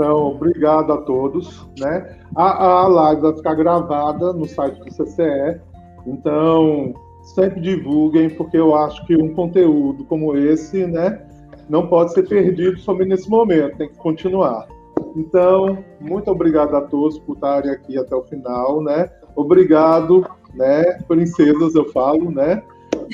[0.00, 1.68] Então, obrigado a todos.
[1.78, 2.16] Né?
[2.34, 5.60] A, a live vai ficar gravada no site do CCE.
[6.06, 11.20] Então, sempre divulguem, porque eu acho que um conteúdo como esse, né,
[11.68, 14.66] não pode ser perdido somente nesse momento, tem que continuar.
[15.14, 19.10] Então, muito obrigado a todos por estarem aqui até o final, né?
[19.36, 20.24] Obrigado,
[20.54, 22.62] né, princesas, eu falo, né?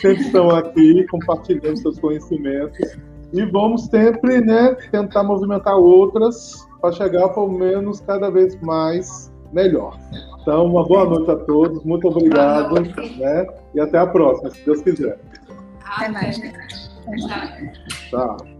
[0.01, 2.79] Sempre estão aqui compartilhando seus conhecimentos
[3.33, 9.99] e vamos sempre, né, tentar movimentar outras para chegar pelo menos cada vez mais melhor.
[10.41, 12.75] Então, uma boa noite a todos, muito obrigado,
[13.19, 13.47] né?
[13.75, 15.19] E até a próxima, se Deus quiser.
[15.85, 16.39] Até mais.
[18.11, 18.56] Tchau.